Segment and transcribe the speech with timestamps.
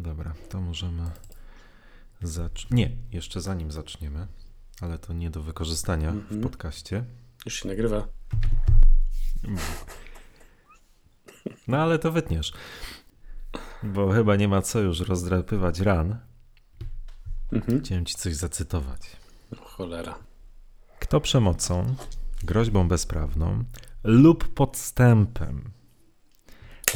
[0.00, 1.10] No dobra, to możemy
[2.22, 2.70] zacząć.
[2.70, 4.26] Nie, jeszcze zanim zaczniemy,
[4.80, 6.28] ale to nie do wykorzystania mm -hmm.
[6.28, 6.42] w mhm.
[6.42, 7.04] podcaście.
[7.44, 8.08] Już się nagrywa.
[11.68, 12.52] No ale to wytniesz.
[13.82, 16.18] Bo chyba nie ma co już rozdrapywać ran.
[17.52, 17.80] Mhm.
[17.80, 19.00] Chciałem ci coś zacytować.
[19.52, 20.18] No, cholera.
[21.00, 21.94] Kto przemocą,
[22.44, 23.64] groźbą bezprawną
[24.04, 25.70] lub podstępem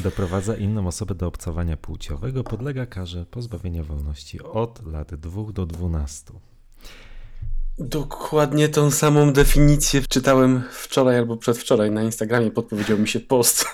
[0.03, 6.33] doprowadza inną osobę do obcowania płciowego, podlega karze pozbawienia wolności od lat 2 do 12.
[7.79, 12.51] Dokładnie tą samą definicję czytałem wczoraj albo przedwczoraj na Instagramie.
[12.51, 13.65] Podpowiedział mi się post.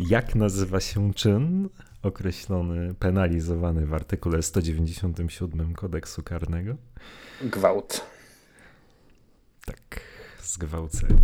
[0.00, 1.68] Jak nazywa się czyn
[2.02, 6.76] określony, penalizowany w artykule 197 kodeksu karnego?
[7.42, 8.06] Gwałt.
[9.66, 10.00] Tak,
[10.42, 11.18] zgwałcenie.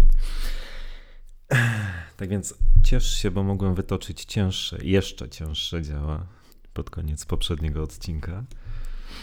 [2.16, 6.26] Tak więc ciesz się, bo mogłem wytoczyć cięższe, jeszcze cięższe działa
[6.74, 8.44] pod koniec poprzedniego odcinka.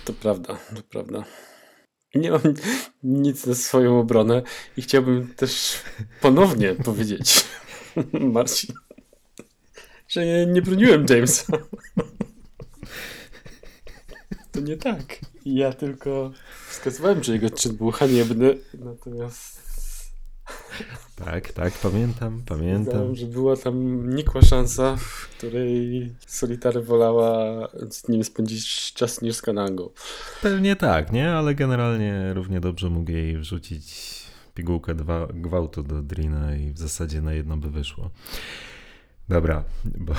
[0.05, 1.23] To prawda, to prawda.
[2.15, 2.41] Nie mam
[3.03, 4.41] nic na swoją obronę
[4.77, 5.81] i chciałbym też
[6.21, 7.45] ponownie powiedzieć,
[8.33, 8.75] Marcin,
[10.07, 11.57] że nie, nie broniłem Jamesa.
[14.51, 15.19] To nie tak.
[15.45, 16.31] Ja tylko
[16.69, 19.61] wskazywałem, że jego czyn był haniebny, natomiast
[21.25, 22.93] tak, tak, pamiętam, pamiętam.
[22.93, 29.35] Znam, że była tam nikła szansa, w której Solitary wolała z nim spędzić czas niż
[29.35, 29.89] z Kanangą.
[30.41, 31.31] Pewnie tak, nie?
[31.31, 34.21] Ale generalnie równie dobrze mógł jej wrzucić
[34.53, 38.09] pigułkę dwa, gwałtu do Drina i w zasadzie na jedno by wyszło.
[39.29, 40.13] Dobra, bo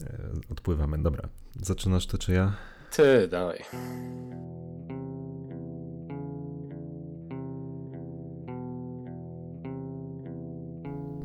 [0.00, 0.98] e, odpływamy.
[0.98, 1.28] Dobra,
[1.60, 2.52] zaczynasz to czy ja?
[2.90, 3.64] Ty, dawaj.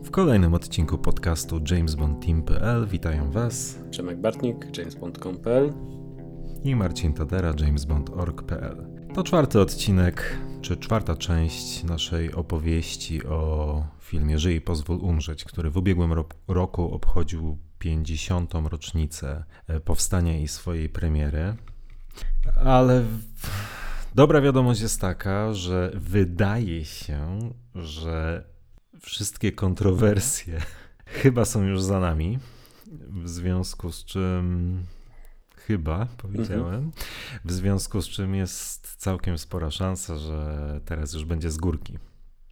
[0.04, 5.74] W kolejnym odcinku podcastu JamesBondTeam.pl witają Was Przemek Bartnik, JamesBond.com.pl
[6.64, 8.88] i Marcin Tadera, JamesBond.org.pl.
[9.14, 15.70] To czwarty odcinek, czy czwarta część naszej opowieści o filmie Żyj i pozwól umrzeć, który
[15.70, 16.14] w ubiegłym
[16.48, 18.54] roku obchodził 50.
[18.54, 21.56] rocznicę e, powstania i swojej premiery.
[22.66, 23.04] Ale
[24.16, 27.40] dobra wiadomość jest taka, że wydaje się,
[27.76, 28.44] że
[29.02, 30.62] wszystkie kontrowersje
[31.22, 32.40] chyba są już za nami,
[33.24, 34.84] w związku z czym
[35.56, 36.92] chyba powiedziałem,
[37.46, 41.98] w związku z czym jest całkiem spora szansa, że teraz już będzie z górki.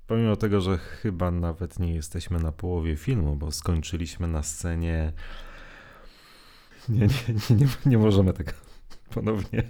[0.08, 5.14] Pomimo tego, że chyba nawet nie jesteśmy na połowie filmu, bo skończyliśmy na scenie.
[6.90, 7.08] Nie, nie,
[7.50, 8.52] nie, nie, nie możemy tego
[9.14, 9.64] ponownie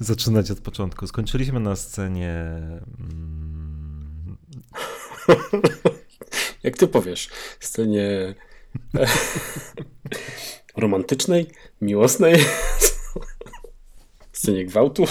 [0.00, 1.06] zaczynać od początku.
[1.06, 2.34] Skończyliśmy na scenie.
[2.98, 3.63] Mm,
[6.62, 7.28] Jak ty powiesz,
[7.60, 8.34] scenie
[10.76, 11.46] romantycznej,
[11.80, 12.44] miłosnej,
[14.32, 15.04] scenie gwałtu.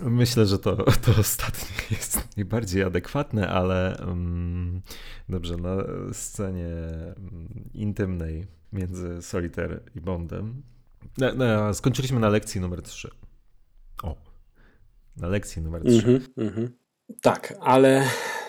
[0.00, 4.82] Myślę, że to, to ostatnie jest najbardziej adekwatne, ale um,
[5.28, 5.76] dobrze, na
[6.12, 6.76] scenie
[7.16, 10.62] mm, intymnej między Solitaire i Bondem.
[11.18, 13.10] Na, na, skończyliśmy na lekcji numer 3.
[14.02, 14.16] O,
[15.16, 15.90] na lekcji numer 3.
[15.90, 16.79] Mm -hmm, mm -hmm.
[17.20, 18.04] Tak, ale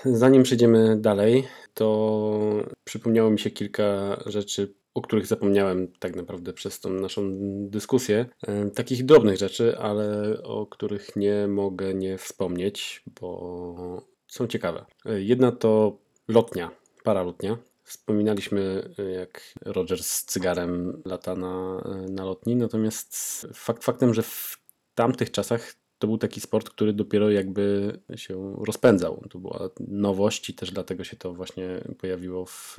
[0.05, 2.41] zanim przejdziemy dalej, to
[2.83, 7.21] przypomniało mi się kilka rzeczy, o których zapomniałem tak naprawdę przez tą naszą
[7.69, 8.25] dyskusję.
[8.47, 14.85] E, takich drobnych rzeczy, ale o których nie mogę nie wspomnieć, bo są ciekawe.
[15.05, 15.97] E, jedna to
[16.27, 16.71] lotnia,
[17.03, 17.57] paralotnia.
[17.83, 24.57] Wspominaliśmy, jak Roger z cygarem lata na, na lotni, natomiast fakt faktem, że w
[24.95, 29.23] tamtych czasach to był taki sport, który dopiero jakby się rozpędzał.
[29.29, 32.77] To była nowość i też dlatego się to właśnie pojawiło w,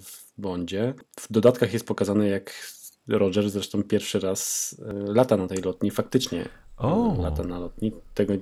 [0.00, 0.94] w Bondzie.
[1.20, 2.52] W dodatkach jest pokazane, jak
[3.08, 7.22] Roger zresztą pierwszy raz e, lata na tej lotni, faktycznie oh.
[7.22, 7.92] lata na lotni.
[8.14, 8.34] Tego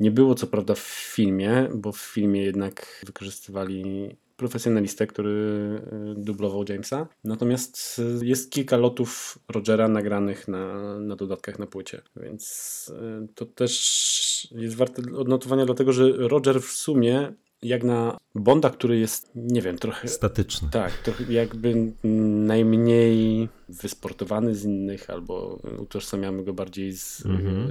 [0.00, 6.64] nie było co prawda w filmie, bo w filmie jednak wykorzystywali profesjonalistę, który y, dublował
[6.68, 7.08] Jamesa.
[7.24, 12.92] Natomiast y, jest kilka lotów Rogera nagranych na, na dodatkach na płycie, więc
[13.24, 17.32] y, to też jest warte odnotowania, dlatego że Roger w sumie
[17.62, 20.08] jak na Bonda, który jest, nie wiem, trochę...
[20.08, 20.68] Statyczny.
[20.72, 27.68] Tak, trochę jakby najmniej wysportowany z innych, albo utożsamiamy go bardziej z mm-hmm.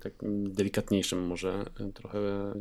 [0.00, 1.64] takim delikatniejszym może
[1.94, 2.18] trochę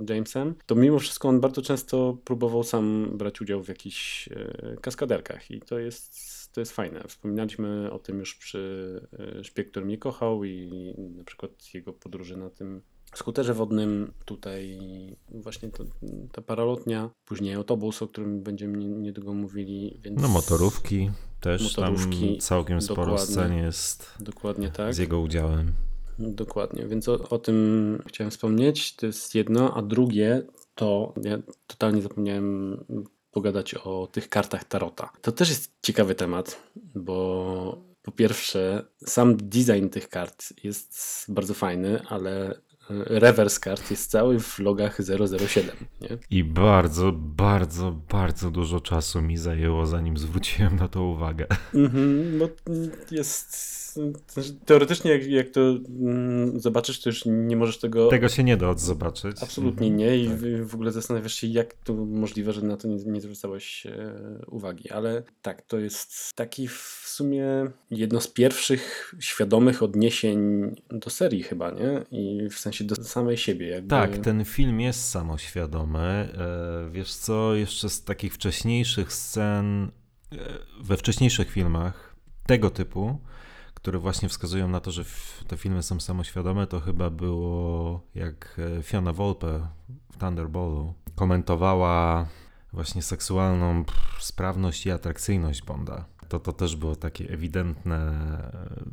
[0.09, 5.51] Jamesem, to mimo wszystko on bardzo często próbował sam brać udział w jakichś e, kaskaderkach
[5.51, 7.03] i to jest to jest fajne.
[7.07, 9.01] Wspominaliśmy o tym już przy
[9.39, 12.81] e, Szpieg, który mnie kochał i na przykład jego podróży na tym
[13.15, 14.79] skuterze wodnym, tutaj
[15.29, 15.83] właśnie to,
[16.31, 19.99] ta paralotnia, później autobus, o którym będziemy niedługo mówili.
[20.03, 20.21] Więc...
[20.21, 22.37] No motorówki też tam motorówki.
[22.37, 24.93] całkiem sporo scen jest Dokładnie tak.
[24.93, 25.71] z jego udziałem.
[26.19, 28.95] Dokładnie, więc o, o tym chciałem wspomnieć.
[28.95, 30.43] To jest jedno, a drugie
[30.75, 31.37] to ja
[31.67, 32.77] totalnie zapomniałem
[33.31, 35.09] pogadać o tych kartach Tarota.
[35.21, 36.63] To też jest ciekawy temat,
[36.95, 44.11] bo po pierwsze, sam design tych kart jest bardzo fajny, ale e, rewers kart jest
[44.11, 44.97] cały w logach
[45.47, 46.17] 007, nie?
[46.29, 51.45] I bardzo, bardzo, bardzo dużo czasu mi zajęło, zanim zwróciłem na to uwagę.
[51.73, 52.49] Mhm, bo
[53.11, 53.77] jest.
[54.65, 58.07] Teoretycznie, jak, jak to mm, zobaczysz, to już nie możesz tego.
[58.07, 59.43] Tego się nie da odzobaczyć.
[59.43, 59.97] Absolutnie Mhm.
[59.97, 60.17] nie.
[60.17, 60.37] I Tak.
[60.37, 64.13] w, w ogóle zastanawiasz się, jak to możliwe, że na to nie, nie zwracałeś e,
[64.47, 64.89] uwagi.
[64.89, 67.47] Ale tak, to jest taki w sumie
[67.91, 70.39] jedno z pierwszych świadomych odniesień
[70.89, 72.05] do serii, chyba, nie?
[72.11, 73.67] I w sensie do samej siebie.
[73.67, 73.89] Jakby...
[73.89, 76.33] Tak, ten film jest samoświadomy.
[76.37, 79.91] E, Wiesz co, jeszcze z takich wcześniejszych scen,
[80.31, 80.37] e,
[80.81, 82.15] we wcześniejszych filmach
[82.45, 83.19] tego typu,
[83.73, 85.05] które właśnie wskazują na to, że
[85.47, 89.67] te filmy są samoświadome, to chyba było jak e, Fiona Volpe
[90.11, 92.27] w Thunderboltu komentowała
[92.73, 93.83] właśnie seksualną
[94.19, 96.05] sprawność i atrakcyjność Bonda.
[96.29, 97.97] To, to też było takie ewidentne,
[98.53, 98.83] e,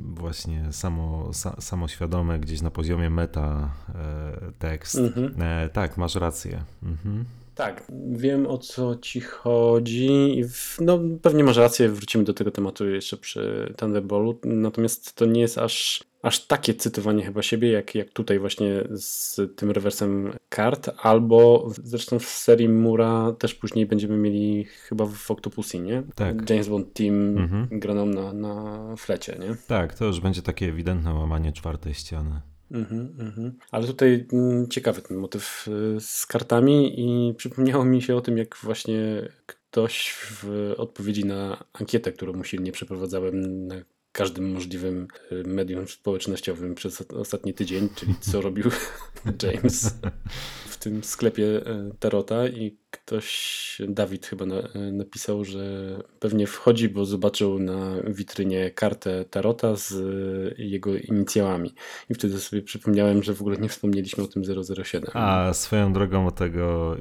[0.00, 4.96] właśnie samo, sa, samoświadome, gdzieś na poziomie meta e, tekst.
[4.96, 5.42] Mhm.
[5.42, 6.64] E, tak, masz rację.
[6.82, 7.24] Mhm.
[7.54, 10.42] Tak, wiem o co ci chodzi.
[10.80, 14.48] No, pewnie masz rację, wrócimy do tego tematu jeszcze przy Thunderboltu.
[14.48, 19.40] Natomiast to nie jest aż, aż takie cytowanie chyba siebie, jak, jak tutaj właśnie z
[19.56, 25.78] tym rewersem kart, albo zresztą w serii Mura też później będziemy mieli chyba w Octopussy,
[25.78, 26.02] nie?
[26.14, 26.50] Tak.
[26.50, 27.68] James Bond Team Mhm.
[27.70, 29.56] graną na, na flecie, nie?
[29.66, 32.40] Tak, to już będzie takie ewidentne łamanie czwartej ściany.
[32.70, 33.52] Mhm, mhm.
[33.70, 38.38] Ale tutaj mm, ciekawy ten motyw y, z kartami i przypomniało mi się o tym,
[38.38, 43.74] jak właśnie ktoś w odpowiedzi na ankietę, którą usilnie przeprowadzałem na
[44.12, 48.70] każdym możliwym y, medium społecznościowym przez ostatni tydzień, czyli co robił
[49.42, 49.94] James
[50.84, 51.62] tym sklepie y,
[51.98, 58.70] Tarota i ktoś, Dawid chyba na, y, napisał, że pewnie wchodzi, bo zobaczył na witrynie
[58.70, 61.74] kartę Tarota z y, jego inicjałami.
[62.10, 64.42] I wtedy sobie przypomniałem, że w ogóle nie wspomnieliśmy o tym
[64.84, 65.10] 007.
[65.14, 67.00] A swoją drogą o tego, e,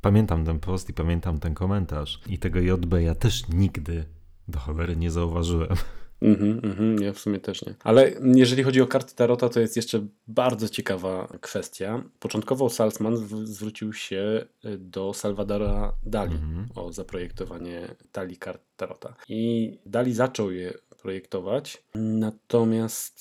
[0.00, 2.20] pamiętam ten post i pamiętam ten komentarz.
[2.26, 4.04] I tego JB ja też nigdy
[4.48, 5.76] do cholery nie zauważyłem.
[6.22, 7.74] Mhm, mhm, ja w sumie też nie.
[7.84, 12.02] Ale jeżeli chodzi o karty Tarota, to jest jeszcze bardzo ciekawa kwestia.
[12.20, 13.16] Początkowo Salzman
[13.46, 16.68] zwrócił się y, do Salvadora Dali Mhm.
[16.74, 19.14] o zaprojektowanie talii kart Tarota.
[19.28, 23.20] I Dali zaczął je projektować, natomiast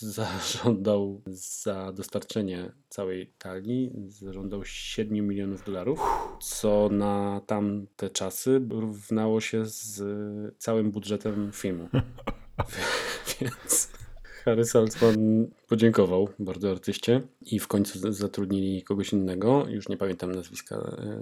[0.00, 6.00] zażądał za dostarczenie całej talii, zażądał 7 milionów dolarów,
[6.40, 10.02] co na tamte czasy równało się z
[10.58, 11.88] całym budżetem filmu.
[13.40, 13.88] Więc
[14.48, 19.66] Harry Salzman podziękował bardzo artyście i w końcu zatrudnili kogoś innego.
[19.68, 20.76] Już nie pamiętam nazwiska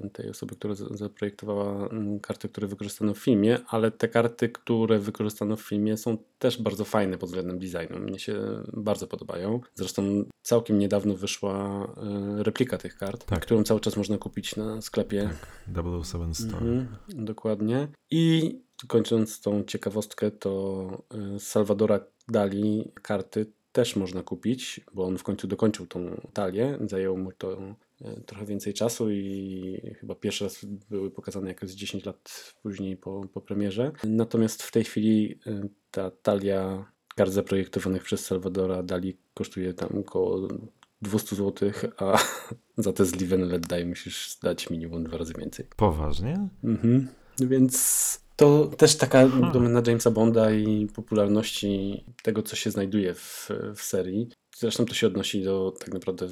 [0.05, 4.49] e, tej osoby, która za- zaprojektowała mm, karty, które wykorzystano w filmie, ale te karty,
[4.49, 7.99] które wykorzystano w filmie są też bardzo fajne pod względem designu.
[7.99, 9.61] Mnie się bardzo podobają.
[9.75, 11.85] Zresztą całkiem niedawno wyszła
[12.39, 13.41] e, replika tych kart, Tak.
[13.41, 15.31] którą cały czas można kupić na sklepie.
[16.05, 16.57] 007 Store.
[16.57, 16.87] Mhm,
[17.25, 17.89] dokładnie.
[18.11, 18.59] I
[18.89, 20.89] kończąc tą ciekawostkę, to
[21.37, 26.79] y, Salvadora Dali karty też można kupić, bo on w końcu dokończył tą talię.
[26.87, 27.59] Zajęło mu to
[28.01, 32.97] y, trochę więcej czasu i chyba pierwszy raz były pokazane jakoś z 10 lat później
[32.97, 33.93] po, po premierze.
[34.05, 40.49] Natomiast w tej chwili y, ta talia kart zaprojektowanych przez Salvadora Dali kosztuje tam około
[41.03, 42.19] 200 zł, a
[42.85, 45.67] za te z Live and Let Die musisz dać minimum dwa razy więcej.
[45.77, 46.49] Poważnie?
[46.65, 47.09] Mhm.
[47.41, 53.83] Więc to też taka domena Jamesa Bonda i popularności tego, co się znajduje w, w
[53.83, 54.29] serii.
[54.57, 56.29] Zresztą to się odnosi do tak naprawdę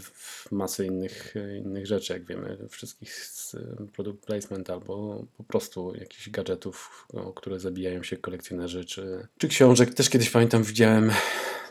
[0.50, 3.56] masy innych, innych rzeczy, jak wiemy, wszystkich z
[3.92, 9.94] product placement albo po prostu jakichś gadżetów, o które zabijają się kolekcjonerzy, czy, czy książek.
[9.94, 11.10] Też kiedyś pamiętam, widziałem,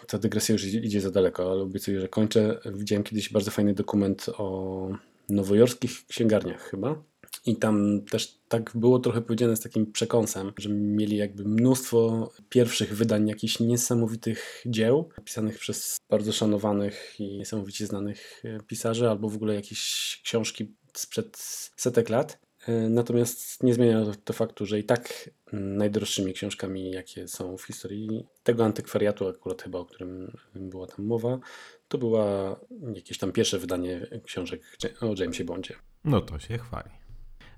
[0.08, 2.60] ta dygresja już idzie idzie za daleko, ale obiecuję, że kończę.
[2.74, 4.88] Widziałem kiedyś bardzo fajny dokument o
[5.30, 7.04] nowojorskich księgarniach chyba.
[7.46, 12.96] I tam też tak było trochę powiedziane z takim przekąsem, że mieli jakby mnóstwo pierwszych
[12.96, 19.36] wydań jakichś niesamowitych dzieł, napisanych przez bardzo szanowanych i niesamowicie znanych e, pisarzy, albo w
[19.36, 21.38] ogóle jakieś książki sprzed
[21.78, 22.40] setek lat.
[22.68, 28.26] E, Natomiast nie zmienia to faktu, że i tak najdroższymi książkami, jakie są w historii
[28.44, 31.40] tego antykwariatu, akurat chyba o którym była tam mowa,
[31.88, 32.60] to była
[32.94, 34.62] jakieś tam pierwsze wydanie książek
[35.02, 35.76] o Jamesie Bondzie.
[36.04, 37.03] No to się chwali.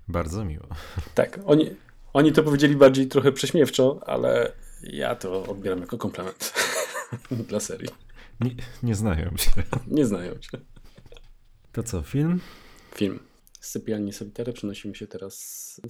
[0.08, 0.66] Bardzo miło.
[1.14, 1.70] Tak, oni,
[2.16, 6.54] Oni to powiedzieli bardziej trochę prześmiewczo, ale ja to odbieram jako komplement
[7.48, 7.88] dla serii.
[8.40, 8.50] Nie,
[8.82, 9.50] nie znają się.
[9.86, 10.58] Nie znają się.
[11.72, 12.40] To co, film?
[12.94, 13.18] Film.
[13.60, 15.36] Z sypialni Solitary przenosimy się teraz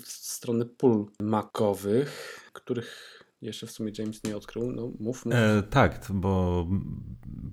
[0.01, 4.73] w stronę pól makowych, których jeszcze w sumie James nie odkrył.
[4.73, 5.35] No, mów, mów.
[5.35, 6.67] E, tak, bo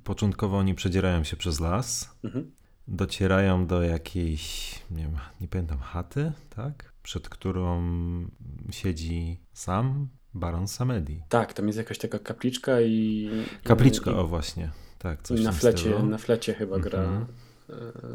[0.03, 2.51] początkowo oni przedzierają się przez las, Mhm.
[2.87, 6.93] Docierają do jakiejś, nie wiem, nie pamiętam, chaty, tak?
[7.03, 7.83] Przed którą
[8.71, 11.21] siedzi sam Baron Samedi.
[11.29, 13.29] Tak, tam jest jakaś taka kapliczka i...
[13.63, 14.69] Kapliczka, i, o właśnie.
[14.99, 17.21] Tak, coś i na flecie, na flecie chyba gra Mhm.
[17.23, 17.25] e,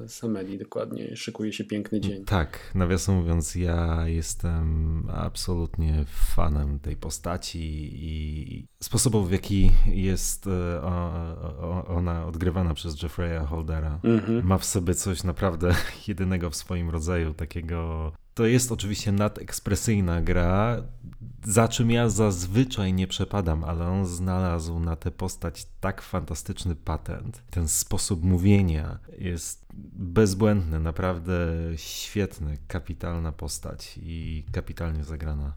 [0.06, 1.16] Samedi dokładnie.
[1.16, 2.24] Szykuje się piękny dzień.
[2.24, 10.82] Tak, nawiasem mówiąc, ja jestem absolutnie fanem tej postaci i sposobów, w jaki jest e,
[11.88, 14.00] ona odgrywana przez Jeffrey'a Holdera.
[14.04, 14.46] Mhm.
[14.46, 15.74] Ma w sobie coś naprawdę
[16.08, 18.12] jedynego w swoim rodzaju, takiego.
[18.38, 20.82] To jest oczywiście nadekspresyjna gra,
[21.44, 27.42] za czym ja zazwyczaj nie przepadam, ale on znalazł na tę postać tak fantastyczny patent.
[27.50, 31.36] Ten sposób mówienia jest bezbłędny, naprawdę
[31.76, 35.54] świetny, kapitalna postać i kapitalnie zagrana.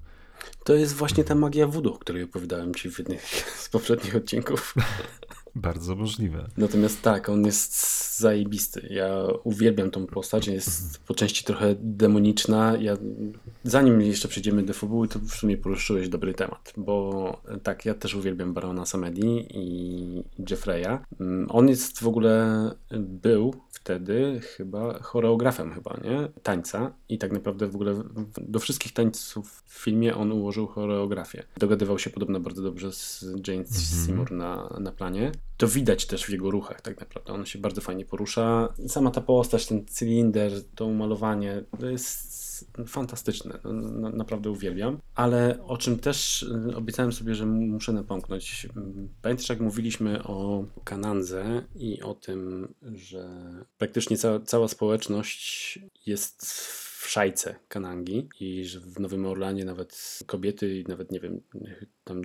[0.64, 3.18] To jest właśnie ta magia voodoo, o której opowiadałem ci w jednym
[3.56, 4.74] z poprzednich odcinków.
[5.56, 6.48] Bardzo możliwe.
[6.58, 8.88] Natomiast tak, on jest zajebisty.
[8.90, 10.48] Ja uwielbiam tą postać.
[10.48, 12.78] Jest po części trochę demoniczna.
[12.80, 12.98] Ja,
[13.64, 18.16] zanim jeszcze przejdziemy do fabuły, to w sumie poruszyłeś dobry temat, bo tak, ja też
[18.16, 20.98] uwielbiam Barona Samedi i Jeffreya.
[21.20, 26.30] Mm, On jest w ogóle, był wtedy chyba choreografem chyba, nie?
[26.44, 28.04] Tańca i tak naprawdę w ogóle
[28.38, 31.44] do wszystkich tańców w filmie on ułożył choreografię.
[31.58, 35.32] Dogadywał się podobno bardzo dobrze z James Seymour na, na planie.
[35.58, 37.34] To widać też w jego ruchach tak naprawdę.
[37.34, 38.74] On się bardzo fajnie porusza.
[38.88, 42.42] Sama ta postać, ten cylinder, to umalowanie, to jest
[42.88, 43.60] fantastyczne.
[43.64, 45.00] No, no, naprawdę uwielbiam.
[45.16, 48.68] Ale o czym też y, obiecałem sobie, że muszę napomknąć.
[49.22, 53.30] Pamiętasz, jak mówiliśmy o Kanandze i o tym, że
[53.78, 56.46] praktycznie cała, cała społeczność jest
[57.02, 61.42] w szajce Kanangi i że w Nowym Orlanie nawet kobiety i nawet nie wiem,
[62.04, 62.22] tam,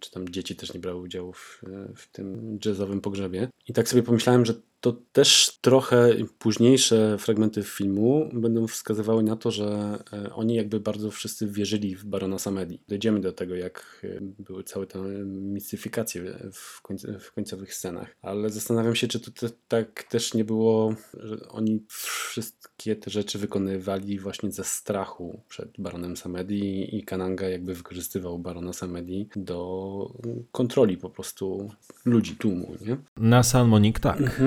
[0.00, 1.62] czy tam dzieci też nie brały udziału w,
[1.96, 3.48] w tym jazzowym pogrzebie.
[3.68, 9.50] I tak sobie pomyślałem, że to też trochę późniejsze fragmenty filmu będą wskazywały na to,
[9.50, 12.80] że e, oni jakby bardzo wszyscy wierzyli w Barona Samedi.
[12.88, 18.16] Dojdziemy do tego, jak e, były całe te mistyfikacje w, końc w końcowych scenach.
[18.22, 23.38] Ale zastanawiam się, czy to te, tak też nie było, że oni wszystkie te rzeczy
[23.38, 30.10] wykonywali właśnie ze strachu przed Baronem Samedi i Kananga jakby wykorzystywał Barona Samedi do
[30.52, 31.70] kontroli po prostu
[32.04, 32.96] ludzi, tłumu, nie?
[33.16, 34.40] Na San Monique tak.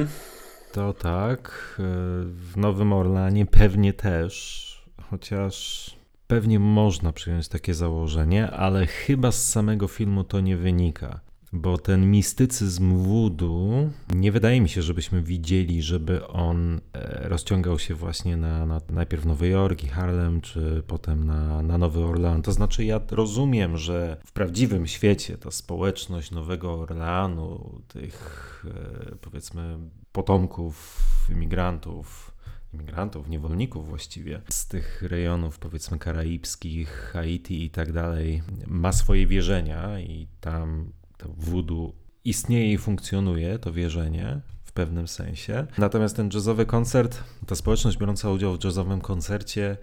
[0.73, 1.75] To tak.
[1.79, 1.83] e,
[2.25, 4.65] W Nowym Orlanie pewnie też,
[5.09, 5.85] chociaż
[6.27, 11.19] pewnie można przyjąć takie założenie, ale chyba z samego filmu to nie wynika.
[11.53, 17.95] Bo ten mistycyzm voodoo, nie wydaje mi się, żebyśmy widzieli, żeby on e, rozciągał się
[17.95, 22.41] właśnie na, na najpierw Nowy Jork i Harlem, czy potem na, na Nowy Orlean.
[22.41, 28.65] To znaczy, ja rozumiem, że w prawdziwym świecie ta społeczność Nowego Orleanu, tych
[29.11, 29.77] e, powiedzmy
[30.11, 32.35] potomków imigrantów,
[32.73, 39.99] imigrantów, niewolników właściwie, z tych rejonów powiedzmy karaibskich, Haiti i tak dalej, ma swoje wierzenia
[39.99, 41.93] i tam to voodoo
[42.25, 45.67] istnieje i funkcjonuje, to wierzenie w pewnym sensie.
[45.77, 49.77] Natomiast ten jazzowy koncert, ta społeczność biorąca udział w jazzowym koncercie,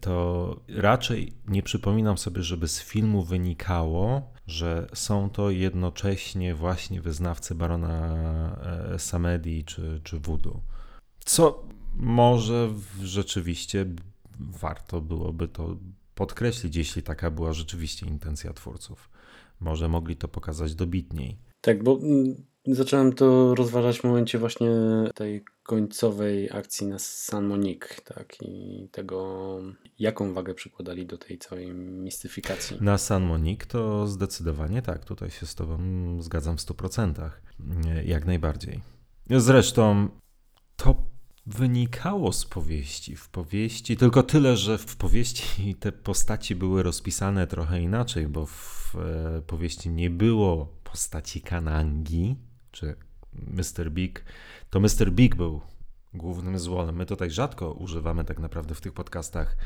[0.00, 7.54] to raczej nie przypominam sobie, żeby z filmu wynikało, że są to jednocześnie właśnie wyznawcy
[7.54, 8.16] barona
[8.94, 10.60] e, Samedi czy, czy voodoo.
[11.24, 11.64] Co
[11.94, 12.70] może
[13.02, 13.86] rzeczywiście
[14.38, 15.76] warto byłoby to
[16.14, 19.10] podkreślić, jeśli taka była rzeczywiście intencja twórców.
[19.60, 21.38] Może mogli to pokazać dobitniej.
[21.60, 22.34] Tak, bo mm,
[22.66, 24.70] zacząłem to rozważać w momencie właśnie
[25.14, 29.58] tej końcowej akcji na San Monique, tak, i tego,
[29.98, 32.76] jaką wagę przykładali do tej całej mistyfikacji.
[32.80, 35.78] Na San Monique to zdecydowanie tak, tutaj się z Tobą
[36.22, 37.30] zgadzam w 100%.
[37.60, 38.80] Nie, Jak najbardziej.
[39.30, 40.08] Zresztą
[40.76, 40.94] to
[41.48, 43.16] wynikało z powieści.
[43.16, 48.96] W powieści tylko tyle, że w powieści te postaci były rozpisane trochę inaczej, bo w
[48.96, 52.36] e, powieści nie było postaci Kanangi
[52.70, 52.96] czy
[53.32, 53.90] Mr.
[53.90, 54.24] Big.
[54.70, 55.12] To Mr.
[55.12, 55.60] Big był
[56.14, 56.96] głównym złolem.
[56.96, 59.56] My tutaj rzadko używamy tak naprawdę w tych podcastach,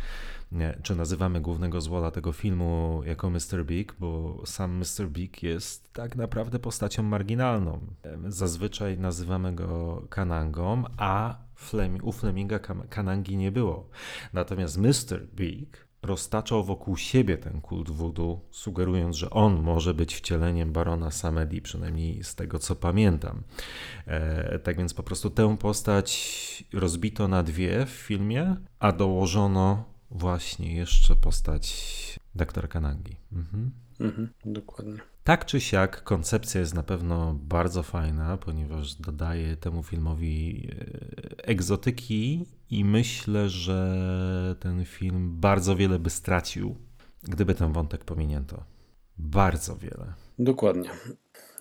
[0.53, 3.65] nie, czy nazywamy głównego złola tego filmu jako Mr.
[3.67, 5.09] Big, bo sam Mr.
[5.09, 7.81] Big jest tak naprawdę postacią marginalną.
[8.29, 13.89] Zazwyczaj nazywamy go Kanangą, a Flem u Fleminga Kanangi nie było.
[14.33, 15.27] Natomiast Mr.
[15.35, 21.63] Big roztaczał wokół siebie ten kult voodoo, sugerując, że on może być wcieleniem barona Samedi,
[21.63, 23.43] przynajmniej z tego co pamiętam.
[24.07, 30.75] E, tak więc po prostu tę postać rozbito na dwie w filmie, a dołożono właśnie
[30.75, 33.17] jeszcze postać doktora Kanagi.
[33.33, 33.71] Mhm.
[34.01, 35.12] Mhm, dokładnie.
[35.25, 42.47] Tak czy siak, koncepcja jest na pewno bardzo fajna, ponieważ dodaje temu filmowi e, egzotyki
[42.71, 46.77] i myślę, że ten film bardzo wiele by stracił,
[47.23, 48.65] gdyby ten wątek pominięto.
[49.19, 50.13] Bardzo wiele.
[50.39, 50.91] Dokładnie.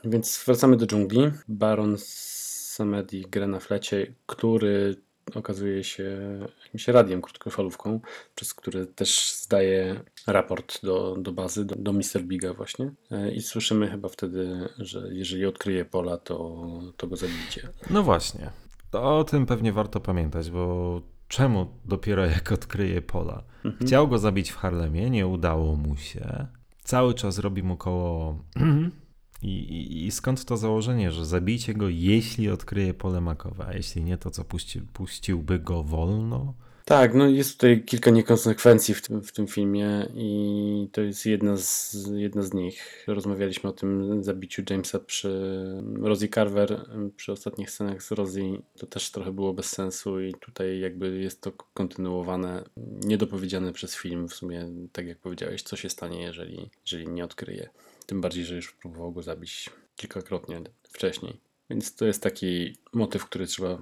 [0.04, 1.32] Więc wracamy do dżungli.
[1.48, 4.96] Baron Samedi gra na flecie, który
[5.36, 6.20] okazuje się
[6.64, 8.00] jakimś radiem krótkofalówką,
[8.36, 12.24] przez który też zdaje raport do, do bazy, do, do Mr.
[12.24, 12.92] Biga właśnie.
[13.12, 16.66] E, I słyszymy chyba wtedy, że jeżeli odkryje pola, to,
[16.98, 17.70] to go zabijcie.
[17.90, 18.50] No właśnie.
[18.92, 23.44] To o tym pewnie warto pamiętać, bo czemu dopiero jak odkryje pola?
[23.66, 23.88] Mhm.
[23.88, 26.48] Chciał go zabić w Harlemie, nie udało mu się.
[26.84, 28.38] Cały czas robi mu koło
[29.44, 34.04] I, i, I, skąd to założenie, że zabijcie go, jeśli odkryje pole makowe, a jeśli
[34.04, 36.54] nie, to co puści, puściłby go wolno?
[36.86, 41.58] Tak, no jest tutaj kilka niekonsekwencji w tym, w tym filmie i to jest jedna
[41.58, 43.04] z, jedna z nich.
[43.08, 45.64] Rozmawialiśmy o tym zabiciu Jamesa przy
[46.02, 48.62] Rosie Carver, przy ostatnich scenach z Rosie.
[48.78, 52.64] To też trochę było bez sensu i tutaj jakby jest to kontynuowane,
[53.04, 57.70] niedopowiedziane przez film w sumie, tak jak powiedziałeś, co się stanie, jeżeli, jeżeli nie odkryje.
[58.12, 61.42] Tym bardziej, że już próbował go zabić kilkakrotnie wcześniej.
[61.70, 63.78] Więc to jest taki motyw, który trzeba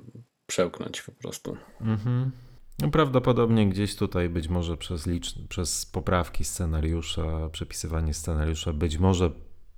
[0.47, 1.57] przełknąć po prostu.
[1.81, 2.31] Mhm.
[2.79, 5.35] No, prawdopodobnie gdzieś tutaj być może przez, licz...
[5.47, 9.31] przez poprawki scenariusza, przepisywanie scenariusza, być może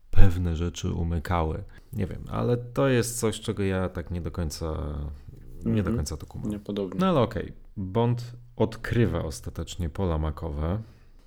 [0.09, 1.63] pewne rzeczy umykały.
[1.93, 4.67] Nie wiem, ale to jest coś, czego ja tak nie do końca
[5.65, 5.95] nie do mhm.
[5.95, 6.49] końca to kumam.
[6.49, 6.99] Niepodobnie.
[6.99, 7.43] No ale okej.
[7.43, 7.55] Okay.
[7.77, 8.23] Bond
[8.55, 10.81] odkrywa ostatecznie pola makowe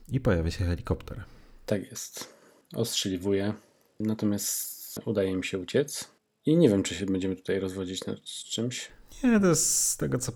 [0.08, 1.24] i pojawia się helikopter.
[1.66, 2.33] Tak jest
[2.76, 3.52] ostrzeliwuje,
[4.00, 6.14] natomiast udaje mi się uciec.
[6.46, 8.88] I nie wiem, czy się będziemy tutaj rozwodzić nad czymś.
[9.24, 10.32] Nie, to jest z tego co.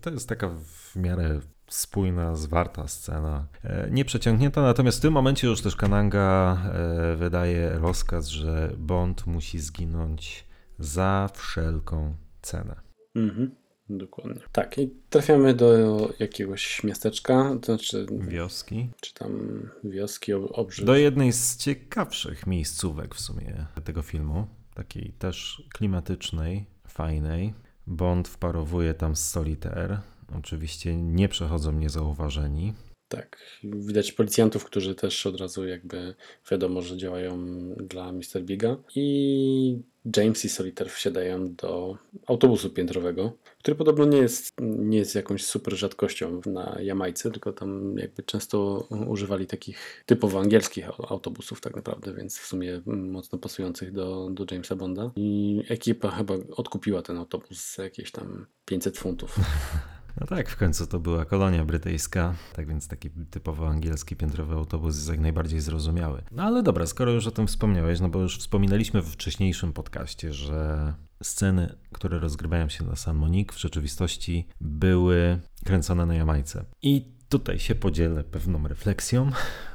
[0.00, 3.46] To jest taka w miarę spójna, zwarta scena.
[3.64, 9.26] E, nie przeciągnięta, natomiast w tym momencie już też Kananga e, wydaje rozkaz, że Bond
[9.26, 10.44] musi zginąć
[10.78, 12.80] za wszelką cenę.
[13.14, 13.61] Mhm.
[13.98, 14.40] Dokładnie.
[14.52, 18.06] Tak, i trafiamy do jakiegoś miasteczka, to znaczy.
[18.10, 18.88] Wioski.
[19.00, 20.86] Czy tam wioski, obrzyd.
[20.86, 24.46] Do jednej z ciekawszych miejscówek w sumie tego filmu.
[24.74, 27.54] Takiej też klimatycznej, fajnej.
[27.86, 30.00] Bond wparowuje tam z Solitaire.
[30.38, 32.72] Oczywiście nie przechodzą niezauważeni.
[33.08, 36.14] Tak, widać policjantów, którzy też od razu jakby
[36.50, 37.38] wiadomo, że działają
[37.76, 38.42] dla Mr.
[38.42, 38.76] Biga.
[38.94, 39.78] I
[40.16, 45.76] James i Solitaire wsiadają do autobusu piętrowego, który podobno nie jest, nie jest jakąś super
[45.76, 52.38] rzadkością na Jamajce, tylko tam jakby często używali takich typowo angielskich autobusów tak naprawdę, więc
[52.38, 55.10] w sumie mocno pasujących do, do Jamesa Bonda.
[55.16, 59.36] I ekipa chyba odkupiła ten autobus za jakieś tam 500 funtów.
[60.20, 64.96] No tak, w końcu to była kolonia brytyjska, tak więc taki typowo angielski piętrowy autobus
[64.96, 66.22] jest jak najbardziej zrozumiały.
[66.32, 70.32] No ale dobra, skoro już o tym wspomniałeś, no bo już wspominaliśmy w wcześniejszym podcaście,
[70.32, 76.64] że sceny, które rozgrywają się na San Monique w rzeczywistości były kręcone na Jamajce.
[76.82, 79.30] I tutaj się podzielę pewną refleksją,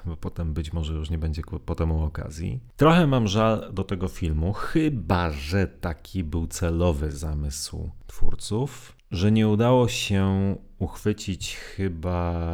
[0.06, 2.60] bo potem być może już nie będzie potem okazji.
[2.76, 9.48] Trochę mam żal do tego filmu, chyba że taki był celowy zamysł twórców że nie
[9.48, 12.50] udało się uchwycić chyba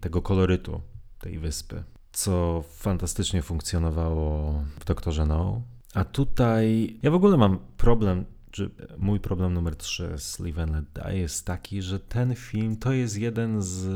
[0.00, 0.80] tego kolorytu
[1.20, 5.62] tej wyspy, co fantastycznie funkcjonowało w Doktorze No.
[5.94, 10.72] A tutaj ja w ogóle mam problem, czy mój problem numer 3 z Live and
[10.72, 13.88] Let Die jest taki, że ten film to jest jeden z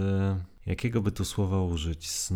[0.67, 2.33] jakiego by tu słowa użyć, z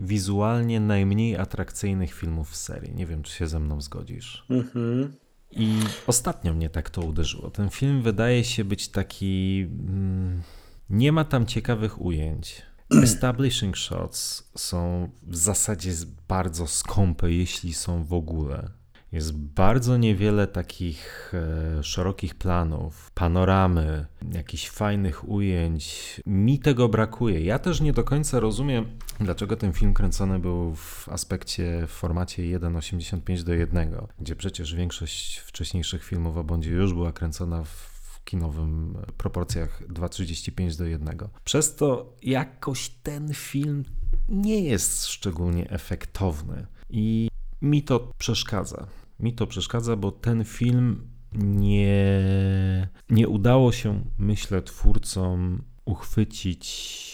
[0.00, 2.94] wizualnie najmniej atrakcyjnych filmów w serii.
[2.94, 4.44] Nie wiem, czy się ze mną zgodzisz.
[4.50, 5.12] Mhm.
[5.52, 7.50] I ostatnio mnie tak to uderzyło.
[7.50, 9.66] Ten film wydaje się być taki.
[9.70, 10.42] Mm,
[10.90, 12.62] nie ma tam ciekawych ujęć.
[13.02, 15.92] Establishing shots są w zasadzie
[16.28, 18.81] bardzo skąpe, jeśli są w ogóle.
[19.12, 21.32] Jest bardzo niewiele takich
[21.78, 26.20] e, szerokich planów, panoramy, jakichś fajnych ujęć.
[26.26, 27.40] Mi tego brakuje.
[27.40, 28.86] Ja też nie do końca rozumiem,
[29.20, 35.38] dlaczego ten film kręcony był w aspekcie, w formacie 1,85 do 1, gdzie przecież większość
[35.38, 41.18] wcześniejszych filmów o Bondzie już była kręcona w kinowym proporcjach 2,35 do 1.
[41.44, 43.84] Przez to jakoś ten film
[44.28, 47.28] nie jest szczególnie efektowny i
[47.62, 48.86] mi to przeszkadza
[49.22, 57.12] mi to przeszkadza, bo ten film nie, nie udało się, myślę, twórcom uchwycić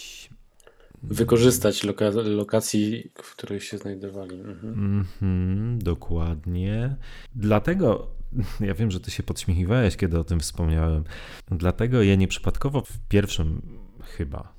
[1.03, 4.39] Wykorzystać loka lokacji, w której się znajdowali.
[4.39, 4.75] Mhm.
[4.75, 6.95] Mhm, dokładnie.
[7.35, 8.07] Dlatego,
[8.59, 11.03] ja wiem, że ty się podśmiechiwałeś, kiedy o tym wspomniałem.
[11.51, 13.61] Dlatego ja nieprzypadkowo w pierwszym
[14.03, 14.58] chyba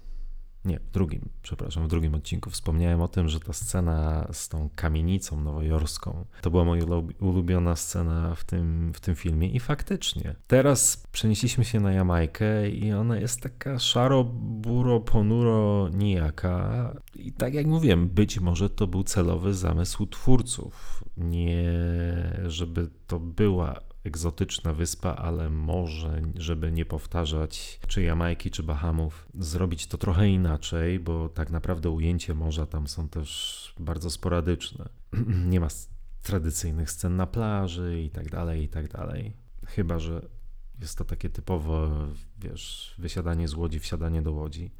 [0.64, 4.70] nie, w drugim, przepraszam, w drugim odcinku wspomniałem o tym, że ta scena z tą
[4.74, 6.84] kamienicą nowojorską to była moja
[7.20, 10.34] ulubiona scena w tym, w tym filmie i faktycznie.
[10.46, 16.94] Teraz przenieśliśmy się na Jamajkę i ona jest taka szaro, buro, ponuro, nijaka.
[17.14, 21.04] I tak jak mówiłem, być może to był celowy zamysł twórców.
[21.16, 21.72] Nie,
[22.46, 29.86] żeby to była egzotyczna wyspa, ale może, żeby nie powtarzać czy Jamajki, czy Bahamów, zrobić
[29.86, 34.88] to trochę inaczej, bo tak naprawdę ujęcie morza tam są też bardzo sporadyczne.
[35.52, 35.68] nie ma
[36.22, 39.36] tradycyjnych scen na plaży i tak dalej, i tak dalej.
[39.66, 40.28] Chyba, że
[40.80, 41.88] jest to takie typowo,
[42.38, 44.70] wiesz, wysiadanie z łodzi, wsiadanie do łodzi.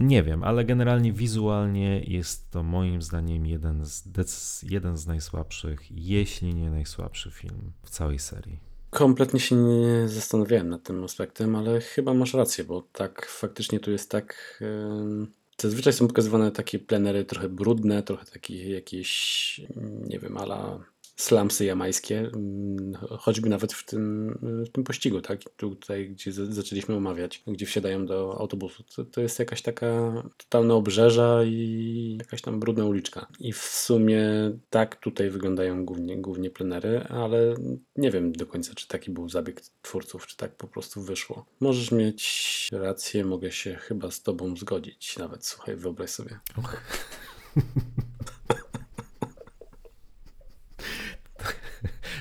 [0.00, 6.54] Nie wiem, ale generalnie wizualnie jest to moim zdaniem jeden z, jeden z najsłabszych, jeśli
[6.54, 8.60] nie najsłabszy film w całej serii.
[8.90, 13.90] Kompletnie się nie zastanawiałem nad tym aspektem, ale chyba masz rację, bo tak faktycznie tu
[13.90, 14.58] jest tak.
[14.60, 15.26] Yy...
[15.60, 19.60] Zazwyczaj są pokazywane takie plenery trochę brudne, trochę takie jakieś,
[20.08, 20.78] nie wiem, ala
[21.16, 25.40] slamsy jamańskie, mm, choćby nawet w tym, w tym pościgu, tak?
[25.56, 28.84] Tutaj, gdzie zaczęliśmy omawiać, gdzie wsiadają do autobusu.
[28.96, 33.26] To, to jest jakaś taka totalna obrzeża i jakaś tam brudna uliczka.
[33.40, 34.22] I w sumie
[34.70, 37.54] tak tutaj wyglądają głównie, głównie plenery, ale
[37.96, 41.46] nie wiem do końca, czy taki był zabieg twórców, czy tak po prostu wyszło.
[41.60, 46.38] Możesz mieć rację, mogę się chyba z tobą zgodzić nawet, słuchaj, wyobraź sobie.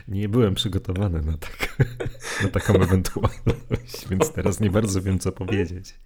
[0.07, 1.77] nie byłem przygotowany na, tak,
[2.43, 5.99] na taką ewentualność, więc teraz nie bardzo wiem, co powiedzieć.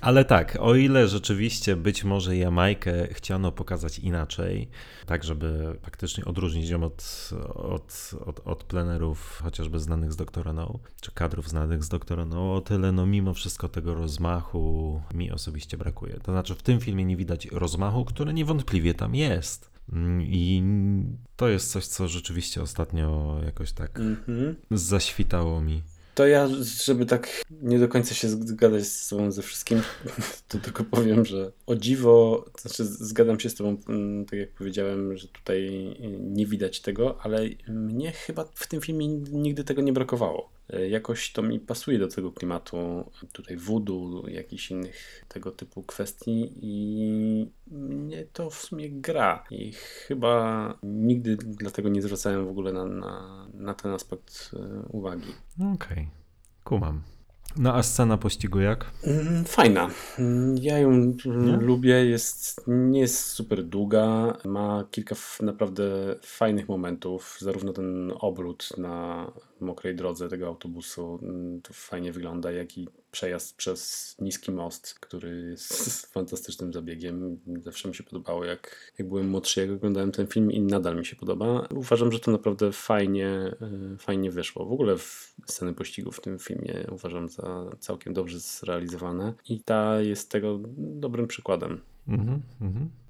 [0.00, 4.68] Ale tak, o ile rzeczywiście być może Jamajkę chciano pokazać inaczej,
[5.06, 10.78] tak żeby faktycznie odróżnić ją od, od, od, od plenerów chociażby znanych z Doktora No,
[11.00, 15.76] czy kadrów znanych z Doktora No, o tyle no mimo wszystko tego rozmachu mi osobiście
[15.76, 16.14] brakuje.
[16.22, 19.73] To znaczy w tym filmie nie widać rozmachu, który niewątpliwie tam jest.
[19.92, 20.62] Mm, I
[21.36, 24.54] to jest coś, co rzeczywiście ostatnio jakoś tak mm-hmm.
[24.70, 25.82] zaświtało mi.
[26.14, 26.48] To ja,
[26.84, 29.82] żeby tak nie do końca się zgadać z sobą ze wszystkim,
[30.48, 34.50] to tylko powiem, że o dziwo, to znaczy zgadzam się z tobą, mm, tak jak
[34.50, 35.70] powiedziałem, że tutaj
[36.20, 40.53] nie widać tego, ale mnie chyba w tym filmie nigdy tego nie brakowało.
[40.70, 46.52] E, jakoś to mi pasuje do tego klimatu, tutaj voodoo, jakichś innych tego typu kwestii
[46.62, 52.84] i mnie to w sumie gra i chyba nigdy dlatego nie zwracałem w ogóle na,
[52.84, 55.32] na, na ten aspekt e, uwagi.
[55.56, 56.06] Okej, okay.
[56.64, 57.02] kumam.
[57.56, 58.90] No a scena pościgu jak?
[59.04, 59.90] Mm, fajna.
[60.18, 61.56] Mm, ja ją nie?
[61.56, 62.04] lubię.
[62.04, 64.36] Jest, nie jest super długa.
[64.44, 65.84] Ma kilka naprawdę
[66.22, 67.36] fajnych momentów.
[67.40, 69.26] Zarówno ten obrót na
[69.64, 75.50] mokrej drodze tego autobusu mm, to fajnie wygląda, jak i przejazd przez niski most, który
[75.50, 77.40] jest fantastycznym zabiegiem.
[77.62, 81.06] Zawsze mi się podobało, jak, jak byłem młodszy, jak oglądałem ten film i nadal mi
[81.06, 81.66] się podoba.
[81.70, 84.66] Uważam, że to naprawdę fajnie, e, fajnie wyszło.
[84.66, 84.96] W ogóle
[85.46, 91.26] sceny pościgu w tym filmie uważam za całkiem dobrze zrealizowane i ta jest tego dobrym
[91.26, 91.80] przykładem.
[92.08, 92.38] Mm -hmm,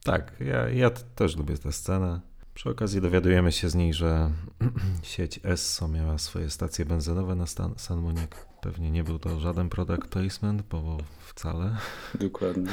[0.05, 2.21] Tak, ja, ja też lubię tę scenę.
[2.55, 4.31] Przy okazji dowiadujemy się z niej, że
[5.03, 8.47] sieć Esso miała swoje stacje benzynowe na Stan San Monique.
[8.61, 11.77] Pewnie nie był to żaden product placement, bo wcale.
[12.15, 12.71] Dokładnie.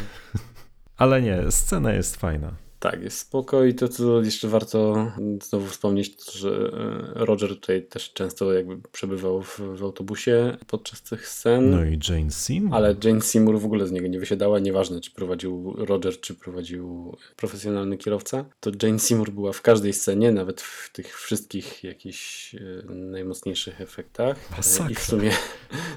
[0.97, 2.51] Ale nie, scena jest fajna.
[2.81, 5.11] Tak, jest spoko i to, co jeszcze warto
[5.43, 11.01] znowu wspomnieć, to, że e, Roger tutaj też często jakby przebywał w, w, autobusie podczas
[11.01, 11.71] tych scen.
[11.71, 12.75] No i Jane Seymour.
[12.75, 17.17] Ale Jane Seymour w ogóle z niego nie wysiadała, nieważne czy prowadził Roger, czy prowadził
[17.35, 18.45] profesjonalny kierowca.
[18.59, 24.37] To Jane Seymour była w każdej scenie, nawet w tych wszystkich jakichś e, najmocniejszych efektach.
[24.57, 24.91] Masakra.
[24.91, 25.31] I w sumie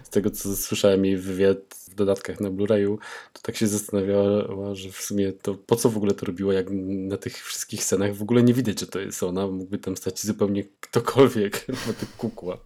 [0.05, 1.59] z tego, co słyszałem jej wywiad
[1.95, 2.99] w dodatkach na Blu-rayu,
[3.33, 6.74] to tak się zastanawiała, że w sumie to po co w ogóle to robiła, jak
[7.09, 9.47] na tych wszystkich scenach w ogóle nie widać, że to jest ona.
[9.47, 12.59] Mógłby tam stać zupełnie ktokolwiek na tych kukła.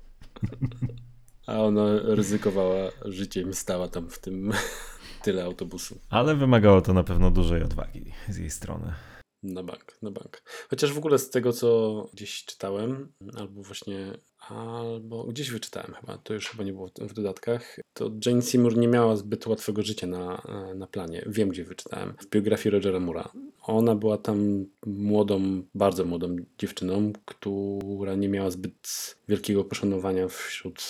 [1.47, 4.53] A ona ryzykowała życiem, stała tam w tym
[5.25, 5.99] tyle autobusu.
[6.11, 8.95] Ale wymagało to na pewno dużej odwagi z jej strony.
[9.43, 10.43] Na bank, na bank.
[10.71, 14.19] Chociaż w ogóle z tego, co gdzieś czytałem, albo właśnie
[14.49, 18.89] albo gdzieś wyczytałem chyba, to już chyba nie było w dodatkach, to Jane Seymour nie
[18.89, 20.43] miała zbyt łatwego życia na,
[20.75, 21.25] na planie.
[21.27, 22.15] Wiem, gdzie wyczytałem.
[22.21, 23.33] W biografii Rogera Mura.
[23.63, 30.83] Ona była tam młodą, bardzo młodą dziewczyną, która nie miała zbyt wielkiego poszanowania wśród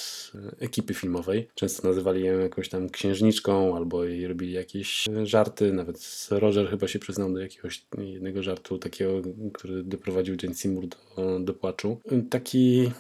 [0.59, 1.49] ekipy filmowej.
[1.55, 5.73] Często nazywali ją jakąś tam księżniczką, albo jej robili jakieś żarty.
[5.73, 9.13] Nawet Roger chyba się przyznał do jakiegoś jednego żartu takiego,
[9.53, 12.01] który doprowadził Jane Seymour do, do płaczu.
[12.31, 12.91] Taki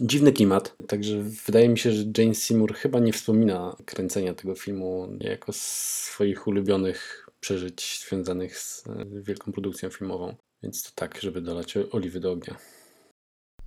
[0.00, 0.76] dziwny klimat.
[0.88, 6.46] Także wydaje mi się, że Jane Seymour chyba nie wspomina kręcenia tego filmu jako swoich
[6.46, 10.34] ulubionych przeżyć związanych z e, wielką produkcją filmową.
[10.62, 12.56] Więc to tak, żeby dolać oliwy do ognia.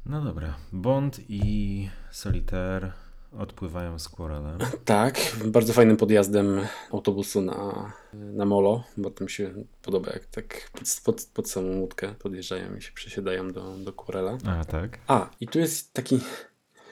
[0.05, 0.57] No dobra.
[0.71, 3.06] Bond i Solitaire
[3.37, 4.57] odpływają z Quarrelem.
[4.85, 8.83] Tak, bardzo fajnym podjazdem autobusu na, na molo.
[8.97, 13.51] Bardzo mi się podoba, jak tak pod, pod, pod samą łódkę podjeżdżają i się przesiadają
[13.51, 14.37] do, do Quarrela.
[14.45, 14.99] A, tak.
[15.07, 16.19] A, i tu jest taki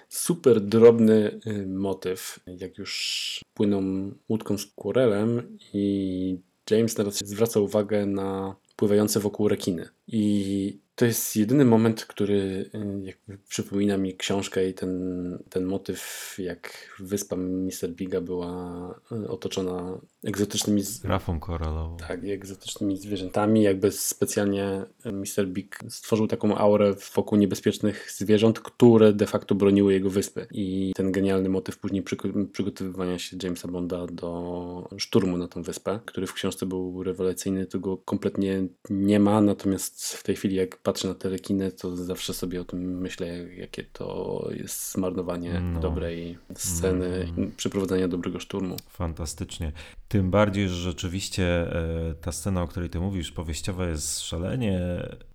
[0.10, 6.40] super drobny y, motyw, jak już płyną łódką z Quarrelem i
[6.72, 9.90] James teraz zwraca uwagę na pływające wokół rekiny.
[10.08, 12.70] I to jest jedyny moment, który
[13.04, 17.90] jakby przypomina mi książkę i ten, ten motyw, jak wyspa Mr.
[17.90, 20.84] Biga była otoczona egzotycznymi...
[21.04, 21.98] Rafą koralową.
[21.98, 23.64] Tak, egzotycznymi zwierzętami.
[23.64, 25.48] Jakby specjalnie Mr.
[25.48, 30.48] Big stworzył taką aurę wokół niebezpiecznych zwierząt, które de facto broniły jego wyspy.
[30.52, 32.04] I ten genialny motyw później
[32.52, 37.98] przygotowywania się Jamesa Bonda do szturmu na tą wyspę, który w książce był rewelacyjny, tego
[37.98, 42.62] kompletnie nie ma, natomiast w tej chwili jak patrzę na te rekiny, to zawsze sobie
[42.62, 45.80] o tym myślę, jakie to jest zmarnowanie no.
[45.80, 47.52] dobrej sceny, mm.
[47.58, 48.76] przeprowadzenia dobrego szturmu.
[48.90, 49.72] Fantastycznie.
[50.08, 54.80] Tym bardziej, że rzeczywiście e, ta scena, o której ty mówisz, powieściowa jest szalenie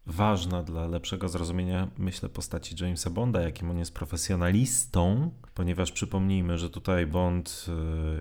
[0.07, 6.71] ważna dla lepszego zrozumienia, myślę, postaci Jamesa Bonda, jakim on jest profesjonalistą, ponieważ przypomnijmy, że
[6.71, 7.67] tutaj Bond,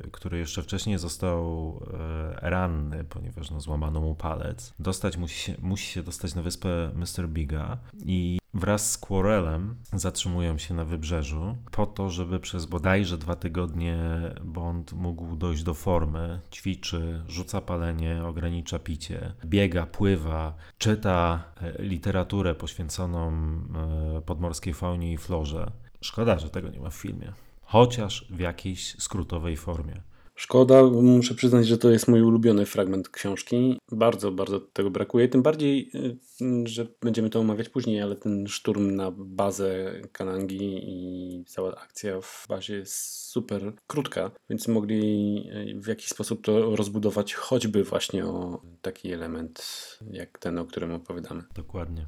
[0.06, 5.56] e, który jeszcze wcześniej został e, ranny, ponieważ no, złamano mu palec, dostać musi się,
[5.62, 7.30] musi się dostać na wyspę Mr.
[7.30, 13.36] Biga i wraz z Quarrelem zatrzymują się na wybrzeżu po to, żeby przez bodajże dwa
[13.36, 13.98] tygodnie
[14.44, 22.56] Bond mógł dojść do formy, ćwiczy, rzuca palenie, ogranicza picie, biega, pływa, czyta e, literaturę
[22.56, 23.32] poświęconą
[24.18, 25.72] e, podmorskiej faunie i florze.
[26.02, 27.34] Szkoda, że tego nie ma w filmie.
[27.62, 30.02] Chociaż w jakiejś skrótowej formie.
[30.40, 33.80] Szkoda, muszę przyznać, że to jest mój ulubiony fragment książki.
[33.92, 35.28] Bardzo, bardzo tego brakuje.
[35.28, 35.92] Tym bardziej,
[36.42, 42.22] y, że będziemy to omawiać później, ale ten szturm na bazę Kanangi i cała akcja
[42.22, 42.96] w bazie jest
[43.30, 45.44] super krótka, więc mogli
[45.76, 49.64] y, w jakiś sposób to rozbudować, choćby właśnie o taki element
[50.12, 51.44] jak ten, o którym opowiadamy.
[51.56, 52.06] Dokładnie.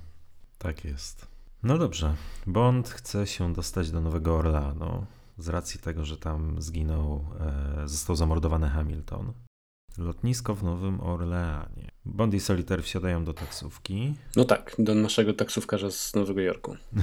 [0.57, 1.27] Tak jest.
[1.63, 2.15] No dobrze.
[2.47, 5.05] Bond chce się dostać do Nowego Orleanu
[5.41, 9.33] z racji tego, że tam zginął, e, został zamordowany Hamilton.
[9.97, 11.91] Lotnisko w Nowym Orleanie.
[12.05, 14.15] Bond i Solitaire wsiadają do taksówki.
[14.35, 16.75] No tak, do naszego taksówkarza z Nowego Jorku.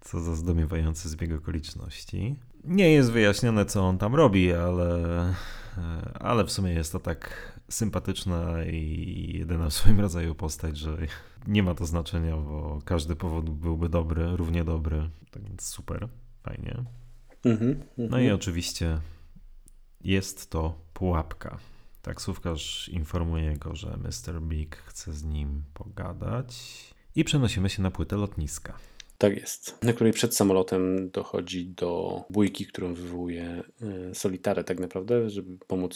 [0.00, 2.36] Co za zdumiewający zbieg okoliczności.
[2.64, 5.20] Nie jest wyjaśnione, co on tam robi, ale,
[5.78, 10.96] e, ale w sumie jest to tak sympatyczna i jedyna w swoim rodzaju postać, że
[11.46, 15.10] nie ma to znaczenia, bo każdy powód byłby dobry, równie dobry.
[15.30, 16.08] Tak więc super,
[16.42, 16.84] fajnie.
[17.44, 18.34] Mhm, no i mhm.
[18.34, 19.00] oczywiście
[20.00, 21.58] jest to pułapka.
[22.02, 24.42] Taksówkarz informuje go, że Mr.
[24.42, 26.56] Big chce z nim pogadać
[27.16, 28.78] i przenosimy się na płytę lotniska.
[29.18, 29.78] Tak jest.
[29.82, 35.94] Na której przed samolotem dochodzi do bójki, którą wywołuje e, Solitary tak naprawdę, żeby pomóc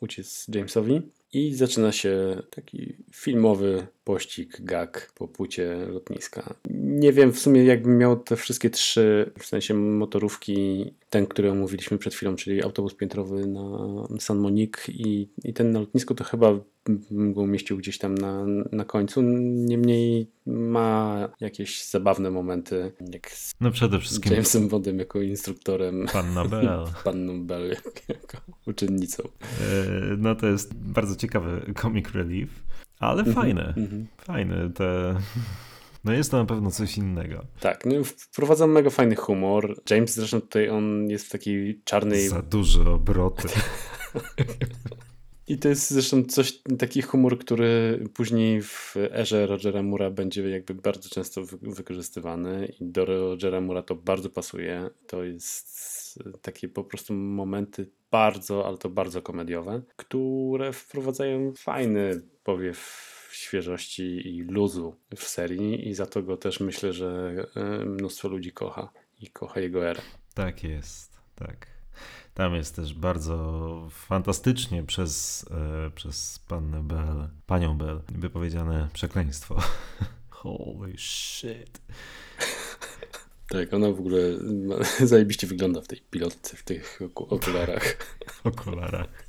[0.00, 1.02] uciec Jamesowi.
[1.34, 6.54] I zaczyna się taki filmowy pościg, gag po płycie lotniska.
[6.70, 11.98] Nie wiem w sumie, jakbym miał te wszystkie trzy, w sensie motorówki, ten, który omówiliśmy
[11.98, 13.68] przed chwilą, czyli autobus piętrowy na
[14.20, 16.58] San Monique i, i ten na lotnisku, to chyba
[17.10, 19.22] go umieścił gdzieś tam na, na końcu.
[19.22, 26.06] Niemniej ma jakieś zabawne momenty, jak z no przede wszystkim Jamesem Bondem jako instruktorem.
[26.12, 26.84] Panna Bell.
[27.04, 27.76] Panną Bell
[28.08, 29.22] jako uczennicą.
[29.22, 32.62] E, no to jest bardzo ciekawy comic relief,
[32.98, 33.74] ale mm -hmm, fajne.
[33.76, 34.24] Mm -hmm.
[34.24, 35.14] Fajne te...
[36.04, 37.44] No jest to na pewno coś innego.
[37.60, 39.80] Tak, no wprowadza mega fajny humor.
[39.90, 42.28] James zresztą tutaj on jest w takiej czarnej...
[42.28, 43.48] Za duże obroty.
[45.48, 50.74] I to jest zresztą coś, taki humor, który później w erze Rogera Mura będzie jakby
[50.74, 54.90] bardzo często wykorzystywany i do Rogera Mura to bardzo pasuje.
[55.06, 63.10] To jest takie po prostu momenty bardzo, ale to bardzo komediowe, które wprowadzają fajny powiew
[63.32, 68.52] świeżości i luzu w serii i za to go też myślę, że e, mnóstwo ludzi
[68.52, 70.02] kocha i kocha jego erę.
[70.34, 71.73] Tak jest, tak.
[72.34, 79.62] Tam jest też bardzo fantastycznie przez, e, przez pannę Bell, panią Bell wypowiedziane przekleństwo.
[80.30, 81.80] Holy shit.
[83.48, 84.18] Tak, ona w ogóle
[85.04, 87.96] zajebiście wygląda w tej pilotce, w tych okularach.
[88.44, 89.24] okularach.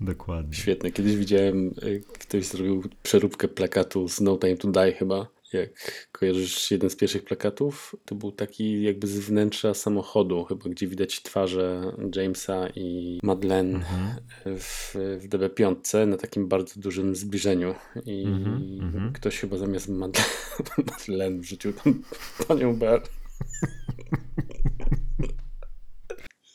[0.00, 0.54] Dokładnie.
[0.54, 0.90] Świetne.
[0.90, 5.26] Kiedyś widziałem, y, ktoś zrobił przeróbkę plakatu z No Time to Die chyba.
[5.52, 10.86] Jak kojarzysz jeden z pierwszych plakatów, to był taki jakby z wnętrza samochodu, chyba gdzie
[10.86, 14.16] widać twarze Jamesa i Madeleine mhm.
[14.58, 17.74] w, w DB5 na takim bardzo dużym zbliżeniu.
[18.06, 19.12] I mhm, mhm.
[19.12, 19.88] ktoś chyba zamiast
[20.86, 22.02] Madeleine wrzucił tam
[22.48, 23.02] panią Bear.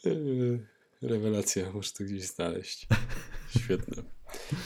[1.01, 2.87] Rewelacja, muszę to gdzieś znaleźć.
[3.59, 4.03] Świetne.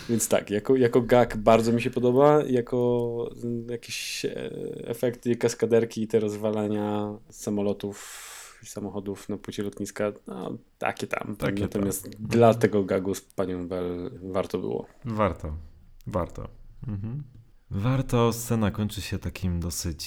[0.09, 3.29] Więc tak, jako, jako gag bardzo mi się podoba, jako
[3.69, 4.51] jakieś e,
[4.87, 8.25] efekty kaskaderki i te rozwalania samolotów
[8.63, 11.35] i samochodów na płycie lotniska, no takie tam.
[11.35, 12.27] Takie Natomiast tam.
[12.27, 14.85] dla tego gagu z panią Bell warto było.
[15.05, 15.53] Warto,
[16.07, 16.47] warto.
[16.87, 17.23] Mhm.
[17.71, 20.05] Warto, scena kończy się takim dosyć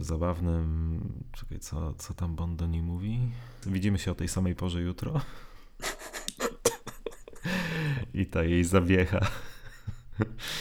[0.00, 1.00] e, zabawnym.
[1.32, 3.18] Czekaj, co, co tam Bond do niej mówi?
[3.66, 5.20] Widzimy się o tej samej porze jutro.
[8.14, 9.20] I ta jej zawiecha.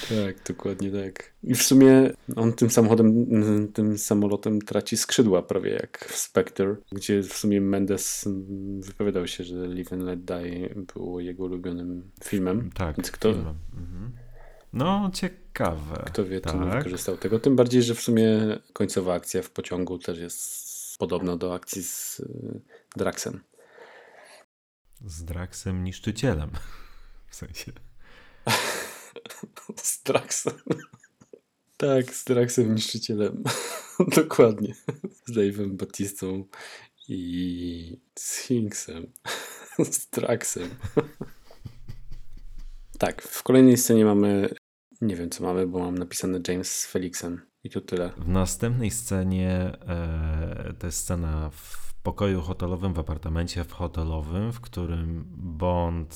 [0.10, 1.34] Tak, dokładnie tak.
[1.43, 3.27] I w sumie on tym samochodem,
[3.73, 8.30] tym samolotem traci skrzydła prawie jak w Spectre, gdzie w sumie Mendes
[8.80, 12.71] wypowiadał się, że Live and Let Die było jego ulubionym filmem.
[12.71, 13.56] Tak, Więc kto, filmem.
[13.73, 14.12] Mhm.
[14.73, 16.03] No, ciekawe.
[16.06, 16.56] Kto wie, tak.
[16.56, 17.39] nie wykorzystał tego.
[17.39, 18.39] Tym bardziej, że w sumie
[18.73, 22.62] końcowa akcja w pociągu też jest podobna do akcji z y,
[22.95, 23.39] Draxem.
[25.06, 26.49] Z Draxem niszczycielem.
[27.28, 27.72] W sensie.
[29.84, 30.54] z Draxem.
[31.78, 33.44] tak, z Draxem niszczycielem.
[34.16, 34.76] Dokładnie.
[35.26, 36.46] Z Dave'em Batistą
[37.08, 39.12] i Sphinxem.
[39.92, 40.70] z Draxem.
[43.00, 44.50] tak, w kolejnej scenie mamy
[45.02, 48.12] nie wiem, co mamy, bo mam napisane James z Felixem i to tyle.
[48.18, 49.52] W następnej scenie
[49.88, 56.15] e, to jest scena w pokoju hotelowym, w apartamencie w hotelowym, w którym Bond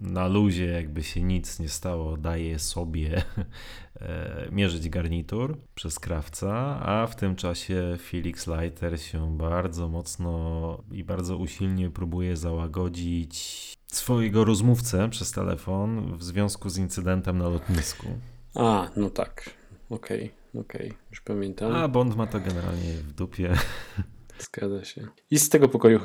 [0.00, 3.22] na luzie, jakby się nic nie stało, daje sobie
[4.00, 11.04] e, mierzyć garnitur przez krawca, a w tym czasie Felix Leiter się bardzo mocno i
[11.04, 18.06] bardzo usilnie próbuje załagodzić swojego rozmówcę przez telefon w związku z incydentem na lotnisku.
[18.54, 19.50] A, no tak.
[19.90, 20.98] Okej, okay, okej, okay.
[21.10, 21.72] już pamiętam.
[21.72, 23.54] A Bond ma to generalnie w dupie.
[24.38, 25.08] Zgadza się.
[25.30, 26.00] I z tego pokoju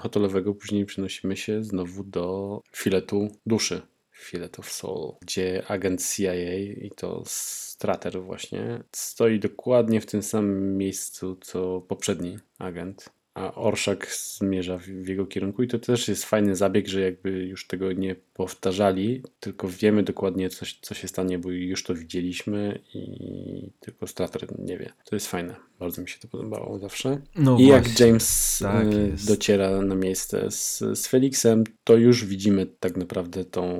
[0.00, 3.82] hotelowego później przenosimy się znowu do filetu duszy.
[4.12, 10.76] Filet of Soul, gdzie agent CIA i to Strater właśnie stoi dokładnie w tym samym
[10.76, 16.56] miejscu co poprzedni agent a Orszak zmierza w, jego kierunku i to też jest fajny
[16.56, 21.50] zabieg, że jakby już tego nie powtarzali, tylko wiemy dokładnie coś, co się stanie, bo
[21.50, 24.92] już to widzieliśmy i tylko Strater nie wie.
[25.04, 25.56] To jest fajne.
[25.78, 27.20] Bardzo mi się to podobało zawsze.
[27.36, 27.68] No I właśnie.
[27.68, 33.44] jak James tak y, dociera na miejsce z, z Felixem, to już widzimy tak naprawdę
[33.44, 33.78] tą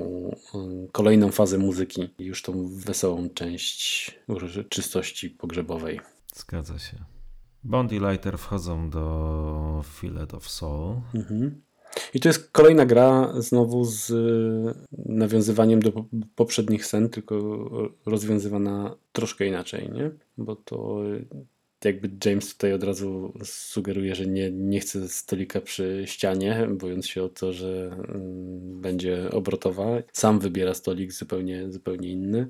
[0.55, 4.11] y, kolejną fazę muzyki, już tą wesołą część
[4.69, 6.01] czystości pogrzebowej.
[6.35, 7.20] Zgadza się.
[7.65, 10.97] Bond i Lighter wchodzą do Fillet of Soul.
[11.15, 11.61] Mhm.
[12.15, 14.13] I to jest kolejna gra znowu z
[14.93, 17.35] nawiązywaniem do poprzednich scen, tylko
[18.07, 20.11] rozwiązywana troszkę inaczej, nie?
[20.39, 21.03] Bo to
[21.85, 27.23] jakby James tutaj od razu sugeruje, że nie, nie chce stolika przy ścianie, bojąc się
[27.23, 30.03] o to, że mm, będzie obrotowa.
[30.13, 32.49] Sam wybiera stolik zupełnie, zupełnie inny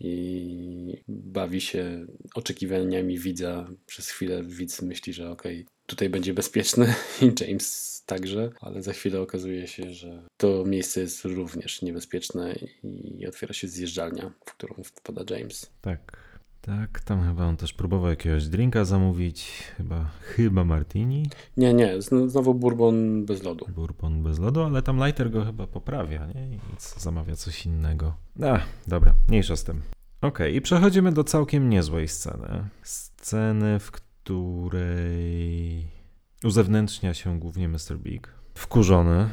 [0.00, 3.70] i bawi się oczekiwaniami widza.
[3.86, 8.92] Przez chwilę widz myśli, że okej, okay, tutaj będzie bezpieczny i James także, ale za
[8.92, 14.74] chwilę okazuje się, że to miejsce jest również niebezpieczne i otwiera się zjeżdżalnia, w którą
[14.84, 15.70] wpada James.
[15.80, 16.29] Tak.
[16.60, 21.30] Tak, tam chyba on też próbował jakiegoś drinka zamówić, chyba, chyba martini.
[21.56, 23.66] Nie, nie, znowu bourbon bez lodu.
[23.68, 26.56] Bourbon bez lodu, ale tam lighter go chyba poprawia, nie?
[26.56, 28.14] I zamawia coś innego.
[28.42, 29.82] A, dobra, mniejsza z tym.
[30.20, 32.68] Okej, okay, i przechodzimy do całkiem niezłej sceny.
[32.82, 35.86] Sceny, w której
[36.44, 37.98] uzewnętrznia się głównie Mr.
[37.98, 38.28] Big.
[38.54, 39.30] Wkurzony,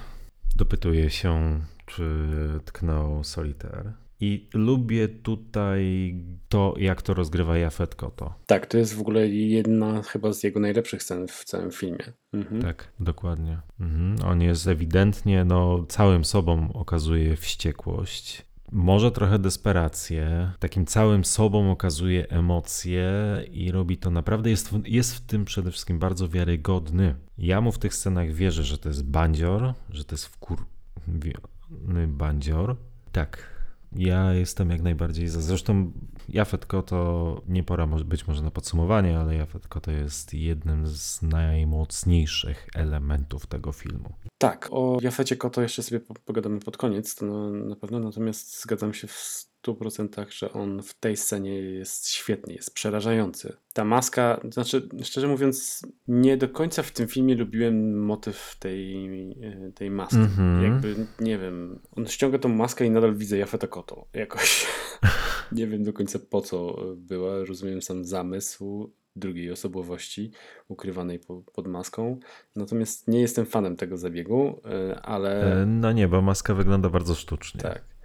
[0.55, 2.29] dopytuje się, czy
[2.65, 3.93] tknął solitaire.
[4.19, 6.13] I lubię tutaj
[6.49, 8.33] to, jak to rozgrywa Jafet Koto.
[8.45, 12.13] Tak, to jest w ogóle jedna chyba z jego najlepszych scen w całym filmie.
[12.33, 12.61] Mhm.
[12.61, 13.59] Tak, dokładnie.
[13.79, 14.15] Mhm.
[14.25, 18.45] On jest ewidentnie, no, całym sobą okazuje wściekłość.
[18.71, 23.11] może trochę desperację, takim całym sobą okazuje emocje
[23.51, 27.15] i robi to naprawdę, jest, jest w tym przede wszystkim bardzo wiarygodny.
[27.37, 32.75] Ja mu w tych scenach wierzę, że to jest bandzior, że to jest wkurwiony bandzior.
[33.11, 33.56] Tak,
[33.91, 35.41] ja jestem jak najbardziej za.
[35.41, 35.91] Zresztą
[36.29, 42.67] Jafet Koto, nie pora być może na podsumowanie, ale Jafet Koto jest jednym z najmocniejszych
[42.75, 44.13] elementów tego filmu.
[44.37, 48.93] Tak, o Jafecie Koto jeszcze sobie pogadamy pod koniec, to na, na pewno, natomiast zgadzam
[48.93, 53.57] się w 100%, że on w tej scenie jest świetny, jest przerażający.
[53.73, 59.07] Ta maska, znaczy, szczerze mówiąc, nie do końca w tym filmie lubiłem motyw tej,
[59.41, 60.15] e, tej maski.
[60.15, 60.63] Mm -hmm.
[60.63, 64.07] Jakby, nie wiem, on ściąga tą maskę i nadal widzę Jafeta Koto.
[64.13, 64.67] Jakoś
[65.51, 70.31] nie wiem do końca po co była, rozumiem sam zamysł drugiej osobowości
[70.67, 72.19] ukrywanej po, pod maską.
[72.55, 75.61] Natomiast nie jestem fanem tego zabiegu, e, ale.
[75.61, 77.61] E, no nie, bo maska wygląda bardzo sztucznie.
[77.61, 77.96] Tak.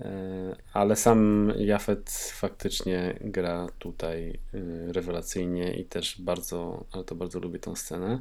[0.00, 7.40] E, ale sam Jafet faktycznie gra tutaj e, rewelacyjnie i też bardzo, ale to bardzo
[7.40, 8.20] lubię tę scenę.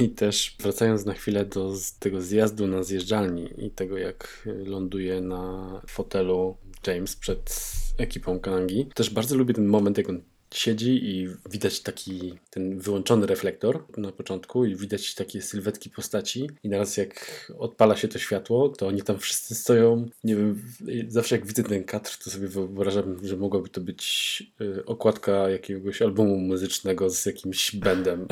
[0.00, 5.82] I też wracając na chwilę do tego zjazdu na zjeżdżalni i tego jak ląduje na
[5.86, 6.56] fotelu
[6.86, 10.22] James przed ekipą Kanangi, też bardzo lubię ten moment, jak on
[10.54, 16.68] siedzi i widać taki ten wyłączony reflektor na początku i widać takie sylwetki postaci i
[16.68, 20.62] naraz jak odpala się to światło, to oni tam wszyscy stoją, nie wiem,
[21.08, 26.02] zawsze jak widzę ten kadr, to sobie wyobrażam, że mogłaby to być y, okładka jakiegoś
[26.02, 28.26] albumu muzycznego z jakimś bandem.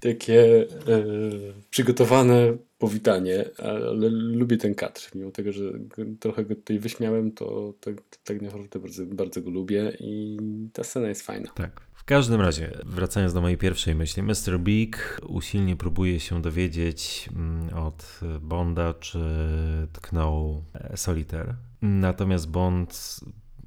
[0.00, 1.02] takie e,
[1.70, 5.00] przygotowane powitanie, ale lubię ten kadr.
[5.14, 5.62] Mimo tego, że
[6.20, 7.90] trochę go tutaj wyśmiałem, to, to
[8.24, 10.38] tak naprawdę bardzo, bardzo go lubię i
[10.72, 11.50] ta scena jest fajna.
[11.54, 11.80] Tak.
[11.94, 14.58] W każdym razie, wracając do mojej pierwszej myśli, Mr.
[14.60, 19.18] Big usilnie próbuje się dowiedzieć mm, od Bonda, czy
[19.92, 21.54] tknął e, Solitaire.
[21.82, 23.20] Natomiast Bond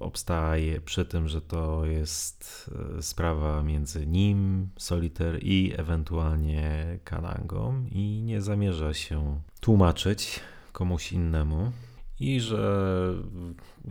[0.03, 8.21] obstaje przy tym, że to jest e, sprawa między nim, Solitaire i ewentualnie Kanangą i
[8.25, 10.39] nie zamierza się tłumaczyć
[10.71, 11.71] komuś innemu
[12.19, 13.13] i że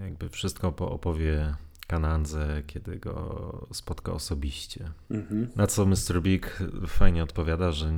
[0.00, 1.54] jakby wszystko opowie
[1.86, 4.90] Kanandze, kiedy go spotka osobiście.
[5.10, 5.48] Mhm.
[5.56, 6.22] Na co Mr.
[6.22, 7.92] Big fajnie odpowiada, że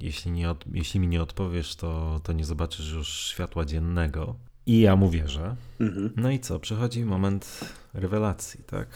[0.00, 4.36] jeśli, nie od, jeśli mi nie odpowiesz, to, to nie zobaczysz już światła dziennego.
[4.66, 5.56] I ja mu wierzę.
[5.80, 6.12] Mhm.
[6.16, 6.60] No i co?
[6.60, 7.60] Przychodzi moment
[7.94, 8.88] rewelacji, tak?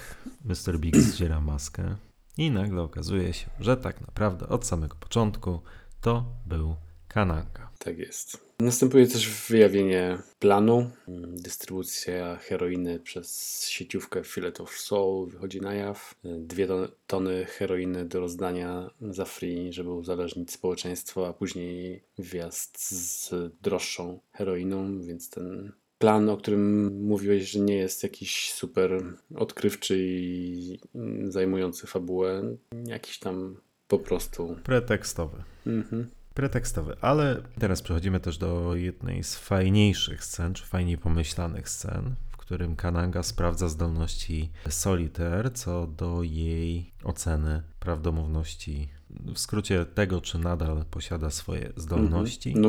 [0.45, 0.79] Mr.
[0.79, 1.97] Big zdziera maskę
[2.37, 5.61] i nagle okazuje się, że tak naprawdę od samego początku
[6.01, 6.77] to był
[7.09, 7.71] Kananka.
[7.79, 8.50] Tak jest.
[8.61, 10.91] Następuje też wyjawienie planu.
[11.29, 16.15] Dystrybucja heroiny przez sieciówkę Fillet of Soul wychodzi na jaw.
[16.25, 16.69] Dwie
[17.07, 25.03] tony heroiny do rozdania za free, żeby uzależnić społeczeństwo, a później wjazd z droższą heroiną,
[25.03, 29.03] więc ten plan, o którym mówiłeś, że nie jest jakiś super
[29.37, 30.79] odkrywczy i
[31.25, 32.57] zajmujący fabułę,
[32.87, 33.57] jakiś tam
[33.89, 34.57] po prostu.
[34.65, 35.43] Pretekstowy.
[35.67, 36.97] Mhm pretekstowy.
[37.01, 42.77] Ale teraz przechodzimy też do jednej z fajniejszych scen, czy fajniej pomyślanych scen, w którym
[42.77, 48.89] Kananga sprawdza zdolności Solitaire co do jej oceny prawdomówności.
[49.35, 52.49] W skrócie tego, czy nadal posiada swoje zdolności.
[52.49, 52.63] Mhm.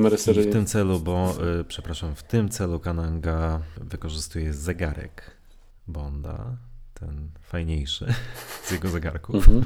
[0.48, 5.32] I w tym celu, bo, y, przepraszam, w tym celu Kananga wykorzystuje zegarek
[5.88, 6.58] Bonda,
[7.02, 8.14] ten fajniejszy
[8.64, 9.36] z jego zegarków.
[9.36, 9.66] Mhm.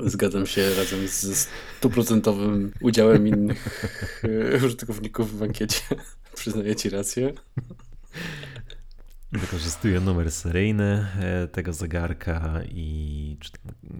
[0.00, 3.92] Zgadzam się razem z stuprocentowym udziałem innych
[4.24, 5.80] e, użytkowników w ankiecie.
[6.34, 7.32] Przyznaję ci rację.
[9.32, 13.36] Wykorzystuje numer seryjny e, tego zegarka i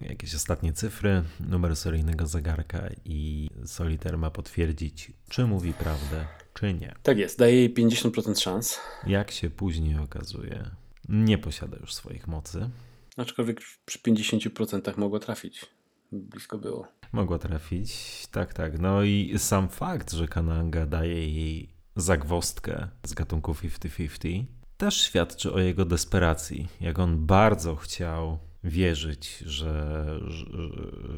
[0.09, 6.95] jakieś ostatnie cyfry numeru seryjnego zegarka i Solitaire ma potwierdzić, czy mówi prawdę, czy nie.
[7.03, 8.79] Tak jest, daje jej 50% szans.
[9.07, 10.69] Jak się później okazuje,
[11.09, 12.69] nie posiada już swoich mocy.
[13.17, 15.65] Aczkolwiek przy 50% mogło trafić.
[16.11, 16.87] Blisko było.
[17.11, 18.79] Mogła trafić, tak, tak.
[18.79, 24.43] No i sam fakt, że Kananga daje jej zagwostkę z gatunku 50-50
[24.79, 26.67] też świadczy o jego desperacji.
[26.81, 30.45] Jak on bardzo chciał wierzyć, że, że,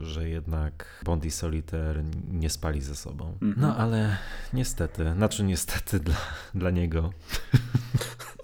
[0.01, 3.37] że jednak Bond i Solitaire nie spali ze sobą.
[3.41, 3.53] -hmm.
[3.57, 4.17] No ale
[4.53, 6.15] niestety, znaczy niestety dla,
[6.53, 7.09] dla niego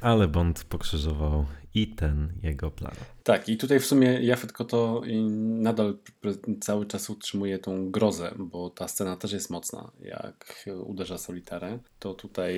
[0.00, 2.94] ale Bond pokrzyżował i ten jego plan.
[3.22, 5.02] Tak, i tutaj w sumie Jafet Koto
[5.38, 5.98] nadal
[6.60, 9.90] cały czas utrzymuje tą grozę, bo ta scena też jest mocna.
[10.00, 12.54] Jak uderza Solitarę, to tutaj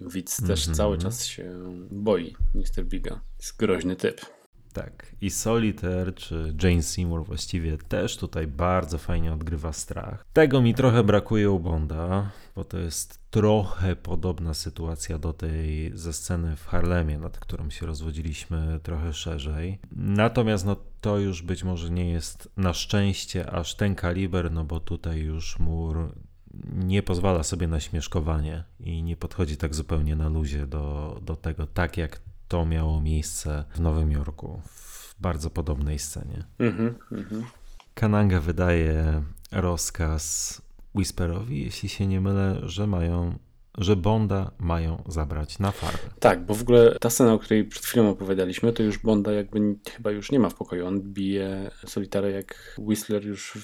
[0.00, 0.76] widz też mm -hmm.
[0.76, 1.54] cały czas się
[1.90, 2.84] boi Mr.
[2.84, 3.20] Biga.
[3.38, 4.39] Jest groźny typ.
[4.72, 5.14] Tak.
[5.20, 10.26] I Solitaire czy Jane Seymour właściwie też tutaj bardzo fajnie odgrywa strach.
[10.32, 16.12] Tego mi trochę brakuje u Bonda, bo to jest trochę podobna sytuacja do tej ze
[16.12, 19.78] sceny w Harlemie, nad którą się rozwodziliśmy trochę szerzej.
[19.92, 24.80] Natomiast no, to już być może nie jest na szczęście aż ten kaliber, no bo
[24.80, 26.12] tutaj już mur
[26.74, 31.66] nie pozwala sobie na śmieszkowanie i nie podchodzi tak zupełnie na luzie do, do tego,
[31.66, 32.20] tak jak
[32.50, 36.44] to miało miejsce w Nowym Jorku w bardzo podobnej scenie.
[36.58, 37.44] Mhm, mhm.
[37.94, 39.22] Kananga wydaje
[39.52, 40.62] rozkaz
[40.94, 43.38] Whisperowi, jeśli się nie mylę, że mają
[43.78, 46.14] że Bonda mają zabrać na farmę.
[46.20, 49.76] Tak, bo w ogóle ta scena, o której przed chwilą opowiadaliśmy, to już Bonda jakby
[49.90, 50.86] chyba już nie ma w pokoju.
[50.86, 53.58] On bije Solitarę, jak Whistler już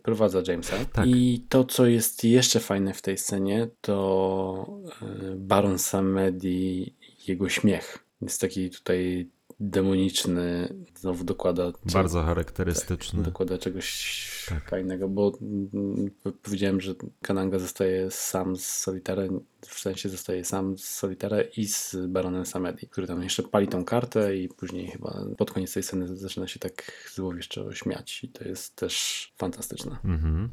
[0.00, 0.76] wprowadza Jamesa.
[0.92, 1.06] Tak.
[1.06, 6.94] I to, co jest jeszcze fajne w tej scenie, to e, Baron Samedi,
[7.28, 8.01] jego śmiech.
[8.22, 9.28] Jest taki tutaj
[9.60, 11.72] demoniczny, znowu dokłada.
[11.72, 13.18] Co, Bardzo charakterystyczny.
[13.18, 14.70] Tak, dokłada czegoś tak.
[14.70, 16.10] fajnego, bo mm,
[16.42, 19.22] powiedziałem, że Kananga zostaje sam z Solitara,
[19.60, 23.84] w sensie zostaje sam z Solitara i z Baronem Samedi, który tam jeszcze pali tą
[23.84, 28.44] kartę i później chyba pod koniec tej sceny zaczyna się tak złowieszczo śmiać i to
[28.48, 29.96] jest też fantastyczne.
[30.04, 30.48] Mhm.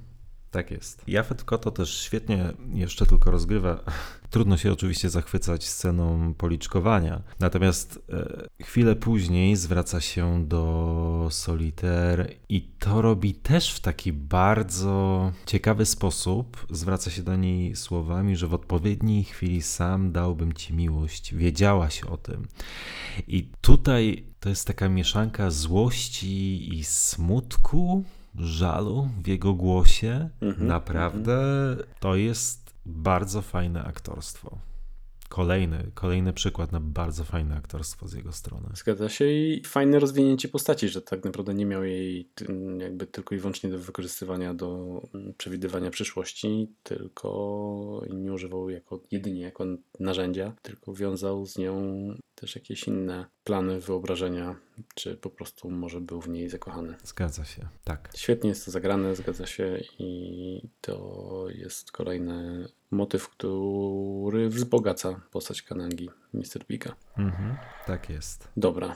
[0.52, 1.04] Tak jest.
[1.08, 3.84] Jafet Koto też świetnie jeszcze tylko rozgrywa.
[4.30, 7.22] Trudno się oczywiście zachwycać sceną policzkowania.
[7.40, 15.32] Natomiast e, chwilę później zwraca się do Solitaire i to robi też w taki bardzo
[15.46, 16.66] ciekawy sposób.
[16.70, 21.36] Zwraca się do niej słowami, że w odpowiedniej chwili sam dałbym ci miłość.
[21.36, 22.48] Wiedziałaś o tym.
[23.28, 28.04] I tutaj to jest taka mieszanka złości i smutku
[28.36, 30.30] żalu w jego głosie.
[30.42, 31.38] Mhm, Naprawdę
[32.00, 34.58] to jest bardzo fajne aktorstwo.
[35.30, 38.68] Kolejny, kolejny przykład na bardzo fajne aktorstwo z jego strony.
[38.74, 42.30] Zgadza się i fajne rozwinięcie postaci, że tak naprawdę nie miał jej
[42.78, 49.42] jakby tylko i wyłącznie do wykorzystywania do mm, przewidywania przyszłości, tylko nie używał jako jedynie
[49.42, 49.66] jako
[50.00, 51.82] narzędzia, tylko wiązał z nią
[52.36, 54.56] też jakieś inne plany, wyobrażenia,
[54.96, 56.96] czy po prostu może był w niej zakochany.
[57.04, 58.10] Zgadza się, tak.
[58.16, 66.10] Świetnie jest to zagrane, zgadza się i to jest kolejny motyw, który wzbogaca postać Kanangi,
[66.34, 66.66] Mr.
[66.68, 66.96] Bika.
[67.18, 68.48] Mhm, tak jest.
[68.58, 68.96] Dobra.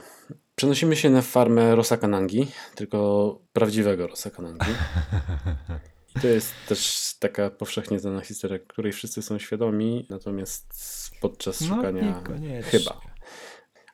[0.56, 4.70] Przenosimy się na farmę Rosa Kanangi, tylko prawdziwego Rosa Kanangi.
[6.16, 10.74] I to jest też taka powszechnie znana historia, której wszyscy są świadomi, natomiast
[11.20, 12.22] podczas no, szukania
[12.62, 13.13] chyba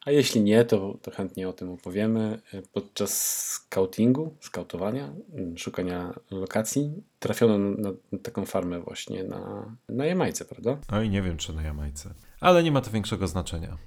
[0.07, 2.41] a jeśli nie, to, to chętnie o tym opowiemy.
[2.73, 7.91] Podczas scoutingu, skautowania, mm, szukania lokacji, trafiono na,
[8.23, 10.79] taką farmę właśnie na, na Jamajce, prawda?
[10.93, 13.79] Oj, nie wiem czy na Jamajce, ale nie ma to większego znaczenia.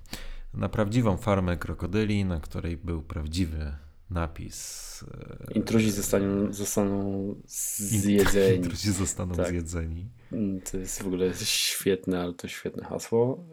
[0.53, 3.75] Na prawdziwą farmę krokodyli, na której był prawdziwy
[4.09, 5.03] napis.
[5.49, 8.55] E, Intruzi zostaną, zostaną zjedzeni.
[8.57, 9.47] Intruzi zostaną tak.
[9.47, 10.05] zjedzeni.
[10.31, 13.45] Mm, to jest w ogóle świetne, ale to świetne hasło.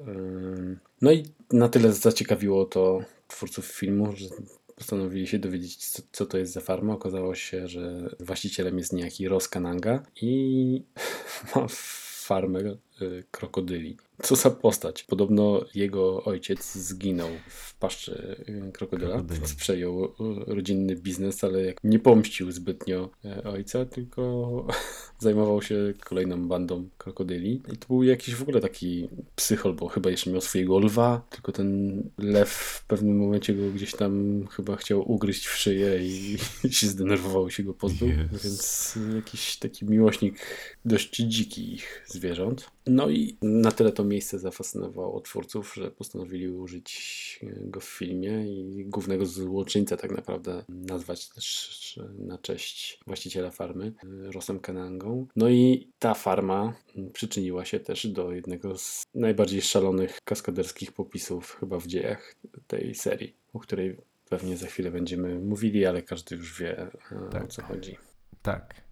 [1.03, 4.29] No i na tyle zaciekawiło to twórców filmu, że
[4.77, 6.95] postanowili się dowiedzieć, co, co, to jest za farma.
[6.95, 10.83] Okazało się, że właścicielem jest niejaki Ros Kananga i
[11.57, 12.77] ma farmę
[13.31, 13.97] krokodyli.
[14.23, 15.05] Co za postać.
[15.05, 19.15] Podobno jego ojciec zginął w paszczy y, krokodyla.
[19.15, 19.57] Krokodyli.
[19.57, 20.09] Przejął y,
[20.47, 23.11] rodzinny biznes, ale jak nie pomścił zbytnio
[23.45, 24.67] ojca, tylko
[25.19, 27.63] zajmował się kolejną bandą krokodyli.
[27.73, 31.53] I to był jakiś w ogóle taki psychol, bo chyba jeszcze miał swojego lwa, tylko
[31.53, 36.39] ten lew w pewnym momencie go gdzieś tam chyba chciał ugryźć w szyję i,
[36.79, 38.09] się zdenerwował się go pozbył.
[38.09, 38.43] Yes.
[38.45, 40.37] Więc jakiś taki miłośnik
[40.85, 42.71] dość dzikich zwierząt.
[42.91, 48.85] No i na tyle to miejsce zafascynowało twórców, że postanowili użyć go w filmie i
[48.85, 55.27] głównego złoczyńcę tak naprawdę nazwać też na cześć właściciela farmy, Rosem Kanangą.
[55.37, 56.75] No i ta farma
[57.13, 62.35] przyczyniła się też do jednego z najbardziej szalonych kaskaderskich popisów chyba w dziejach
[62.67, 63.97] tej serii, o której
[64.29, 66.91] pewnie za chwilę będziemy mówili, ale każdy już wie
[67.31, 67.45] tak.
[67.45, 67.97] o co chodzi.
[68.43, 68.90] Tak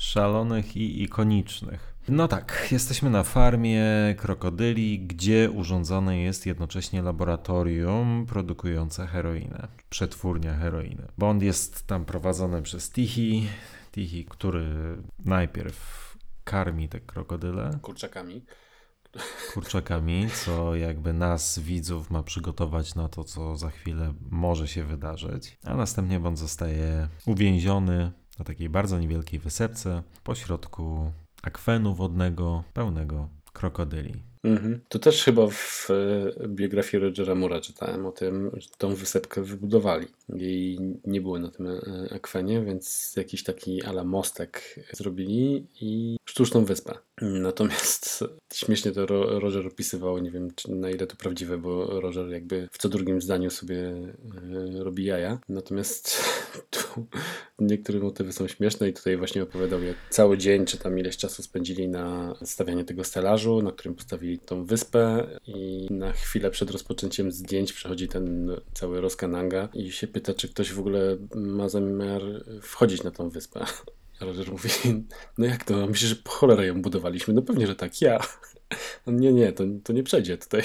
[0.00, 1.94] szalonych i ikonicznych.
[2.08, 3.84] No tak, jesteśmy na farmie
[4.18, 11.08] krokodyli, gdzie urządzone jest jednocześnie laboratorium produkujące heroinę, przetwórnia heroiny.
[11.18, 13.48] Bond jest tam prowadzony przez Tihi,
[13.92, 14.66] Tihi, który
[15.24, 16.10] najpierw
[16.44, 17.78] karmi te krokodyle.
[17.82, 18.44] Kurczakami.
[19.54, 25.58] Kurczakami, co jakby nas, widzów, ma przygotować na to, co za chwilę może się wydarzyć.
[25.64, 31.12] A następnie Bond zostaje uwięziony na takiej bardzo niewielkiej wysepce pośrodku
[31.42, 34.29] akwenu wodnego pełnego krokodyli.
[34.44, 34.80] Mhm.
[34.88, 40.06] To też chyba w e, biografii Rogera Mura czytałem o tym, że tą wysepkę wybudowali.
[40.28, 41.80] Jej nie było na tym e,
[42.14, 46.94] akwenie, więc jakiś taki ala mostek zrobili i sztuczną wyspę.
[47.22, 48.24] Natomiast
[48.54, 49.06] śmiesznie to
[49.40, 53.50] Roger opisywał, nie wiem na ile to prawdziwe, bo Roger jakby w co drugim zdaniu
[53.50, 55.38] sobie e, robi jaja.
[55.48, 56.24] Natomiast
[56.70, 57.06] tu
[57.58, 61.42] niektóre motywy są śmieszne i tutaj właśnie opowiadał, jak cały dzień czy tam ileś czasu
[61.42, 67.32] spędzili na stawianie tego stelażu, na którym postawili tą wyspę i na chwilę przed rozpoczęciem
[67.32, 72.22] zdjęć przychodzi ten cały Roskananga i się pyta, czy ktoś w ogóle ma zamiar
[72.62, 73.64] wchodzić na tą wyspę.
[74.20, 74.68] Roger mówi,
[75.38, 77.34] no jak to, myślisz, że po cholerę ją budowaliśmy?
[77.34, 78.20] No pewnie, że tak, ja.
[79.06, 80.62] No nie, nie, to, to nie przejdzie tutaj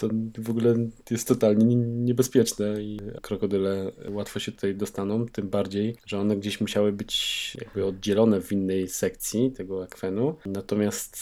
[0.00, 0.74] to w ogóle
[1.10, 6.92] jest totalnie niebezpieczne i krokodyle łatwo się tutaj dostaną, tym bardziej, że one gdzieś musiały
[6.92, 11.18] być jakby oddzielone w innej sekcji tego akwenu, natomiast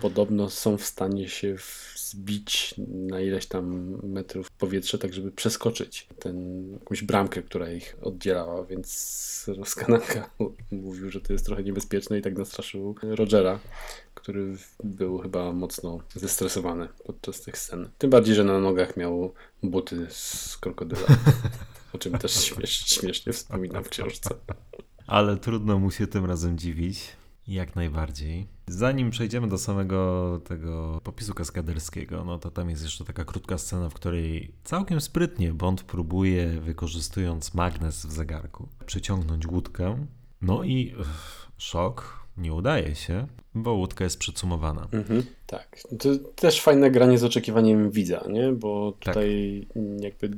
[0.00, 1.56] podobno są w stanie się
[1.96, 8.64] zbić na ileś tam metrów powietrze, tak żeby przeskoczyć ten, jakąś bramkę, która ich oddzielała,
[8.64, 10.30] więc Roskanaka
[10.70, 13.58] mówił, że to jest trochę niebezpieczne i tak nastraszył Rogera,
[14.20, 17.90] który był chyba mocno zestresowany podczas tych scen.
[17.98, 21.06] Tym bardziej, że na nogach miał buty z krokodyla,
[21.94, 24.34] o czym też śmiesz, śmiesznie wspominam w książce.
[25.06, 27.20] Ale trudno mu się tym razem dziwić.
[27.46, 28.46] Jak najbardziej.
[28.66, 33.88] Zanim przejdziemy do samego tego popisu kaskaderskiego, no to tam jest jeszcze taka krótka scena,
[33.88, 40.06] w której całkiem sprytnie Bond próbuje, wykorzystując magnes w zegarku, przyciągnąć łódkę.
[40.42, 40.94] No i
[41.56, 44.88] szok, nie udaje się, bo łódka jest przycumowana.
[44.92, 45.78] Mhm, tak.
[45.98, 48.52] To też fajne granie z oczekiwaniem widza, nie?
[48.52, 49.14] Bo tak.
[49.14, 49.82] tutaj tak.
[50.02, 50.30] jakby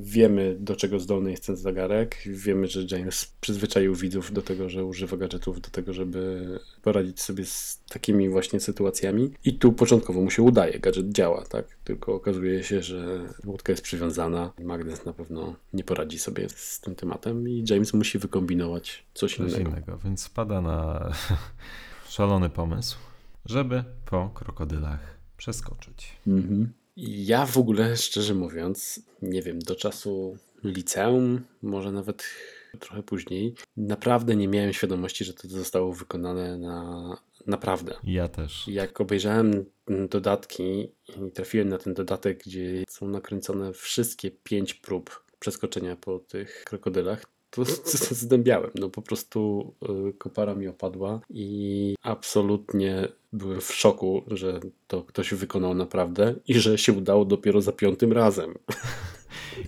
[0.00, 2.16] wiemy, do czego zdolny jest ten zegarek.
[2.26, 6.46] Wiemy, że James przyzwyczaił widzów do tego, że używa gadżetów do tego, żeby
[6.82, 9.30] poradzić sobie z takimi właśnie sytuacjami.
[9.44, 11.66] I tu początkowo mu się udaje, gadżet działa, tak?
[11.84, 14.52] Tylko okazuje się, że łódka jest przywiązana.
[14.64, 19.52] Magnes na pewno nie poradzi sobie z tym tematem i James musi wykombinować coś, coś
[19.52, 19.70] innego.
[19.70, 19.98] innego.
[20.04, 21.12] Więc spada na
[22.08, 22.98] szalony pomysł,
[23.46, 26.16] żeby po krokodylach przeskoczyć.
[26.26, 26.79] Mhm.
[27.02, 32.24] Ja w ogóle, szczerze mówiąc, nie wiem, do czasu liceum, może nawet
[32.80, 37.94] trochę później, naprawdę nie miałem świadomości, że to zostało wykonane na naprawdę.
[38.04, 38.68] Ja też.
[38.68, 39.64] Jak obejrzałem
[40.10, 40.62] dodatki
[41.08, 47.24] i trafiłem na ten dodatek, gdzie są nakręcone wszystkie pięć prób przeskoczenia po tych krokodylach,
[47.50, 47.64] to
[48.24, 48.70] zdębiałem.
[48.74, 49.72] No po prostu
[50.08, 56.54] y, kopara mi opadła i absolutnie byłem w szoku, że to ktoś wykonał naprawdę i
[56.54, 58.54] że się udało dopiero za piątym razem.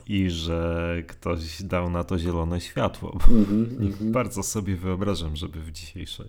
[0.09, 3.19] I że ktoś dał na to zielone światło.
[3.29, 6.29] Mm -hmm, Bardzo sobie wyobrażam, żeby w dzisiejszej,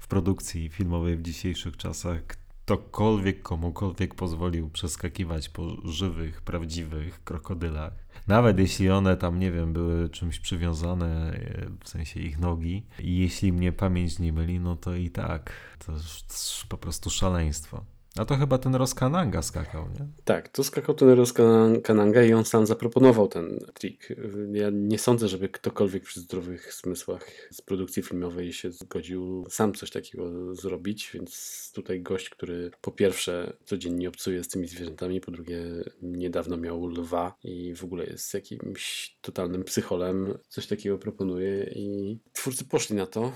[0.00, 2.22] w produkcji filmowej w dzisiejszych czasach
[2.64, 10.08] ktokolwiek komukolwiek pozwolił przeskakiwać po żywych, prawdziwych krokodylach nawet jeśli one tam, nie wiem, były
[10.08, 14.94] czymś przywiązane, e, w sensie ich nogi, i jeśli mnie pamięć nie myli, no to
[14.94, 15.52] i tak,
[15.86, 17.84] to jest po prostu szaleństwo.
[18.18, 20.06] A to chyba ten Roskananga skakał, nie?
[20.24, 24.08] Tak, to skakał ten Roskananga i on sam zaproponował ten trik.
[24.52, 29.90] Ja nie sądzę, żeby ktokolwiek przy zdrowych zmysłach z produkcji filmowej się zgodził sam coś
[29.90, 35.64] takiego zrobić, więc tutaj gość, który po pierwsze codziennie obcuje z tymi zwierzętami, po drugie
[36.02, 42.64] niedawno miał lwa i w ogóle jest jakimś totalnym psycholem, coś takiego proponuje i twórcy
[42.64, 43.32] poszli na to.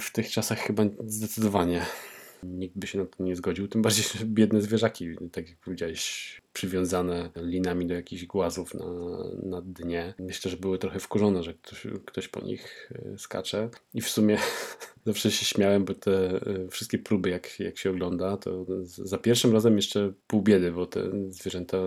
[0.00, 1.86] W tych czasach chyba zdecydowanie
[2.42, 6.40] Nikt by się na to nie zgodził, tym bardziej, że biedne zwierzaki, tak jak powiedziałeś,
[6.52, 8.86] przywiązane linami do jakichś głazów na,
[9.42, 10.14] na dnie.
[10.18, 13.68] Myślę, że były trochę wkurzone, że ktoś, ktoś po nich e, skacze.
[13.94, 14.38] I w sumie
[15.06, 19.52] zawsze się śmiałem, bo te e, wszystkie próby, jak, jak się ogląda, to za pierwszym
[19.52, 21.78] razem jeszcze pół biedy, bo te zwierzęta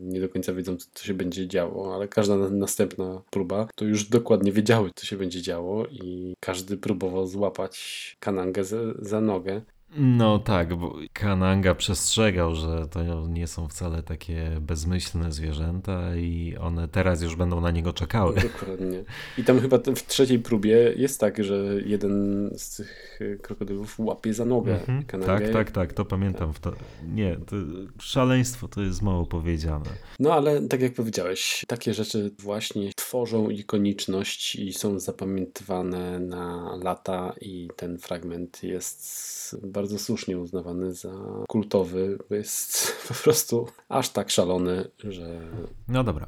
[0.00, 4.52] nie do końca wiedzą, co się będzie działo, ale każda następna próba to już dokładnie
[4.52, 9.62] wiedziały, co się będzie działo i każdy próbował złapać kanangę za, za nogę.
[9.96, 16.88] No tak, bo Kananga przestrzegał, że to nie są wcale takie bezmyślne zwierzęta i one
[16.88, 18.34] teraz już będą na niego czekały.
[18.34, 19.04] Dokładnie.
[19.38, 24.44] I tam chyba w trzeciej próbie jest tak, że jeden z tych krokodylów łapie za
[24.44, 25.02] nogę mhm.
[25.04, 25.40] Kanangę.
[25.40, 26.52] Tak, tak, tak, to pamiętam.
[26.60, 26.72] To,
[27.14, 27.56] nie, to
[28.00, 29.90] szaleństwo to jest mało powiedziane.
[30.18, 37.34] No ale tak jak powiedziałeś, takie rzeczy właśnie tworzą ikoniczność i są zapamiętywane na lata
[37.40, 41.12] i ten fragment jest bardzo bardzo słusznie uznawany za
[41.48, 45.40] kultowy, bo jest po prostu aż tak szalony, że.
[45.88, 46.26] No dobra.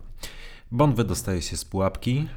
[0.71, 2.29] Bond wydostaje się z pułapki.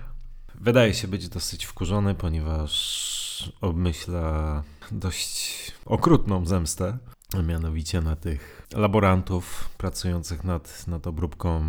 [0.56, 6.98] Wydaje się być dosyć wkurzony, ponieważ obmyśla dość okrutną zemstę.
[7.34, 11.64] a mianowicie na tych laborantów pracujących nad, nad obróbką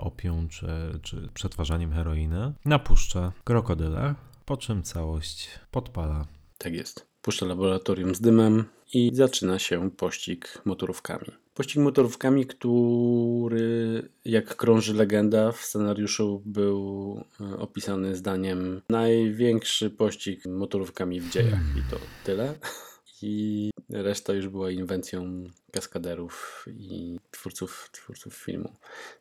[0.00, 0.66] opium czy,
[1.02, 6.26] czy przetwarzaniem heroiny, napuszcza krokodyla, po czym całość podpala.
[6.58, 7.15] Tak jest.
[7.26, 8.64] Puszcza laboratorium z dymem
[8.94, 11.26] i zaczyna się pościg motorówkami.
[11.54, 21.20] Pościg motorówkami, który, jak krąży legenda, w scenariuszu był e, opisany zdaniem największy pościg motorówkami
[21.20, 22.54] w dziejach i to tyle.
[23.22, 28.72] I reszta już była inwencją kaskaderów i twórców, twórców filmu.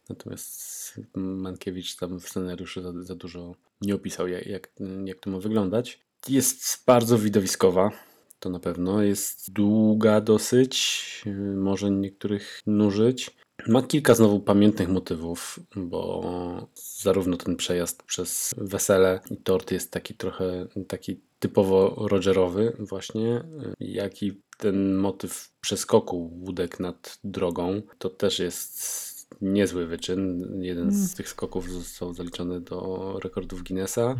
[0.09, 4.69] Natomiast Mankiewicz tam w scenariuszu za, za dużo nie opisał, jak, jak,
[5.05, 6.04] jak to ma wyglądać.
[6.29, 7.91] Jest bardzo widowiskowa,
[8.39, 9.03] to na pewno.
[9.03, 11.23] Jest długa dosyć,
[11.55, 13.31] może niektórych nużyć.
[13.67, 16.67] Ma kilka znowu pamiętnych motywów, bo
[17.01, 23.43] zarówno ten przejazd przez wesele i tort jest taki trochę taki typowo Rogerowy właśnie,
[23.79, 29.04] jak i ten motyw przeskoku łódek nad drogą, to też jest
[29.41, 30.49] niezły wyczyn.
[30.63, 34.15] Jeden z tych skoków został zaliczony do rekordów Guinnessa.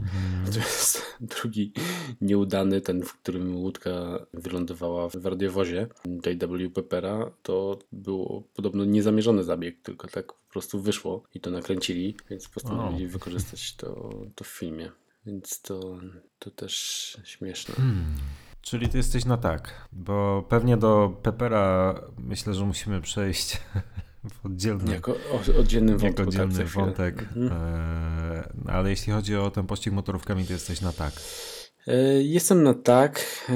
[0.45, 1.01] Natomiast
[1.41, 1.74] drugi
[2.22, 5.88] nieudany, ten, w którym łódka wylądowała w radiowozie
[6.26, 6.70] J.W.
[6.70, 12.49] Peppera, to było podobno niezamierzony zabieg, tylko tak po prostu wyszło i to nakręcili, więc
[12.49, 14.91] postanowili wykorzystać to, to w filmie.
[15.26, 15.99] Więc to,
[16.39, 17.76] to też śmieszne.
[18.62, 23.62] Czyli ty jesteś na tak, bo pewnie do Pepera myślę, że musimy przejść
[24.30, 26.04] w oddzielny, Jako o- wątek.
[26.04, 26.86] jako tak, oddzielny chwilę.
[26.86, 27.22] wątek.
[27.36, 27.52] Mhm.
[27.52, 31.14] E, ale jeśli chodzi o ten pościg motorówkami, to jesteś na tak.
[31.88, 33.54] E, Jestem na tak, e,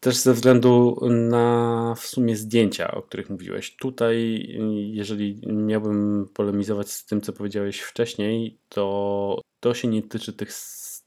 [0.00, 3.76] też ze względu na w sumie zdjęcia, o których mówiłeś.
[3.76, 4.46] Tutaj,
[4.92, 10.52] jeżeli miałbym polemizować z tym, co powiedziałeś wcześniej, to to się nie tyczy tych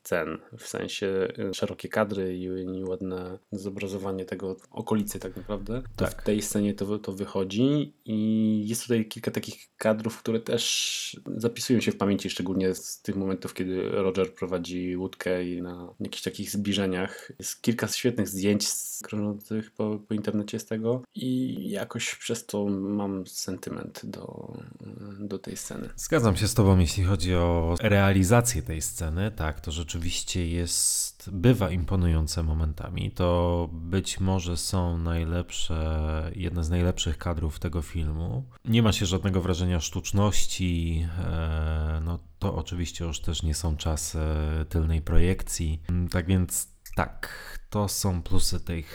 [0.04, 5.82] scen, w sensie e, szerokie kadry i, ładne zobrazowanie tego okolicy tak naprawdę.
[5.96, 6.22] To Tak.
[6.22, 11.82] w tej scenie to, to wychodzi i jest tutaj kilka takich kadrów, które też zapisują
[11.82, 16.52] się w pamięci, szczególnie z tych momentów, kiedy Roger prowadzi łódkę i na jakichś takich
[16.52, 17.32] zbliżeniach.
[17.40, 18.68] Jest kilka świetnych zdjęć
[19.04, 24.54] krążących po, po internecie z tego i jakoś przez to mam sentyment do,
[25.20, 25.90] do tej sceny.
[25.96, 29.32] Zgadzam się z tobą, jeśli chodzi o realizację tej sceny.
[29.32, 29.91] Tak, to rzeczywiście
[30.48, 33.12] jest, bywa imponujące momentami.
[33.12, 38.44] To być może są najlepsze, jedne z najlepszych kadrów tego filmu.
[38.66, 41.08] Nie ma się żadnego wrażenia sztuczności.
[41.20, 44.20] e, No to oczywiście już też nie są czasy
[44.70, 45.82] tylnej projekcji.
[46.12, 48.86] Tak więc tak, to są plusy tej,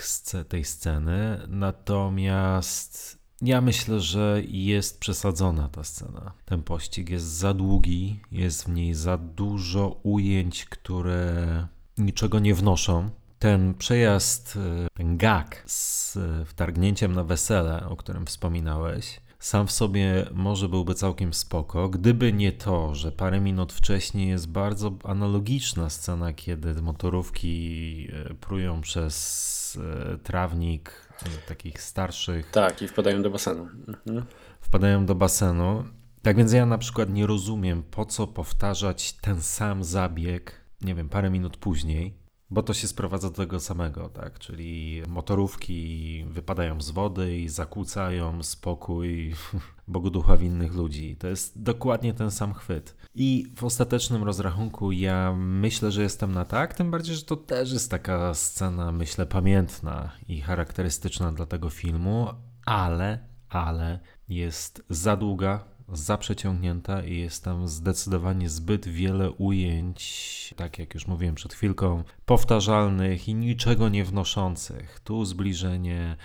[0.48, 1.40] tej sceny.
[1.48, 6.32] Natomiast ja myślę, że jest przesadzona ta scena.
[6.44, 11.66] Ten pościg jest za długi, jest w niej za dużo ujęć, które
[11.98, 13.10] niczego nie wnoszą.
[13.38, 19.72] Ten przejazd, y, ten gag z y, wtargnięciem na wesele, o którym wspominałeś, sam w
[19.72, 25.90] sobie może byłby całkiem spoko, gdyby nie to, że parę minut wcześniej jest bardzo analogiczna
[25.90, 29.76] scena, kiedy motorówki y, prują przez
[30.14, 33.68] y, trawnik y, takich starszych Tak, i wpadają do basenu.
[33.88, 34.26] Mhm.
[34.60, 35.84] wpadają do basenu.
[36.22, 41.08] Tak więc ja na przykład nie rozumiem, po co powtarzać ten sam zabieg, nie wiem,
[41.08, 44.38] parę minut później, bo to się sprowadza do tego samego, tak?
[44.38, 49.34] Czyli motorówki wypadają z wody i zakłócają spokój
[49.88, 51.16] Bogu ducha winnych ludzi.
[51.16, 52.96] To jest dokładnie ten sam chwyt.
[53.14, 57.72] I w ostatecznym rozrachunku ja myślę, że jestem na tak, tym bardziej, że to też
[57.72, 62.28] jest taka scena, myślę, pamiętna i charakterystyczna dla tego filmu,
[62.66, 63.18] ale,
[63.48, 70.94] ale jest za długa, za przeciągnięta i jest tam zdecydowanie zbyt wiele ujęć, tak jak
[70.94, 75.00] już mówiłem przed chwilką, powtarzalnych i niczego nie wnoszących.
[75.04, 76.16] Tu zbliżenie,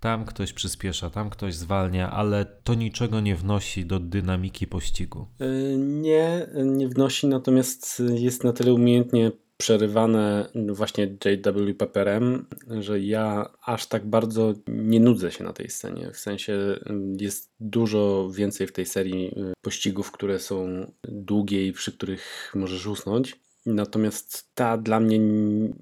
[0.00, 5.26] tam ktoś przyspiesza, tam ktoś zwalnia, ale to niczego nie wnosi do dynamiki pościgu.
[5.40, 11.74] Y, Nie, nie wnosi, natomiast jest na tyle umiejętnie przerywane właśnie J.W.
[11.74, 12.46] Pepperem,
[12.80, 16.10] że ja aż tak bardzo nie nudzę się na tej scenie.
[16.12, 16.78] W sensie y,
[17.20, 22.86] jest dużo więcej w tej serii y, pościgów, które są długie i przy których możesz
[22.86, 23.40] usnąć.
[23.66, 25.18] Natomiast ta dla mnie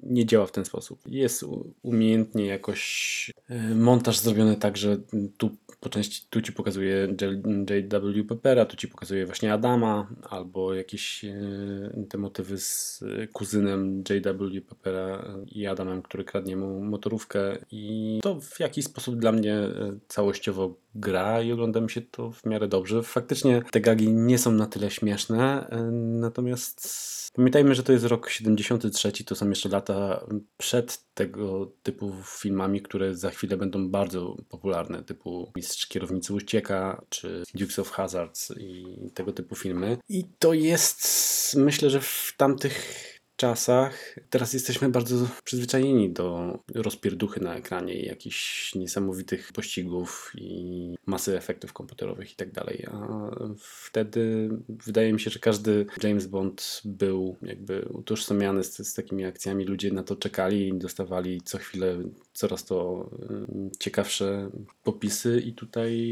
[0.03, 1.01] nie działa w ten sposób.
[1.07, 1.45] Jest
[1.83, 4.97] umiejętnie jakoś y, montaż zrobiony tak, że
[5.37, 7.15] tu po części tu ci pokazuje
[7.71, 8.25] J.W.
[8.25, 14.61] Peppera, tu ci pokazuje właśnie Adama, albo jakieś e, te motywy z kuzynem J.W.
[14.61, 19.99] Peppera i Adamem, który kradnie mu motorówkę i to w jakiś sposób dla mnie e,
[20.09, 23.03] całościowo gra i ogląda mi się to w miarę dobrze.
[23.03, 26.89] Faktycznie te gagi nie są na tyle śmieszne, e, natomiast
[27.35, 30.27] pamiętajmy, że to jest rok 73, to są jeszcze lata
[30.57, 37.43] przed tego typu filmami, które za chwilę będą bardzo popularne, typu Mistrz Kierownicy Ucieka, czy
[37.55, 39.99] Dukes of Hazards i tego typu filmy.
[40.09, 44.17] I to jest, myślę, że w tamtych czasach.
[44.31, 51.73] Teraz jesteśmy bardzo przyzwyczajeni do rozpierduchy na ekranie i jakichś niesamowitych pościgów i masy efektów
[51.73, 52.87] komputerowych i tak dalej.
[52.93, 53.09] A
[53.59, 59.65] wtedy wydaje mi się, że każdy James Bond był jakby utożsamiany z, z takimi akcjami.
[59.65, 61.99] Ludzie na to czekali i dostawali co chwilę
[62.39, 63.11] coraz to
[63.79, 64.51] ciekawsze
[64.83, 66.11] popisy i tutaj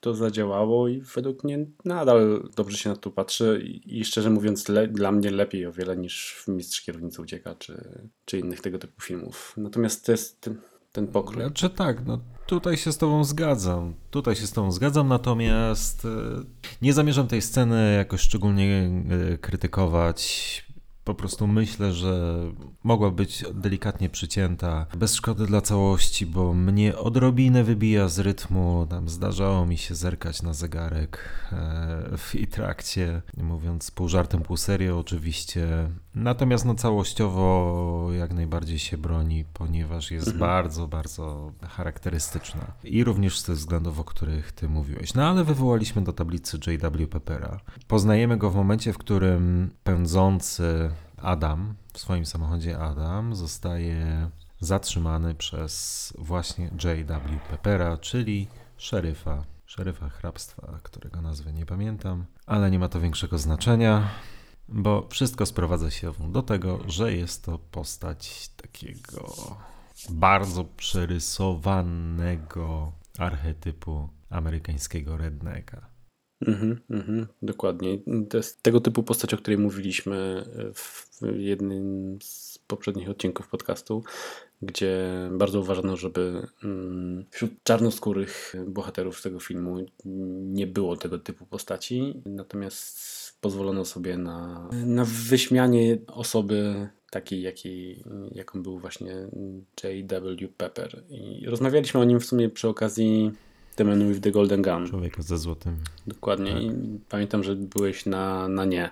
[0.00, 5.12] to zadziałało i według mnie nadal dobrze się na to patrzy i szczerze mówiąc dla
[5.12, 9.54] mnie lepiej o wiele niż Mistrz Kierownicy Ucieka czy, czy innych tego typu filmów.
[9.56, 10.48] Natomiast to jest
[10.92, 11.52] ten, pokrój.
[11.54, 13.94] Czy tak, no tutaj się z tobą zgadzam.
[14.10, 16.08] Tutaj się z tobą zgadzam, natomiast e,
[16.82, 18.90] nie zamierzam tej sceny jakoś szczególnie
[19.32, 20.69] e, krytykować
[21.04, 22.38] po prostu myślę, że
[22.84, 28.86] mogła być delikatnie przycięta, bez szkody dla całości, bo mnie odrobinę wybija z rytmu.
[28.90, 31.18] Tam zdarzało mi się zerkać na zegarek
[31.52, 35.88] e, w i trakcie, mówiąc pół żartem, pół serio oczywiście.
[36.14, 40.40] Natomiast no całościowo jak najbardziej się broni, ponieważ jest mhm.
[40.40, 42.72] bardzo, bardzo charakterystyczna.
[42.84, 45.14] I również z tych względów, o których ty mówiłeś.
[45.14, 47.06] No ale wywołaliśmy do tablicy J.W.
[47.06, 47.60] Peppera.
[47.88, 50.90] Poznajemy go w momencie, w którym pędzący
[51.22, 57.38] Adam, w swoim samochodzie Adam, zostaje zatrzymany przez właśnie J.W.
[57.50, 64.08] Peppera, czyli szeryfa, szeryfa hrabstwa, którego nazwy nie pamiętam, ale nie ma to większego znaczenia,
[64.68, 69.34] bo wszystko sprowadza się do tego, że jest to postać takiego
[70.10, 75.89] bardzo przerysowanego archetypu amerykańskiego rednecka.
[76.46, 77.98] Mhm, mhm, dokładnie.
[78.30, 84.04] To jest tego typu postać, o której mówiliśmy w jednym z poprzednich odcinków podcastu,
[84.62, 89.86] gdzie bardzo uważano, żeby mm, wśród czarnoskórych bohaterów tego filmu
[90.44, 93.00] nie było tego typu postaci, natomiast
[93.40, 99.14] pozwolono sobie na, na wyśmianie osoby takiej, jakiej, jaką był właśnie
[99.84, 100.48] J.W.
[100.56, 101.02] Pepper.
[101.10, 103.32] I rozmawialiśmy o nim w sumie przy okazji
[103.80, 104.86] The Man with the Golden Gun.
[104.86, 105.76] Człowieka ze złotym.
[106.06, 106.52] Dokładnie.
[106.52, 106.62] Tak.
[106.62, 106.70] I
[107.08, 108.90] pamiętam, że byłeś na, na nie.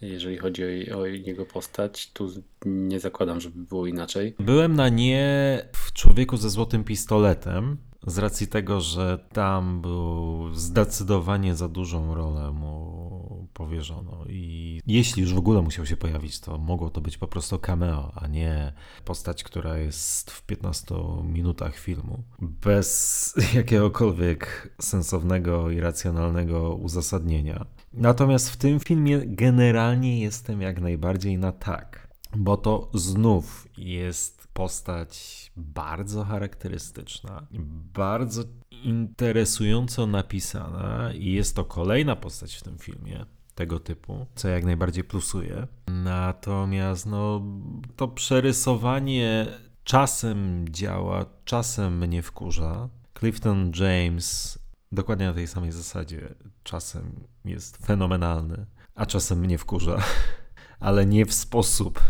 [0.00, 0.62] Jeżeli chodzi
[0.92, 2.30] o, o, jego postać, tu
[2.66, 4.34] nie zakładam, żeby było inaczej.
[4.38, 7.76] Byłem na nie w Człowieku ze złotym pistoletem,
[8.06, 13.07] z racji tego, że tam był zdecydowanie za dużą rolę mu
[13.58, 17.58] powierzono i jeśli już w ogóle musiał się pojawić, to mogło to być po prostu
[17.58, 18.72] cameo, a nie
[19.04, 20.94] postać, która jest w 15
[21.24, 22.22] minutach filmu.
[22.38, 27.66] Bez jakiegokolwiek sensownego i racjonalnego uzasadnienia.
[27.92, 35.52] Natomiast w tym filmie generalnie jestem jak najbardziej na tak, bo to znów jest postać
[35.56, 37.46] bardzo charakterystyczna,
[37.94, 38.42] bardzo
[38.84, 43.26] interesująco napisana i jest to kolejna postać w tym filmie
[43.58, 45.66] tego typu, co jak najbardziej plusuje.
[45.86, 47.42] Natomiast no,
[47.96, 49.46] to przerysowanie
[49.84, 52.88] czasem działa, czasem mnie wkurza.
[53.18, 54.58] Clifton James
[54.92, 59.98] dokładnie na tej samej zasadzie czasem jest fenomenalny, a czasem mnie wkurza,
[60.80, 62.00] ale nie w sposób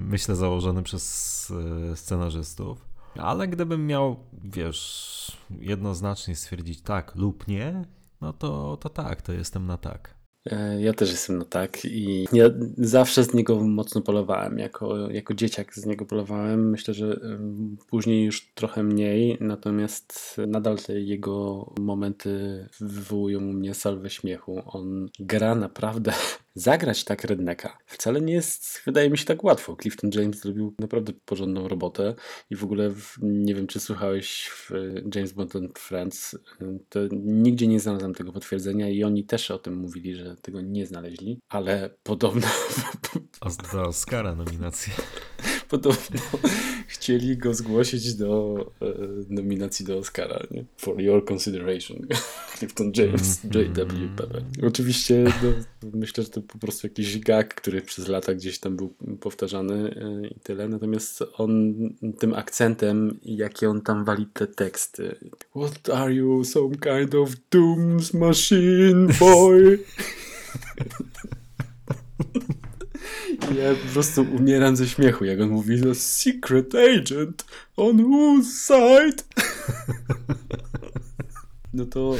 [0.00, 1.52] myślę, założony przez
[1.90, 2.88] e, scenarzystów.
[3.18, 7.84] Ale gdybym miał, wiesz, jednoznacznie stwierdzić tak lub nie,
[8.20, 10.21] no to, to tak, to jestem na tak.
[10.46, 12.44] E, ja też jestem na tak i ja
[12.78, 14.58] zawsze z niego mocno polowałem.
[14.58, 16.70] Jako, jako dzieciak z niego polowałem.
[16.70, 17.20] Myślę, że
[17.88, 24.62] później już trochę mniej, natomiast nadal te jego momenty wywołują u mnie salwę śmiechu.
[24.66, 26.12] On gra naprawdę
[26.54, 29.76] zagrać tak Rednecka wcale nie jest, wydaje mi się, tak łatwo.
[29.82, 32.14] Clifton James zrobił naprawdę porządną robotę
[32.50, 32.92] i w ogóle
[33.22, 34.70] nie wiem, czy słuchałeś w
[35.14, 36.38] James Bond and Friends,
[36.88, 40.86] to nigdzie nie znalazłem tego potwierdzenia i oni też o tym mówili, że tego nie
[40.86, 42.46] znaleźli, ale podobno...
[43.72, 44.92] Do Oscara nominację.
[45.72, 46.20] Podobno
[46.86, 48.86] chcieli go zgłosić do e,
[49.28, 50.64] nominacji do Oscara, nie?
[50.76, 52.06] For your consideration.
[52.58, 53.64] Clifton James, Mhm.
[53.64, 54.08] J.W.
[54.16, 54.44] Pepper.
[54.66, 55.52] Oczywiście no,
[55.94, 59.94] myślę, że to po prostu jakiś gag, który przez lata gdzieś tam był powtarzany
[60.24, 60.68] e, i tyle.
[60.68, 61.74] Natomiast on
[62.18, 65.16] tym akcentem, jaki on tam wali te teksty.
[65.56, 69.78] What are you, some kind of dooms machine, boy?
[73.58, 77.44] Ja po prostu umieram ze śmiechu, jak on mówi The secret agent
[77.76, 79.22] on whose side?
[81.74, 82.14] No to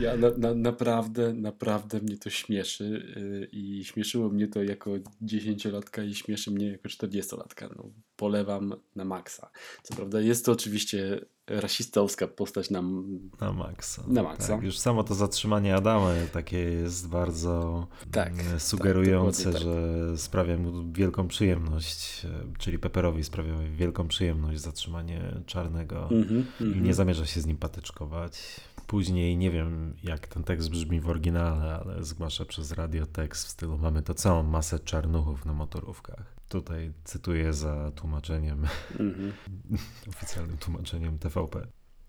[0.00, 4.90] ja na, na, naprawdę, naprawdę mnie to śmieszy yy, i śmieszyło mnie to jako
[5.20, 7.68] dziesięciolatka i śmieszy mnie jako czterdziestolatka.
[7.76, 9.50] No, polewam na maksa.
[9.82, 13.06] Co prawda jest to oczywiście rasistowska postać nam
[13.40, 14.02] Na maksa.
[14.06, 14.54] Na maksa.
[14.54, 20.56] Tak, już samo to zatrzymanie Adama takie jest bardzo Tak, mm, sugerujące, tak, że sprawia
[20.56, 22.28] mu wielką przyjemność, e,
[22.58, 26.84] czyli Pepperowi sprawia wielką przyjemność zatrzymanie czarnego Mhm, i mhm.
[26.84, 28.60] nie zamierza się z nim patyczkować.
[28.86, 33.50] Później nie wiem, jak ten tekst brzmi w oryginale, ale zgłasza przez radio tekst w
[33.50, 36.36] stylu mamy to całą masę czarnuchów na motorówkach.
[36.48, 38.66] Tutaj cytuję za tłumaczeniem,
[39.00, 39.32] Mhm.
[40.08, 41.66] oficjalnym tłumaczeniem TVP.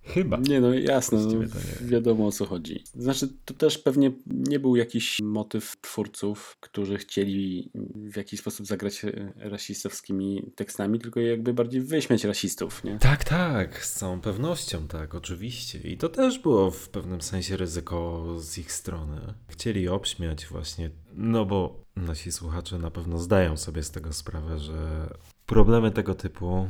[0.07, 0.38] Chyba.
[0.38, 1.47] Nie no, jasne, no, nie
[1.81, 2.83] wiadomo o co chodzi.
[2.95, 9.05] Znaczy, to też pewnie nie był jakiś motyw twórców, którzy chcieli w jakiś sposób zagrać
[9.35, 12.99] rasistowskimi tekstami, tylko jakby bardziej wyśmiać rasistów, nie?
[12.99, 15.79] Tak, tak, z całą pewnością, tak, oczywiście.
[15.79, 19.33] I to też było w pewnym sensie ryzyko z ich strony.
[19.47, 25.10] Chcieli obśmiać właśnie, no bo nasi słuchacze na pewno zdają sobie z tego sprawę, że
[25.45, 26.68] problemy tego typu e,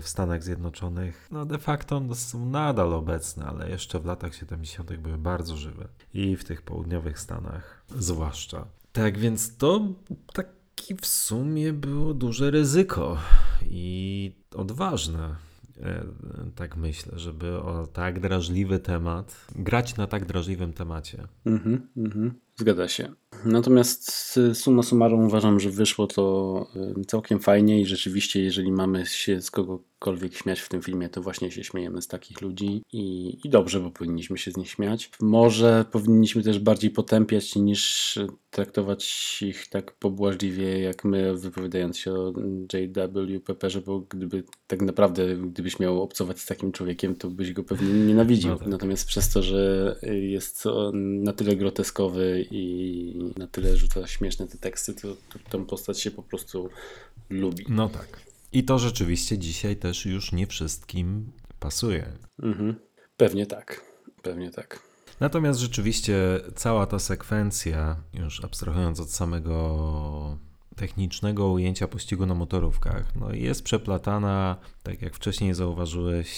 [0.00, 4.96] w Stanach Zjednoczonych, no de facto są nadal obecne, ale jeszcze w latach 70.
[4.96, 5.88] były bardzo żywe.
[6.14, 8.66] I w tych południowych Stanach zwłaszcza.
[8.92, 9.80] Tak więc to
[10.32, 13.18] taki w sumie było duże ryzyko
[13.66, 15.36] i odważne.
[15.80, 16.04] E,
[16.54, 21.26] Tak myślę, żeby o tak drażliwy temat, grać na tak drażliwym temacie.
[21.44, 22.34] Mhm, mhm.
[22.56, 23.12] Zgadza się.
[23.44, 26.66] Natomiast y, summa summarum uważam, że wyszło to
[27.00, 31.22] y, całkiem fajnie i rzeczywiście, jeżeli mamy się z kogokolwiek śmiać w tym filmie, to
[31.22, 35.10] właśnie się śmiejemy z takich ludzi i, i dobrze, bo powinniśmy się z nich śmiać.
[35.20, 38.18] Może powinniśmy też bardziej potępiać niż
[38.50, 42.32] traktować ich tak pobłażliwie, jak my wypowiadając się o
[42.72, 43.40] J.W.
[43.40, 47.92] Pepperze, bo gdyby tak naprawdę, gdybyś miał obcować z takim człowiekiem, to byś go pewnie
[47.92, 48.50] nienawidził.
[48.50, 48.68] No tak.
[48.68, 54.58] Natomiast przez to, że jest on na tyle groteskowy i na tyle rzuca śmieszne te
[54.58, 56.70] teksty, to, to tę postać się po prostu
[57.30, 57.64] lubi.
[57.68, 58.20] No tak.
[58.52, 62.12] I to rzeczywiście dzisiaj też już nie wszystkim pasuje.
[62.42, 62.74] Mhm.
[63.16, 63.84] Pewnie tak.
[64.22, 64.82] Pewnie tak.
[65.20, 70.38] Natomiast rzeczywiście cała ta sekwencja, już abstrahując od samego
[70.76, 76.28] technicznego ujęcia pościgu na motorówkach, no jest przeplatana, tak jak wcześniej zauważyłeś,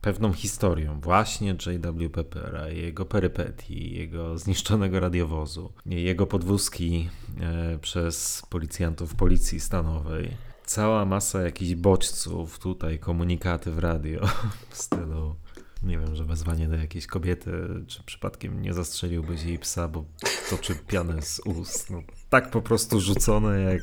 [0.00, 2.10] pewną historią właśnie J.W.
[2.10, 7.08] Peppera, jego perypetii, jego zniszczonego radiowozu, jego podwózki
[7.40, 10.30] e, przez policjantów policji stanowej.
[10.64, 14.20] Cała masa jakichś bodźców, tutaj komunikaty w radio
[14.70, 15.36] w stylu
[15.82, 17.52] nie wiem, że wezwanie do jakiejś kobiety,
[17.86, 20.04] czy przypadkiem nie zastrzeliłbyś jej psa, bo
[20.50, 21.90] toczy pianę z ust.
[21.90, 23.82] No, tak po prostu rzucone jak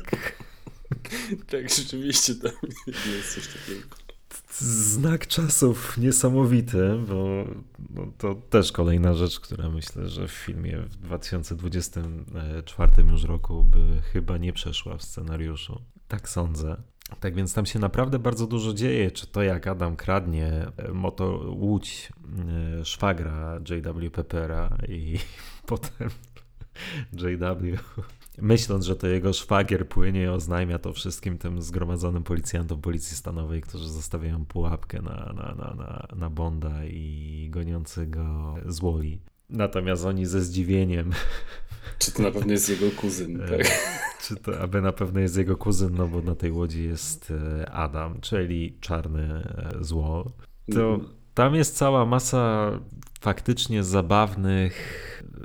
[1.50, 2.52] Tak, rzeczywiście tam
[2.86, 4.05] jest coś takiego.
[4.58, 7.44] Znak czasów niesamowity, bo
[7.90, 14.00] no, to też kolejna rzecz, która myślę, że w filmie w 2024 już roku by
[14.12, 15.82] chyba nie przeszła w scenariuszu.
[16.08, 16.76] Tak sądzę.
[17.20, 22.12] Tak więc tam się naprawdę bardzo dużo dzieje, czy to jak Adam kradnie moto łódź
[22.80, 24.10] e, szwagra J.W.
[24.10, 25.18] Peppera i
[25.66, 26.10] potem
[27.12, 27.78] J.W.
[28.38, 33.88] myśląc, że to jego szwagier płynie, oznajmia to wszystkim tym zgromadzonym policjantom policji stanowej, którzy
[33.88, 39.20] zostawiają pułapkę na, na, na, na, na Bonda i goniący go złoli.
[39.50, 41.10] Natomiast oni ze zdziwieniem
[41.98, 43.66] Czy to na pewno jest jego kuzyn, E, tak?
[44.22, 47.30] Czy to aby na pewno jest jego kuzyn, no bo na tej łodzi jest
[47.60, 50.32] e, Adam, czyli czarny e, zło.
[50.72, 51.15] To Mhm.
[51.36, 52.70] Tam jest cała masa
[53.20, 55.02] faktycznie zabawnych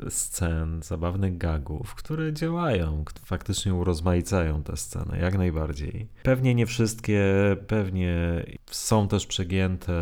[0.09, 6.07] scen, zabawnych gagów, które działają, faktycznie urozmaicają tę scenę, jak najbardziej.
[6.23, 7.23] Pewnie nie wszystkie,
[7.67, 9.93] pewnie są też przegięte.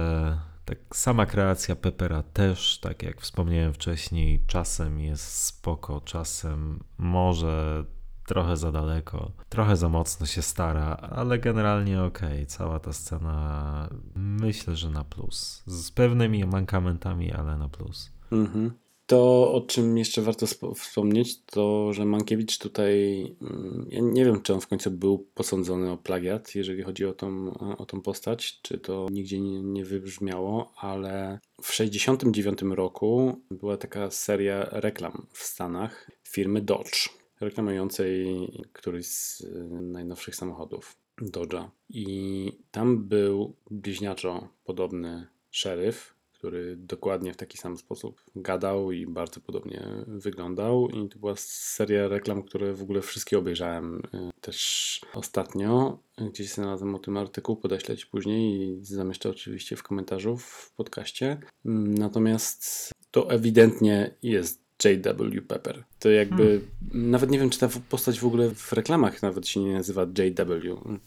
[0.65, 7.85] Tak, sama kreacja Peppera też, tak jak wspomniałem wcześniej, czasem jest spoko, czasem może
[8.29, 14.75] trochę za daleko, trochę za mocno się stara, ale generalnie okej, cała ta scena myślę,
[14.75, 15.63] że na plus.
[15.65, 18.11] Z pewnymi mankamentami, ale na plus.
[18.31, 18.71] Mhm.
[19.05, 24.53] To, o czym jeszcze warto wspomnieć, to, że Mankiewicz tutaj, mm, ja nie wiem, czy
[24.53, 28.77] on w końcu był posądzony o plagiat, jeżeli chodzi o tą, o tą postać, czy
[28.77, 36.11] to nigdzie nie, nie wybrzmiało, ale w 1969 roku była taka seria reklam w Stanach
[36.23, 41.69] firmy Dodge, reklamującej któryś z y, najnowszych samochodów Dodge'a.
[41.89, 49.41] I tam był bliźniaczo podobny szeryf, który dokładnie w taki sam sposób gadał i bardzo
[49.41, 50.89] podobnie wyglądał.
[50.89, 55.99] I to była seria reklam, które w ogóle wszystkie obejrzałem y, też ostatnio.
[56.17, 61.37] Gdzieś znalazłem o tym artykuł, podeślę Ci później i zamieszczę oczywiście w komentarzu w podcaście.
[61.65, 65.41] Natomiast to ewidentnie jest J.W.
[65.41, 65.83] Pepper.
[65.99, 66.61] To jakby,
[66.91, 67.11] hmm.
[67.11, 70.61] nawet nie wiem, czy ta postać w ogóle w reklamach nawet się nie nazywa J.W.,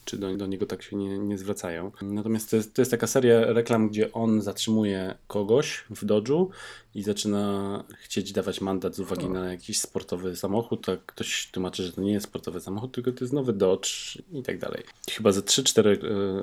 [0.05, 1.91] czy do, do niego tak się nie, nie zwracają.
[2.03, 6.51] Natomiast to jest, to jest taka seria reklam, gdzie on zatrzymuje kogoś w Dodżu
[6.95, 11.93] i zaczyna chcieć dawać mandat z uwagi na jakiś sportowy samochód, a ktoś tłumaczy, że
[11.93, 14.83] to nie jest sportowy samochód, tylko to jest nowy Dodge i tak dalej.
[15.11, 15.97] Chyba ze 3-4 e,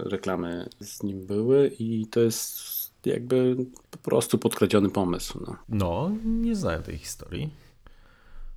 [0.10, 3.56] reklamy z nim były i to jest jakby
[3.92, 5.40] po prostu podkradziony pomysł.
[5.48, 7.50] No, no nie znałem tej historii.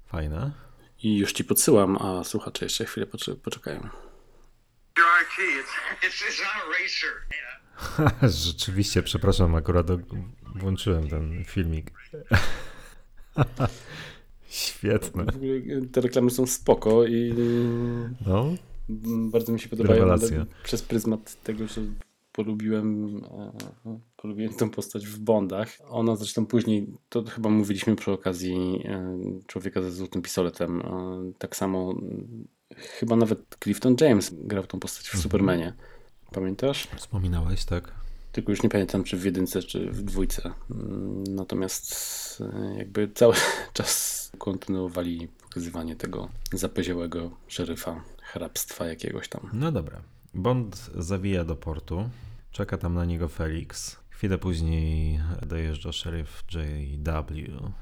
[0.07, 0.53] Fajne.
[1.03, 3.07] I już ci podsyłam, a słuchacze jeszcze chwilę
[3.43, 3.89] poczekają.
[8.47, 9.87] Rzeczywiście, przepraszam, akurat
[10.55, 11.91] włączyłem ten filmik.
[14.49, 15.25] Świetne.
[15.93, 17.35] Te reklamy są spoko i
[18.27, 18.55] no.
[19.31, 20.47] bardzo mi się podobają Rewelacja.
[20.65, 21.81] przez pryzmat tego, że
[22.33, 23.17] polubiłem,
[23.87, 25.69] e, polubiłem tę postać w Bondach.
[25.89, 31.57] Ona zresztą później, to chyba mówiliśmy przy okazji e, Człowieka ze złotym pistoletem, e, tak
[31.57, 31.95] samo
[32.77, 35.23] chyba nawet Clifton James grał tą postać w mhm.
[35.23, 35.73] Supermanie.
[36.33, 36.89] Pamiętasz?
[36.97, 37.93] Wspominałeś, tak.
[38.33, 40.51] Tylko już nie pamiętam, czy w jedynce, czy w dwójce.
[40.71, 42.43] Mm, natomiast
[42.79, 43.35] jakby cały
[43.73, 49.51] czas kontynuowali pokazywanie tego zapeziołego szeryfa hrabstwa jakiegoś tam.
[49.53, 50.03] No dobra.
[50.35, 52.11] Bond zawija do portu,
[52.51, 53.97] czeka tam na niego Felix.
[54.11, 57.73] Chwilę później dojeżdża szeryf JW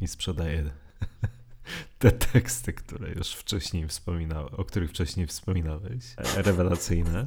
[0.00, 0.70] i sprzedaje
[1.98, 6.14] te teksty, które już wcześniej wspominałem, o których wcześniej wspominałeś.
[6.36, 7.26] Rewelacyjne.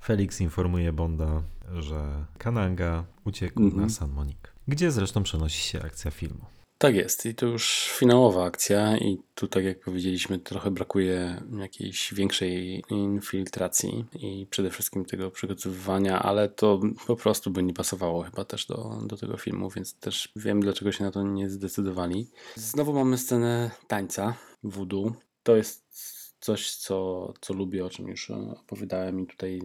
[0.00, 1.42] Felix informuje Bonda,
[1.78, 3.76] że Kananga uciekł mm -hmm.
[3.76, 6.44] na San Monique, gdzie zresztą przenosi się akcja filmu.
[6.78, 12.14] Tak jest i to już finałowa akcja i tu tak jak powiedzieliśmy trochę brakuje jakiejś
[12.14, 18.44] większej infiltracji i przede wszystkim tego przygotowywania, ale to po prostu by nie pasowało chyba
[18.44, 22.26] też do, do tego filmu, więc też wiem dlaczego się na to nie zdecydowali.
[22.54, 25.12] Znowu mamy scenę tańca voodoo.
[25.42, 29.60] To jest coś, co, co lubię, o czym już opowiadałem i tutaj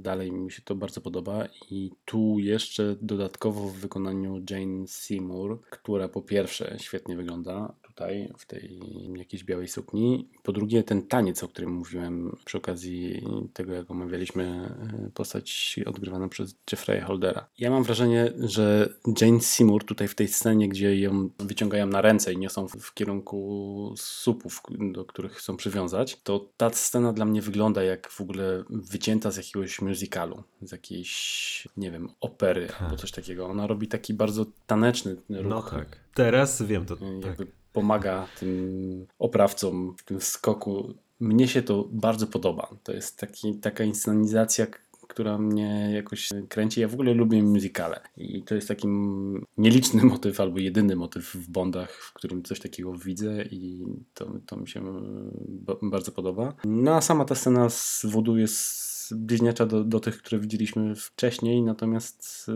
[0.00, 1.48] dalej mi się to bardzo podoba.
[1.70, 8.46] I tu jeszcze dodatkowo w wykonaniu Jane Seymour, która po pierwsze świetnie wygląda, tutaj w
[8.46, 8.80] tej
[9.16, 10.28] jakiejś białej sukni.
[10.42, 16.28] Po drugie ten taniec, o którym mówiłem przy okazji tego, jak omawialiśmy e, postać odgrywaną
[16.28, 17.48] przez Jeffrey Holdera.
[17.58, 22.32] Ja mam wrażenie, że Jane Seymour tutaj w tej scenie, gdzie ją wyciągają na ręce
[22.32, 24.62] i niosą w kierunku supów,
[24.92, 29.36] do których chcą przywiązać, to ta scena dla mnie wygląda jak w ogóle wycięta z
[29.36, 33.46] jakiegoś musicalu, z jakiejś, nie wiem, opery albo coś takiego.
[33.46, 35.48] Ona robi taki bardzo taneczny ruch.
[35.48, 36.00] No tak.
[36.14, 36.96] Teraz wiem to.
[37.22, 40.94] Jakby tak pomaga tym oprawcom w tym skoku.
[41.20, 42.68] Mnie się to bardzo podoba.
[42.82, 44.66] To jest taki, taka inscenizacja,
[45.12, 46.80] która mnie jakoś kręci.
[46.80, 48.88] Ja w ogóle lubię muzykale i to jest taki
[49.58, 53.84] nieliczny motyw albo jedyny motyw w Bondach, w którym coś takiego widzę i
[54.14, 54.82] to, to mi się
[55.82, 56.54] bardzo podoba.
[56.64, 61.62] No a sama ta scena z wodu jest bliźniacza do, do tych, które widzieliśmy wcześniej,
[61.62, 62.52] natomiast y,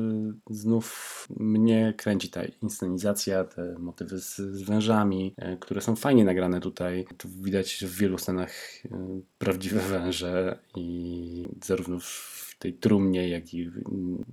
[0.51, 6.61] znów mnie kręci ta inscenizacja, te motywy z, z wężami, y, które są fajnie nagrane
[6.61, 7.07] tutaj.
[7.17, 8.53] Tu widać w wielu scenach
[8.85, 8.91] y,
[9.39, 13.71] prawdziwe węże i zarówno w tej trumnie, jak i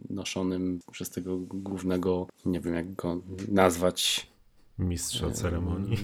[0.09, 4.27] noszonym przez tego głównego, nie wiem jak go nazwać.
[4.79, 5.97] Mistrza ceremonii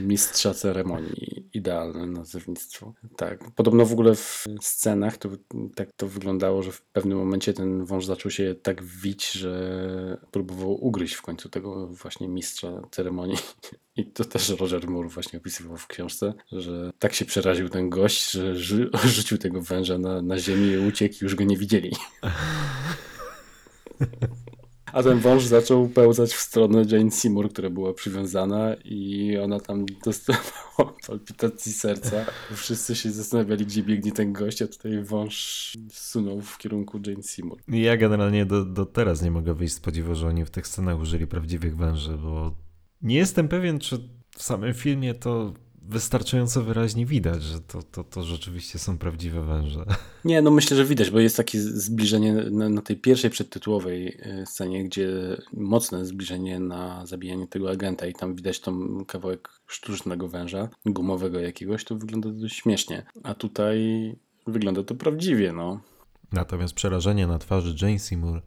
[0.00, 1.48] mistrza ceremonii.
[1.54, 2.94] Idealne nazewnictwo.
[3.16, 3.50] Tak.
[3.50, 5.28] Podobno w ogóle w scenach to,
[5.74, 10.84] tak to wyglądało, że w pewnym momencie ten wąż zaczął się tak wić, że próbował
[10.84, 13.36] ugryźć w końcu tego właśnie mistrza ceremonii.
[13.96, 18.30] I to też Roger Moore właśnie opisywał w książce, że tak się przeraził ten gość,
[18.30, 18.54] że
[19.04, 21.92] rzucił tego węża na, na ziemię i uciekł i już go nie widzieli.
[24.92, 29.86] A ten wąż zaczął pełzać w stronę Jane Seymour, która była przywiązana i ona tam
[30.04, 32.24] dostawała palpitacji serca.
[32.54, 37.58] Wszyscy się zastanawiali, gdzie biegnie ten gość, a tutaj wąż sunął w kierunku Jane Seymour.
[37.68, 41.00] Ja generalnie do, do teraz nie mogę wyjść z podziwu, że oni w tych scenach
[41.00, 42.54] użyli prawdziwych węży, bo
[43.02, 43.98] Nie jestem pewien, czy
[44.30, 45.52] w samym filmie to
[45.88, 49.84] wystarczająco wyraźnie widać, że to, to, to rzeczywiście są prawdziwe węże.
[50.24, 54.46] Nie, no myślę, że widać, bo jest takie zbliżenie na, na tej pierwszej przedtytułowej e,
[54.46, 55.08] scenie, gdzie
[55.52, 61.84] mocne zbliżenie na zabijanie tego agenta i tam widać tą kawałek sztucznego węża, gumowego jakiegoś,
[61.84, 63.06] to wygląda dość śmiesznie.
[63.22, 63.78] A tutaj
[64.46, 65.80] wygląda to prawdziwie, no.
[66.32, 68.42] Natomiast przerażenie na twarzy Jane Seymour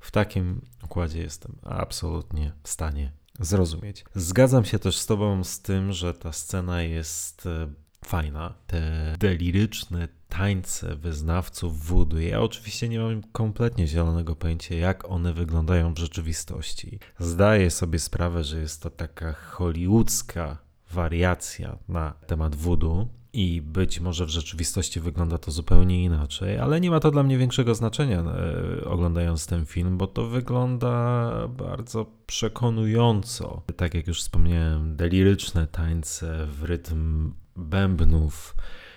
[0.00, 4.04] w takim układzie jestem absolutnie w stanie zrozumieć.
[4.14, 7.68] Zgadzam się też z Tobą z tym, że ta scena jest e,
[8.04, 8.54] fajna.
[8.66, 12.18] Te deliryczne tańce wyznawców voodoo.
[12.18, 16.98] Ja oczywiście nie mam kompletnie zielonego pojęcia, jak one wyglądają w rzeczywistości.
[17.18, 20.58] Zdaję sobie sprawę, że jest to taka hollywoodzka
[20.90, 26.90] wariacja na temat voodoo i być może w rzeczywistości wygląda to zupełnie inaczej, ale nie
[26.90, 33.62] ma to dla mnie większego znaczenia e, oglądając ten film, bo to wygląda bardzo przekonująco.
[33.76, 38.56] Tak jak już wspomniałem, deliryczne tańce w rytm bębnów.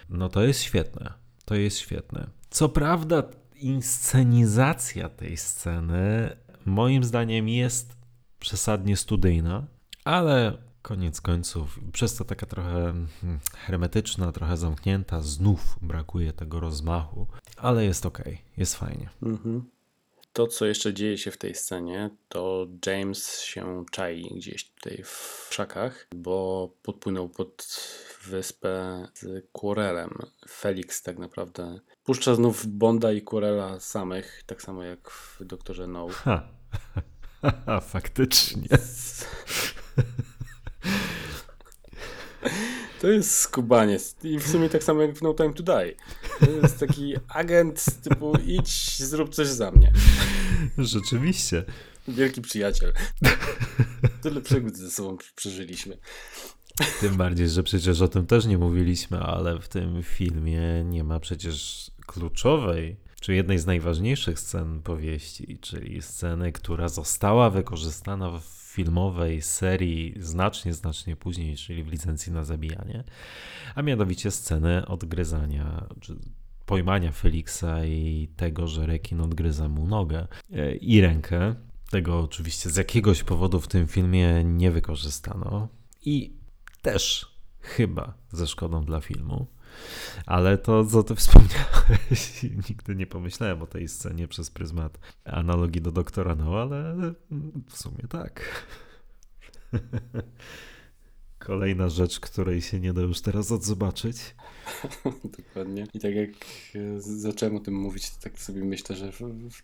[0.10, 1.14] No to jest świetne.
[1.46, 2.28] To jest świetne.
[2.50, 3.24] Co prawda,
[3.56, 7.98] inscenizacja tej sceny moim zdaniem jest
[8.40, 9.68] przesadnie studyjna,
[10.06, 12.72] ale koniec końców, przez to taka trochę
[13.22, 17.28] hmm, hermetyczna, trochę zamknięta, znów brakuje tego rozmachu,
[17.58, 18.24] ale jest ok,
[18.58, 19.10] jest fajnie.
[19.24, 19.70] Mhm.
[20.34, 25.48] To, co jeszcze dzieje się w tej scenie, to James się czai gdzieś tutaj w
[25.50, 27.80] krzakach, bo podpłynął pod
[28.26, 30.18] wyspę z Quarelem.
[30.50, 36.08] Felix tak naprawdę puszcza znów Bonda i Quarela samych, tak samo jak w Doktorze No.
[36.12, 36.48] Ha.
[37.94, 38.68] Faktycznie.
[43.02, 44.16] To jest skubaniec.
[44.24, 45.96] I w sumie tak samo jak w No Time to Die.
[46.40, 49.92] To jest taki agent typu idź, zrób coś za mnie.
[50.78, 51.64] Rzeczywiście.
[52.08, 52.94] Wielki przyjaciel.
[54.22, 55.98] Tyle przygód ze sobą przeżyliśmy.
[57.00, 61.20] Tym bardziej, że przecież o tym też nie mówiliśmy, ale w tym filmie nie ma
[61.20, 69.42] przecież kluczowej, czy jednej z najważniejszych scen powieści, czyli sceny, która została wykorzystana w filmowej
[69.42, 73.04] serii znacznie, znacznie później, czyli w licencji na zabijanie,
[73.76, 75.88] a mianowicie scenę odgryzania,
[76.66, 81.56] pojmania Feliksa i tego, że rekin odgryza mu nogę e, i rękę.
[81.90, 85.68] Tego oczywiście z jakiegoś powodu w tym filmie nie wykorzystano
[86.06, 86.34] i
[86.82, 89.48] też chyba ze szkodą dla filmu.
[90.26, 95.92] Ale to, co ty wspomniałeś, nigdy nie pomyślałem o tej scenie przez pryzmat analogii do
[95.92, 96.96] doktora No, ale
[97.70, 98.66] w sumie tak.
[101.40, 104.18] Kolejna rzecz, której się nie da już teraz odzobaczyć.
[105.38, 105.88] Dokładnie.
[105.94, 106.30] I tak jak
[106.98, 109.12] zacząłem o tym mówić, to tak sobie myślę, że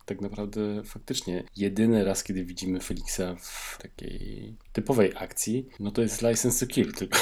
[0.05, 6.21] tak naprawdę faktycznie jedyny raz, kiedy widzimy Felixa w takiej typowej akcji, no to jest
[6.21, 7.19] License to Kill, tylko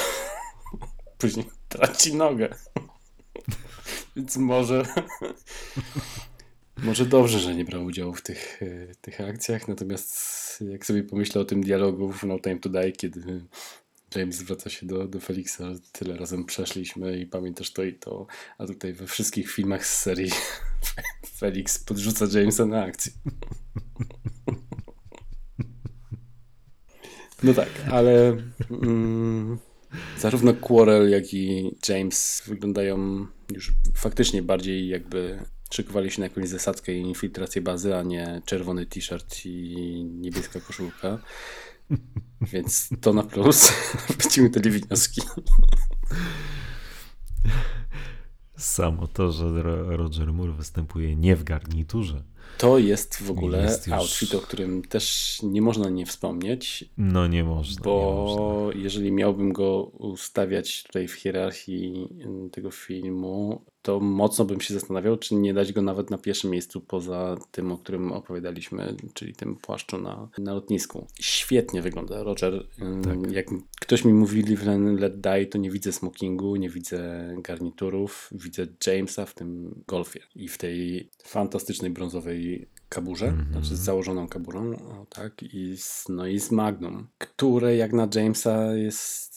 [1.22, 2.54] później traci nogę.
[4.16, 4.84] Więc może.
[6.76, 10.12] Może dobrze, że nie brał udziału w tych, e, tych akcjach, natomiast
[10.70, 13.44] jak sobie pomyślę o tym dialogu w No Time to kiedy
[14.16, 15.62] James zwraca się do, do Felixa,
[15.92, 18.26] tyle razem przeszliśmy i pamiętasz to i to,
[18.58, 20.30] a tutaj we wszystkich filmach z serii
[21.38, 23.12] Felix podrzuca Jamesa na akcję.
[27.42, 28.36] No tak, ale
[28.70, 29.58] mm,
[30.18, 35.38] zarówno Quarrel, jak i James wyglądają już faktycznie bardziej jakby
[35.70, 41.18] szykowali się na jakąś zasadzkę i infiltrację bazy, a nie czerwony t-shirt i niebieska koszulka.
[42.40, 43.72] Więc to na plus.
[44.22, 45.22] Wyciągnęli wnioski.
[48.62, 49.62] Samo to, że
[49.96, 52.22] Roger Moore występuje nie w garniturze.
[52.58, 53.96] To jest w ogóle jest już...
[53.96, 56.84] outfit, o którym też nie można nie wspomnieć.
[56.98, 57.82] No nie można.
[57.82, 58.82] Bo nie można.
[58.82, 62.08] jeżeli miałbym go ustawiać tutaj w hierarchii
[62.52, 66.80] tego filmu, to mocno bym się zastanawiał, czy nie dać go nawet na pierwszym miejscu
[66.80, 71.06] poza tym, o którym opowiadaliśmy, czyli tym płaszczu na, na lotnisku.
[71.20, 72.66] Świetnie wygląda Roger.
[73.04, 73.32] Tak.
[73.32, 73.46] Jak
[73.80, 74.64] ktoś mi mówi Live
[75.00, 80.48] Let Die, to nie widzę smokingu, nie widzę garniturów, widzę Jamesa w tym golfie i
[80.48, 83.52] w tej fantastycznej brązowej kaburze, mm -hmm.
[83.52, 88.08] znaczy z założoną kaburą, o, tak, i z, no i z Magnum, które jak na
[88.14, 89.31] Jamesa jest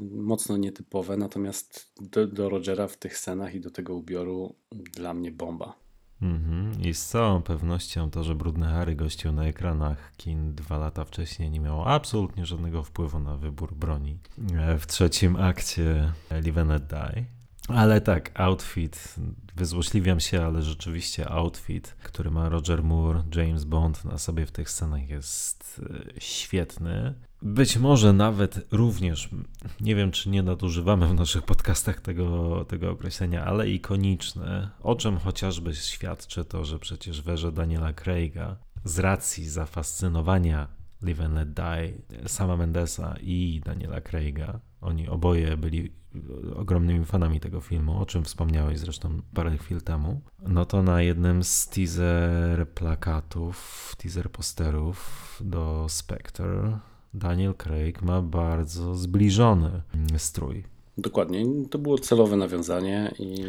[0.00, 5.32] mocno nietypowe, natomiast do, do Rogera w tych scenach i do tego ubioru dla mnie
[5.32, 5.84] bomba.
[6.22, 6.86] Mm-hmm.
[6.86, 11.50] I z całą pewnością to, że Brudny Harry gościł na ekranach kin dwa lata wcześniej,
[11.50, 14.18] nie miało absolutnie żadnego wpływu na wybór broni.
[14.58, 17.24] E, w trzecim akcie Live and Die
[17.68, 19.14] Ale tak, outfit,
[19.56, 24.70] wyzłośliwiam się, ale rzeczywiście outfit, który ma Roger Moore, James Bond na sobie w tych
[24.70, 27.14] scenach jest e, świetny.
[27.44, 29.28] Być może nawet również,
[29.80, 35.16] nie wiem czy nie nadużywamy w naszych podcastach tego, tego określenia, ale ikoniczny, o czym
[35.16, 40.68] chociażby świadczy to, że przecież werze Daniela Craiga z racji zafascynowania
[41.02, 41.92] Live and Let Die
[42.26, 45.92] sama Mendesa i Daniela Craiga, oni oboje byli
[46.56, 51.44] ogromnymi fanami tego filmu, o czym wspomniałeś zresztą parę chwil temu, no to na jednym
[51.44, 56.78] z teaser plakatów, teaser posterów do Spectre
[57.14, 59.82] Daniel Craig ma bardzo zbliżony
[60.18, 60.64] strój.
[60.98, 63.44] Dokładnie, to było celowe nawiązanie i...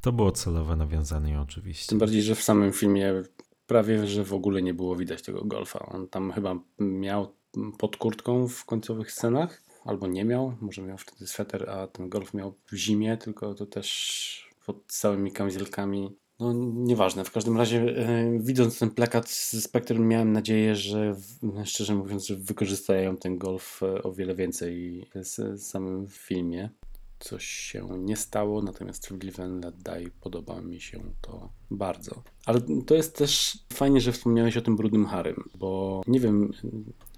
[0.00, 1.88] To było celowe nawiązanie oczywiście.
[1.88, 3.22] Tym bardziej, że w samym filmie
[3.66, 5.86] prawie, że w ogóle nie było widać tego golfa.
[5.86, 7.32] On tam chyba miał
[7.78, 12.34] pod kurtką w końcowych scenach, albo nie miał, może miał wtedy sweter, a ten golf
[12.34, 16.16] miał w zimie, tylko to też pod całymi kamizelkami.
[16.40, 21.64] No nieważne, w każdym razie e, widząc ten plakat z Spectrum miałem nadzieję, że w,
[21.64, 26.70] szczerze mówiąc, że wykorzystają ten golf e, o wiele więcej w samym filmie.
[27.18, 32.22] Coś się nie stało, natomiast w Live and Let Die podoba mi się to bardzo.
[32.46, 36.52] Ale to jest też fajnie, że wspomniałeś o tym brudnym Harym, bo nie wiem,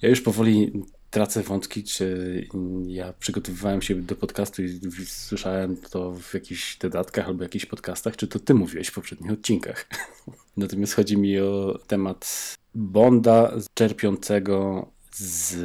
[0.02, 2.48] ja już powoli tracę wątki, czy
[2.86, 8.28] ja przygotowywałem się do podcastu i słyszałem to w jakichś dodatkach albo jakichś podcastach, czy
[8.28, 9.86] to ty mówiłeś w poprzednich odcinkach.
[10.56, 15.56] Natomiast chodzi mi o temat Bonda czerpiącego z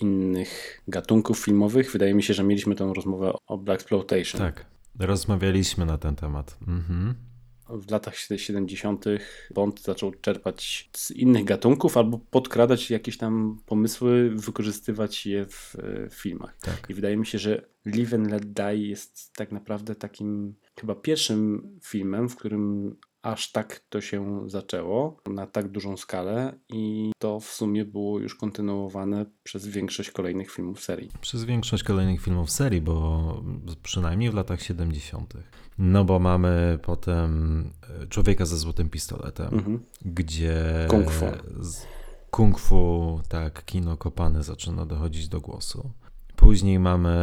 [0.00, 1.92] innych gatunków filmowych.
[1.92, 4.40] Wydaje mi się, że mieliśmy tę rozmowę o Black Exploitation.
[4.40, 4.64] Tak,
[4.98, 6.58] rozmawialiśmy na ten temat.
[6.68, 7.27] Mhm
[7.70, 9.04] w latach 70.
[9.54, 15.76] Bond zaczął czerpać z innych gatunków albo podkradać jakieś tam pomysły, wykorzystywać je w,
[16.10, 16.56] w filmach.
[16.60, 16.86] Tak.
[16.88, 21.70] I wydaje mi się, że Live and Let Die jest tak naprawdę takim chyba pierwszym
[21.82, 27.46] filmem, w którym aż tak to się zaczęło na tak dużą skalę i to w
[27.46, 31.10] sumie było już kontynuowane przez większość kolejnych filmów serii.
[31.20, 33.42] Przez większość kolejnych filmów serii, bo
[33.82, 35.34] przynajmniej w latach 70.
[35.78, 37.62] No bo mamy potem
[38.02, 39.84] e, Człowieka ze złotym pistoletem, mhm.
[40.04, 41.26] gdzie Kung fu.
[42.30, 45.90] Kung fu, tak, kino kopane zaczyna dochodzić do głosu.
[46.36, 47.14] Później mamy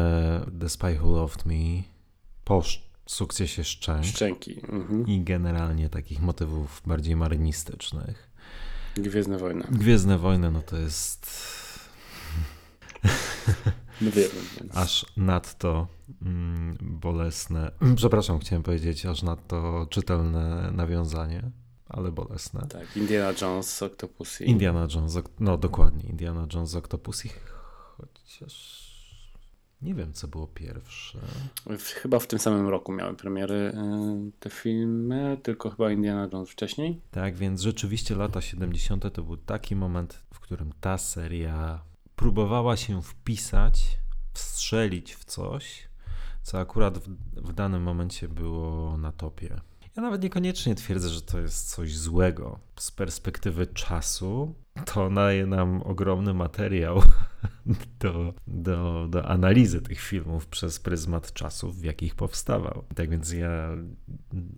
[0.59, 1.83] The Spy Who Loved Me,
[2.43, 2.61] po
[3.05, 4.05] sukcesie Szczęk.
[4.05, 4.61] Szczęki.
[4.69, 5.07] Mhm.
[5.07, 8.31] I generalnie takich motywów bardziej marynistycznych.
[8.95, 9.63] Gwiezdne Wojny.
[9.71, 11.31] Gwiezdne Wojny, no to jest...
[14.01, 14.29] No wiem,
[14.73, 15.87] Aż nadto
[16.21, 17.71] mm, bolesne.
[17.95, 21.51] Przepraszam, chciałem powiedzieć, aż nadto czytelne nawiązanie,
[21.89, 22.67] ale bolesne.
[22.69, 24.45] Tak, Indiana Jones, Octopussy.
[24.45, 27.29] Indiana Jones, no dokładnie, Indiana Jones, Octopussy,
[27.97, 28.84] chociaż
[29.81, 31.19] nie wiem, co było pierwsze.
[31.79, 37.01] Chyba w tym samym roku miały premiery y, te filmy, tylko chyba Indiana Jones wcześniej.
[37.11, 39.13] Tak, więc rzeczywiście lata 70.
[39.13, 41.81] to był taki moment, w którym ta seria
[42.15, 43.99] próbowała się wpisać,
[44.33, 45.87] wstrzelić w coś,
[46.43, 49.61] co akurat w, w danym momencie było na topie.
[49.95, 52.59] Ja nawet niekoniecznie twierdzę, że to jest coś złego.
[52.79, 57.01] Z perspektywy czasu to daje nam ogromny materiał
[57.99, 62.83] do, do, do analizy tych filmów przez pryzmat czasów, w jakich powstawał.
[62.95, 63.69] Tak więc ja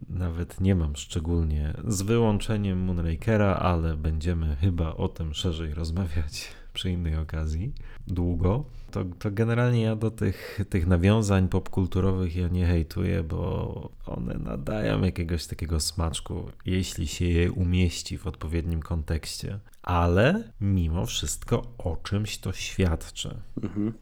[0.10, 6.91] nawet nie mam szczególnie, z wyłączeniem Moonrakera, ale będziemy chyba o tym szerzej rozmawiać przy
[6.91, 7.73] innej okazji,
[8.07, 14.34] długo, to, to generalnie ja do tych, tych nawiązań popkulturowych ja nie hejtuję, bo one
[14.34, 19.60] nadają jakiegoś takiego smaczku, jeśli się je umieści w odpowiednim kontekście.
[19.88, 23.42] Ale mimo wszystko o czymś to świadczy.
[23.64, 23.94] Mhm.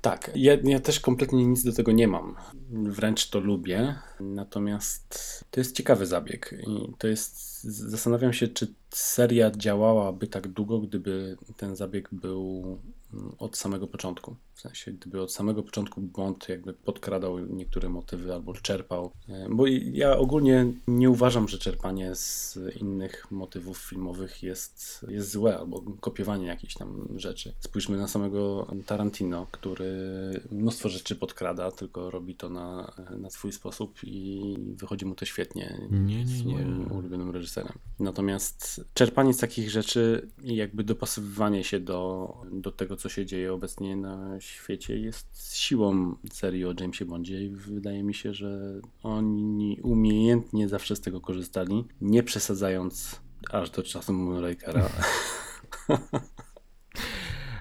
[0.00, 2.36] Tak, ja, ja, też kompletnie nic do tego nie mam.
[2.70, 3.94] Wręcz to lubię.
[4.20, 7.62] Natomiast to jest ciekawy zabieg i to jest.
[7.64, 12.78] Zastanawiam się, czy seria działałaby tak długo, gdyby ten zabieg był
[13.38, 14.36] od samego początku.
[14.62, 19.10] W sensie, gdyby od samego początku Bond jakby podkradał niektóre motywy albo czerpał.
[19.28, 25.58] E, bo ja ogólnie nie uważam, że czerpanie z innych motywów filmowych jest, jest złe,
[25.58, 27.52] albo kopiowanie jakichś tam rzeczy.
[27.60, 29.90] Spójrzmy na samego Tarantino, który
[30.50, 35.88] mnóstwo rzeczy podkrada, tylko robi to na, na swój sposób i wychodzi mu to świetnie.
[35.90, 36.94] Nie, nie, nie.
[36.94, 37.72] ulubionym reżyserem.
[38.00, 43.52] Natomiast czerpanie z takich rzeczy i jakby dopasowywanie się do, do tego, co się dzieje
[43.52, 44.51] obecnie na świecie,
[44.88, 51.00] jest siłą serii o Jamesie Bondzie i wydaje mi się, że oni umiejętnie zawsze z
[51.00, 53.20] tego korzystali, nie przesadzając
[53.50, 54.88] aż do czasu Moonrakera.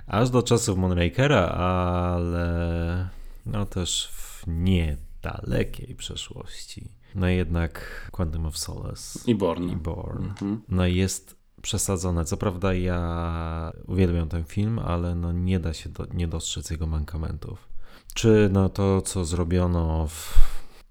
[0.08, 3.10] aż do czasów Moonrakera, ale
[3.46, 4.10] no też
[4.48, 6.92] nie dalekiej przeszłości.
[7.16, 9.70] No jednak Quantum of Solace I Born.
[9.70, 10.24] i Born.
[10.26, 10.62] Mhm.
[10.70, 12.26] No jest przesadzone.
[12.26, 16.88] Co prawda ja uwielbiam ten film, ale no nie da się do, nie dostrzec jego
[16.88, 17.70] mankamentów.
[18.14, 20.38] Czy no to, co zrobiono w,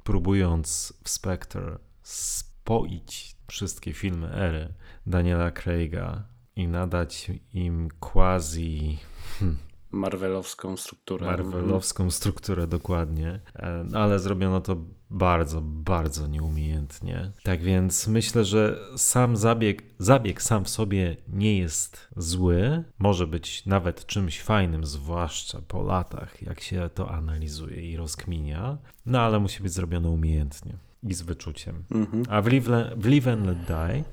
[0.05, 4.73] próbując w Spectre spoić wszystkie filmy ery
[5.07, 6.23] Daniela Craiga
[6.57, 8.99] i nadać im quasi
[9.39, 9.59] hmm,
[9.93, 11.27] Marvelowską strukturę.
[11.27, 14.77] Marvelowską strukturę dokładnie, E, ale zrobiono to
[15.11, 17.33] bardzo, bardzo nieumiejętnie.
[17.43, 23.67] Tak więc myślę, że sam zabieg, zabieg sam w sobie nie jest zły, może być
[23.67, 29.63] nawet czymś fajnym, zwłaszcza po latach, jak się to analizuje i rozkminia, no ale musi
[29.63, 31.85] być zrobione umiejętnie i z wyczuciem.
[31.91, 32.25] Mhm.
[32.29, 34.05] A w Live, w Live and Let Die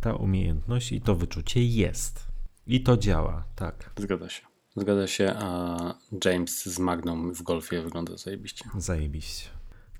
[0.00, 2.26] ta umiejętność i to wyczucie jest.
[2.66, 3.90] I to działa, tak.
[3.96, 4.49] Zgadza się.
[4.76, 5.78] Zgadza się, a
[6.24, 8.64] James z Magną w golfie wygląda zajebiście.
[8.78, 9.48] Zajebiście.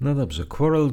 [0.00, 0.90] No dobrze, Quarrel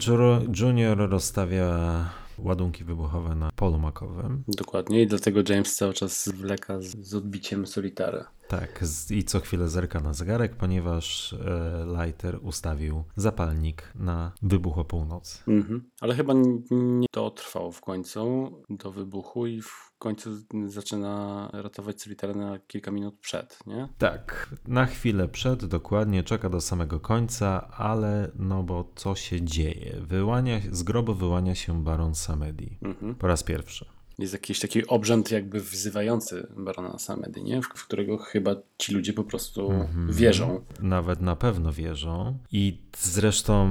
[0.60, 1.10] Jr.
[1.10, 4.44] rozstawia ładunki wybuchowe na polu makowym.
[4.48, 8.28] Dokładnie i dlatego James cały czas wleka z, z odbiciem solitara.
[8.48, 14.78] Tak, z, i co chwilę zerka na zegarek, ponieważ e, Lighter ustawił zapalnik na wybuch
[14.78, 15.40] o północy.
[15.48, 15.90] Mhm.
[16.02, 16.34] Ale chyba
[16.72, 20.30] nie dotrwał w końcu do wybuchu i w końcu
[20.68, 23.88] zaczyna ratować solitara na kilka minut przed, nie?
[23.98, 29.98] Tak, na chwilę przed, dokładnie, czeka do samego końca, ale no bo co się dzieje?
[30.02, 32.78] Wyłania, z grobu wyłania się Baron Samedi.
[32.82, 33.16] Mhm.
[33.16, 33.86] Po raz pierwszy.
[34.20, 37.62] Jest jakiś taki obrzęd jakby wzywający barona Samedy, nie?
[37.62, 40.12] W, w którego chyba ci ludzie po prostu Mhm.
[40.14, 40.62] wierzą.
[40.80, 42.38] Nawet na pewno wierzą.
[42.52, 43.70] I zresztą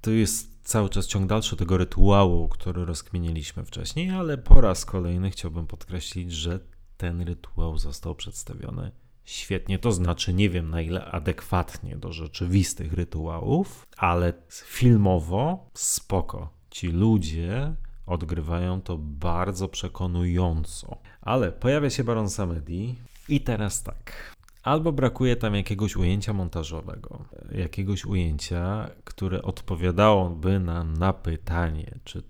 [0.00, 5.30] to jest cały czas ciąg dalszy tego rytuału, który rozkminiliśmy wcześniej, ale po raz kolejny
[5.30, 6.60] chciałbym podkreślić, że
[6.96, 8.90] ten rytuał został przedstawiony
[9.24, 9.78] świetnie.
[9.78, 16.50] To znaczy, nie wiem na ile adekwatnie do rzeczywistych rytuałów, ale filmowo spoko.
[16.70, 17.74] Ci ludzie
[18.06, 20.98] odgrywają to bardzo przekonująco.
[21.20, 22.94] Ale pojawia się Baron Samedi
[23.28, 24.33] i teraz tak.
[24.64, 32.22] Albo brakuje tam jakiegoś ujęcia montażowego, jakiegoś ujęcia, które odpowiadałoby nam na pytanie, czy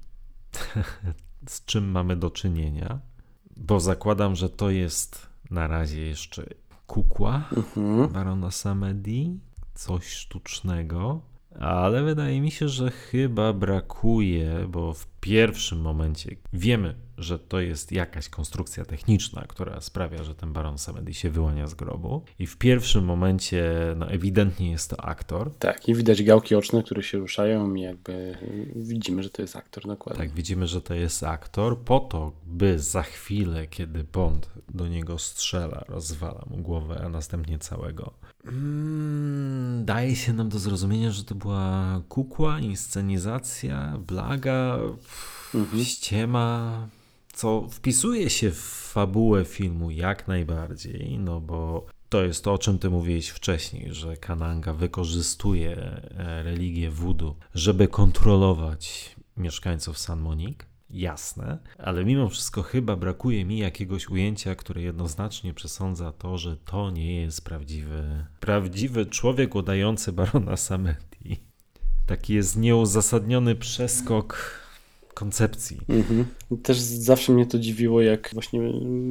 [1.49, 3.01] z czym mamy do czynienia,
[3.57, 6.47] bo zakładam, że to jest na razie jeszcze
[6.87, 8.09] kukła Mhm.
[8.09, 9.41] Barona Samedi,
[9.75, 11.21] coś sztucznego,
[11.61, 17.93] ale wydaje mi się, że chyba brakuje, bo w pierwszym momencie wiemy, że to jest
[17.93, 22.57] jakaś konstrukcja techniczna, która sprawia, że ten Baron Samedi się wyłania z grobu i w
[22.57, 25.55] pierwszym momencie no ewidentnie jest to aktor.
[25.59, 28.39] Tak, i widać gałki oczne, które się ruszają i jakby
[28.77, 30.25] widzimy, że to jest aktor dokładnie.
[30.25, 35.19] Tak, widzimy, że to jest aktor, po to, by za chwilę, kiedy Bond do niego
[35.19, 38.13] strzela, rozwala mu głowę, a następnie całego.
[38.47, 44.79] Mm, daje się nam do zrozumienia, że to była kukła, inscenizacja, blaga,
[45.55, 45.85] Mhm.
[45.85, 46.89] ściema,
[47.33, 52.79] co wpisuje się w fabułę filmu jak najbardziej, no bo to jest to, o czym
[52.79, 60.67] ty mówiłeś wcześniej, że Kananga wykorzystuje e, religię voodoo, żeby kontrolować mieszkańców San Monique.
[60.91, 66.91] Jasne, ale mimo wszystko chyba brakuje mi jakiegoś ujęcia, które jednoznacznie przesądza to, że to
[66.91, 71.41] nie jest prawdziwy, prawdziwy człowiek udający barona Samedi.
[72.07, 74.64] Taki jest nieuzasadniony przeskok
[75.15, 75.81] koncepcji.
[75.89, 76.25] Mhm.
[76.63, 78.61] Też zawsze mnie to dziwiło, jak właśnie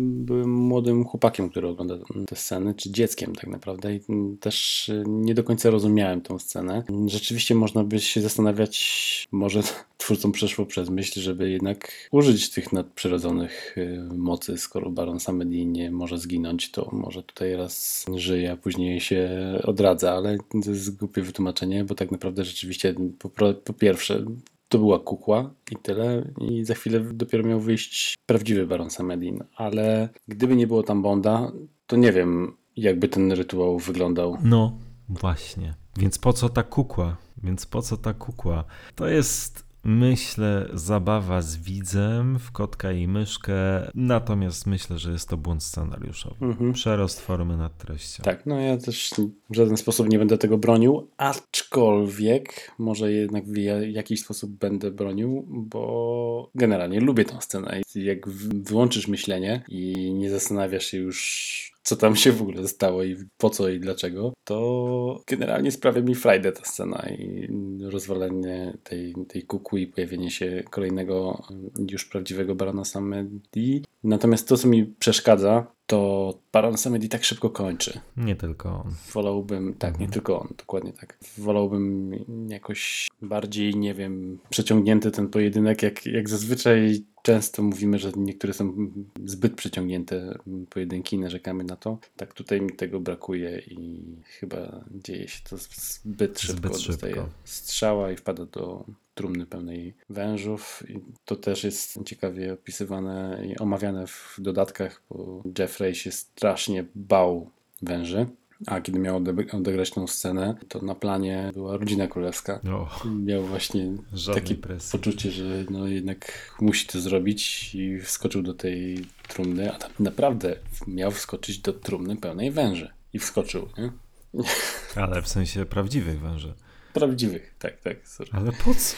[0.02, 1.96] byłem młodym chłopakiem, który ogląda
[2.28, 4.02] te sceny, czy dzieckiem tak naprawdę i
[4.40, 6.84] też nie do końca rozumiałem tą scenę.
[7.08, 9.62] Rzeczywiście można by się zastanawiać, może
[9.98, 15.92] twórcom przeszło przez myśl, żeby jednak użyć tych nadprzyrodzonych y, mocy, skoro Baron Samedi nie
[15.92, 19.30] może zginąć, to może tutaj raz żyje, a później się
[19.64, 24.26] odradza, ale to jest głupie wytłumaczenie, bo tak naprawdę rzeczywiście po, po pierwsze
[24.74, 26.32] to była kukła i tyle.
[26.42, 29.44] I za chwilę dopiero miał wyjść prawdziwy Baron Samedin.
[29.56, 31.52] Ale gdyby nie było tam Bonda,
[31.88, 34.38] to nie wiem, jakby ten rytuał wyglądał.
[34.44, 34.78] No,
[35.10, 35.74] właśnie.
[35.98, 37.18] Więc po co ta kukła?
[37.44, 38.64] Więc po co ta kukła?
[38.96, 43.54] To jest, myślę, zabawa z widzem w kotka i myszkę,
[43.96, 46.46] natomiast myślę, że jest to błąd scenariuszowy.
[46.46, 46.74] Mhm.
[46.74, 48.24] Przerost formy nad treścią.
[48.24, 49.14] Tak, no ja też
[49.50, 54.92] w żaden sposób nie będę tego bronił, aczkolwiek może jednak w ja- jakiś sposób będę
[54.92, 57.82] bronił, bo generalnie lubię tę scenę.
[57.96, 63.16] Jak wyłączysz myślenie i nie zastanawiasz się już, co tam się w ogóle stało i
[63.38, 67.50] po co i dlaczego, to generalnie sprawia mi frajdę ta scena i
[67.82, 71.44] rozwalenie tej, tej kuku i pojawienie się kolejnego
[71.92, 73.86] już prawdziwego Barona Samedi.
[74.04, 78.00] Natomiast to, co mi przeszkadza, to Baron Samedi tak szybko kończy.
[78.18, 78.94] Nie tylko on.
[79.14, 81.18] Wolałbym, tak, nie tylko on, dokładnie tak.
[81.38, 82.12] Wolałbym
[82.50, 88.92] jakoś bardziej, nie wiem, przeciągnięty ten pojedynek, jak, jak zazwyczaj często mówimy, że niektóre są
[89.26, 90.40] zbyt przeciągnięte
[90.70, 91.98] pojedynki i narzekamy na to.
[92.18, 94.04] Tak tutaj mi tego brakuje i
[94.40, 96.74] chyba dzieje się to zbyt szybko.
[96.74, 97.30] Zbyt szybko.
[97.44, 98.86] Strzała i wpada do
[99.16, 100.84] trumny pełnej wężów.
[100.90, 107.50] I to też jest ciekawie opisywane i omawiane w dodatkach, bo Jeffrey się strasznie bał
[107.82, 108.26] węży.
[108.68, 109.24] A kiedy miał
[109.54, 112.60] odegrać tą scenę, to na planie była rodzina królewska.
[112.74, 113.94] Oh, miał właśnie
[114.34, 114.92] takie presji.
[114.92, 120.56] poczucie, że no jednak musi to zrobić i wskoczył do tej trumny, a tam naprawdę
[120.88, 122.90] miał wskoczyć do trumny pełnej węży.
[123.14, 123.92] I wskoczył, nie?
[125.04, 126.54] Ale w sensie prawdziwych węży.
[126.94, 128.08] Prawdziwych, tak, tak.
[128.08, 128.30] Sorry.
[128.34, 128.96] Ale po co?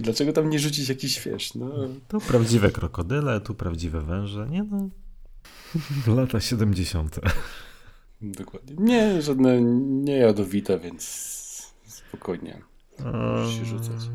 [0.00, 1.70] Dlaczego tam nie rzucić jakiś, wiesz, no...
[2.08, 4.88] Tu prawdziwe krokodyle, tu prawdziwe węże, nie no...
[6.16, 7.20] Lata 70.
[8.20, 8.74] Dokładnie.
[8.78, 11.02] Nie, żadne nie jadowite, więc
[11.86, 12.62] spokojnie.
[12.98, 14.00] Możesz się rzucać.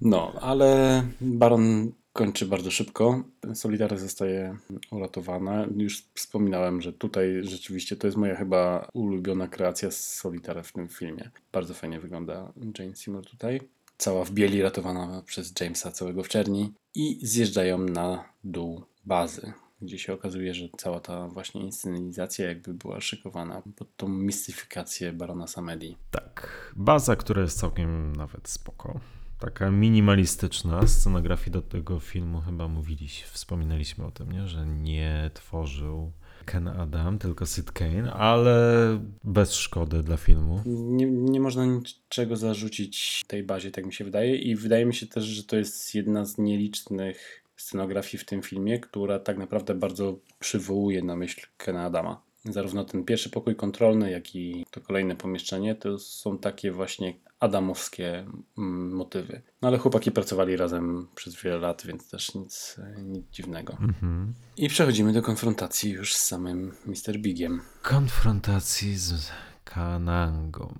[0.00, 3.24] No, ale Baron kończy bardzo szybko.
[3.54, 4.56] Solitary zostaje
[4.90, 5.66] uratowana.
[5.76, 10.88] Już wspominałem, że tutaj rzeczywiście to jest moja chyba ulubiona kreacja z Solitara w tym
[10.88, 11.30] filmie.
[11.52, 13.60] Bardzo fajnie wygląda Jane Seymour tutaj.
[13.98, 16.72] Cała w bieli, ratowana przez Jamesa, całego w czerni.
[16.94, 19.52] I zjeżdżają na dół bazy,
[19.82, 25.46] gdzie się okazuje, że cała ta właśnie inscenizacja jakby była szykowana pod tą mistyfikację Barona
[25.46, 25.96] Samedi.
[26.10, 29.00] Tak, baza, która jest całkiem nawet spoko.
[29.40, 34.48] Taka minimalistyczna scenografii do tego filmu chyba mówiliśmy, wspominaliśmy o tym, nie?
[34.48, 36.12] że nie tworzył
[36.44, 40.62] Ken Adam, tylko Sid Kane, ale bez szkody dla filmu.
[40.66, 45.06] Nie, nie można niczego zarzucić tej bazie, tak mi się wydaje i wydaje mi się
[45.06, 50.18] też, że to jest jedna z nielicznych scenografii w tym filmie, która tak naprawdę bardzo
[50.38, 52.22] przywołuje na myśl Kena Adama.
[52.44, 58.26] Zarówno ten pierwszy pokój kontrolny, jak i to kolejne pomieszczenie to są takie właśnie adamowskie
[58.58, 59.42] mm, motywy.
[59.62, 63.76] No ale chłopaki pracowali razem przez wiele lat, więc też nic, nic dziwnego.
[63.80, 64.34] Mhm.
[64.56, 67.18] I przechodzimy do konfrontacji już z samym Mr.
[67.18, 67.60] Bigiem.
[67.82, 69.30] Konfrontacji z
[69.74, 70.74] Kanangą,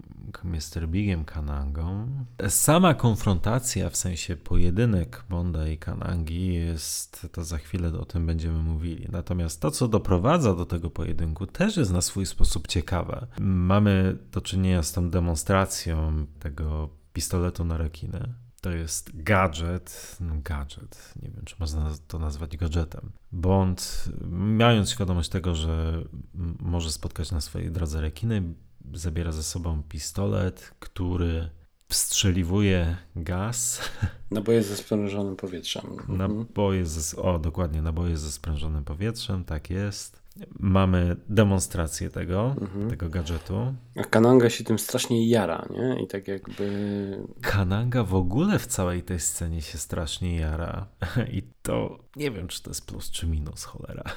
[0.44, 0.88] Mr.
[0.88, 2.08] Bigiem Kanangą.
[2.48, 8.58] Sama konfrontacja, w sensie pojedynek Bonda i Kanangi jest, to za chwilę o tym będziemy
[8.58, 9.06] mówili.
[9.12, 13.26] Natomiast to, co doprowadza do tego pojedynku, też jest na swój sposób ciekawe.
[13.40, 18.34] Mamy do czynienia z tą demonstracją tego pistoletu na rekinę.
[18.60, 23.12] To jest gadżet, no gadżet, nie wiem czy można to nazwać gadżetem.
[23.32, 26.04] Bond, mając świadomość tego, że
[26.60, 28.54] może spotkać na swojej drodze rekiny,
[28.94, 31.50] zabiera ze sobą pistolet, który
[31.88, 33.80] wstrzeliwuje gaz.
[34.30, 35.86] Naboje ze sprężonym powietrzem.
[35.86, 36.18] Mhm.
[36.18, 40.28] Naboje ze, o, dokładnie, naboje ze sprężonym powietrzem, tak jest.
[40.58, 42.90] Mamy demonstrację tego, mhm.
[42.90, 43.74] tego gadżetu.
[43.96, 46.02] A Kananga się tym strasznie jara, nie?
[46.02, 47.24] I tak jakby...
[47.40, 50.86] Kananga w ogóle w całej tej scenie się strasznie jara.
[51.36, 54.04] I to nie wiem, czy to jest plus czy minus, cholera.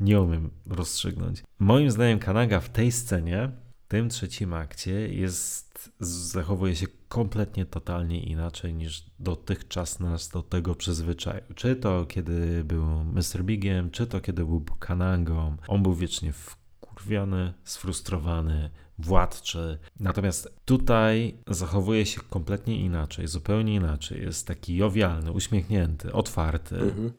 [0.00, 1.42] Nie umiem rozstrzygnąć.
[1.58, 3.50] Moim zdaniem Kananga w tej scenie
[3.94, 11.42] tym trzecim akcie jest, zachowuje się kompletnie, totalnie inaczej niż dotychczas nas do tego przyzwyczaił.
[11.54, 13.44] Czy to kiedy był Mr.
[13.44, 15.56] Bigiem, czy to kiedy był Kanangą.
[15.68, 19.78] On był wiecznie wkurwiony, sfrustrowany, władczy.
[20.00, 24.22] Natomiast tutaj zachowuje się kompletnie inaczej, zupełnie inaczej.
[24.22, 26.76] Jest taki jowialny, uśmiechnięty, otwarty.
[26.76, 27.12] Mhm.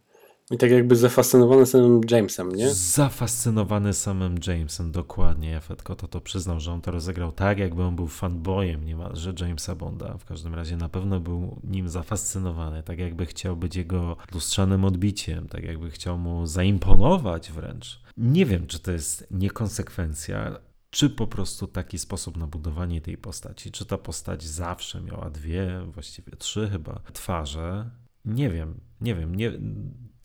[0.51, 2.73] I tak jakby zafascynowany samym Jamesem, nie?
[2.73, 5.59] Zafascynowany samym Jamesem, dokładnie.
[5.61, 9.75] Fetko to to przyznał, że on to rozegrał tak, jakby on był fanboyem niemalże Jamesa
[9.75, 10.17] Bonda.
[10.17, 15.47] W każdym razie na pewno był nim zafascynowany, tak jakby chciał być jego lustrzanym odbiciem,
[15.47, 18.01] tak jakby chciał mu zaimponować wręcz.
[18.17, 20.59] Nie wiem, czy to jest niekonsekwencja,
[20.89, 23.71] czy po prostu taki sposób na budowanie tej postaci.
[23.71, 27.89] Czy ta postać zawsze miała dwie, właściwie trzy chyba twarze.
[28.25, 29.35] Nie wiem, nie wiem.
[29.35, 29.51] Nie,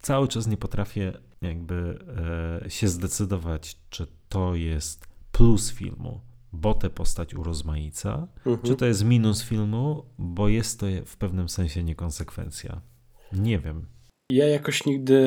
[0.00, 1.12] cały czas nie potrafię
[1.42, 1.98] jakby
[2.64, 6.20] e, się zdecydować, czy to jest plus filmu,
[6.52, 8.58] bo tę postać urozmaica, mhm.
[8.62, 12.80] czy to jest minus filmu, bo jest to w pewnym sensie niekonsekwencja.
[13.32, 13.86] Nie wiem.
[14.30, 15.20] Ja jakoś nigdy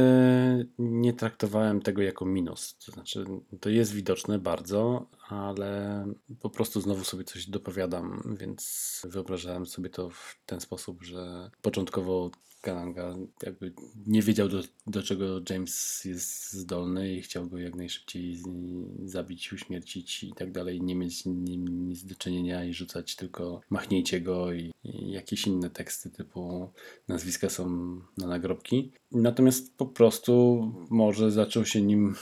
[0.79, 2.77] nie traktowałem tego jako minus.
[2.85, 3.25] To znaczy,
[3.59, 6.05] to jest widoczne bardzo, ale
[6.39, 12.31] po prostu znowu sobie coś dopowiadam, więc wyobrażałem sobie to w ten sposób, że początkowo
[12.64, 13.73] Kananga jakby
[14.07, 18.38] nie wiedział do, do czego James jest zdolny i chciał go jak najszybciej
[19.06, 23.61] zabić, uśmiercić i tak dalej, nie mieć z nim nic do czynienia i rzucać tylko
[23.69, 26.69] machnijcie go i, i jakieś inne teksty typu
[27.07, 27.65] nazwiska są
[28.18, 28.91] na nagrobki.
[29.11, 32.15] Natomiast po prostu może zaczął się nim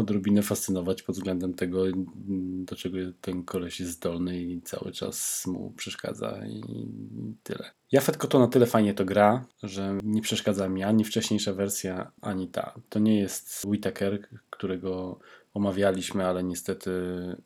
[0.00, 1.84] odrobinę fascynować pod względem tego,
[2.64, 6.62] do czego ten koleś jest zdolny i cały czas mu przeszkadza i
[7.42, 7.70] tyle.
[7.92, 12.48] Jafet to na tyle fajnie to gra, że nie przeszkadza mi ani wcześniejsza wersja, ani
[12.48, 12.74] ta.
[12.88, 15.18] To nie jest Whitaker, którego
[15.54, 16.90] omawialiśmy, ale niestety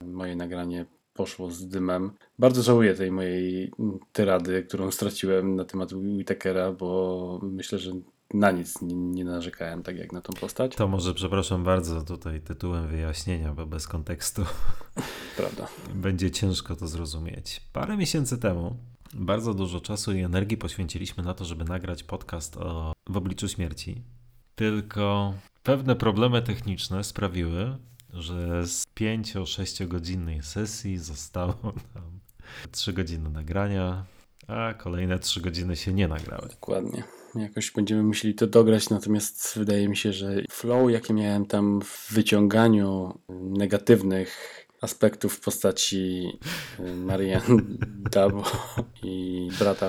[0.04, 2.10] moje nagranie poszło z dymem.
[2.38, 3.72] Bardzo żałuję tej mojej
[4.12, 7.92] tyrady, którą straciłem na temat Whitakera, bo myślę, że
[8.34, 10.76] na nic nie, nie, narzekałem, tak jak na tą postać.
[10.76, 14.44] To może, przepraszam bardzo, tutaj tytułem wyjaśnienia, bo bez kontekstu
[15.36, 15.68] Prawda.
[15.94, 17.60] będzie ciężko to zrozumieć.
[17.72, 18.76] Parę miesięcy temu
[19.14, 24.02] bardzo dużo czasu i energii poświęciliśmy na to, żeby nagrać podcast o w obliczu śmierci.
[24.54, 27.76] Tylko pewne problemy techniczne sprawiły,
[28.12, 31.54] że z 5-6 godzinnej sesji zostało
[31.94, 32.20] nam
[32.70, 34.04] 3 godziny nagrania,
[34.48, 36.48] a kolejne 3 godziny się nie nagrały.
[36.48, 37.02] Dokładnie.
[37.34, 42.12] Jakoś będziemy musieli to dograć, natomiast wydaje mi się, że flow, jaki miałem tam w
[42.12, 46.32] wyciąganiu negatywnych aspektów w postaci
[46.80, 47.76] y, Marian
[48.12, 48.42] Dabo
[49.02, 49.86] i brata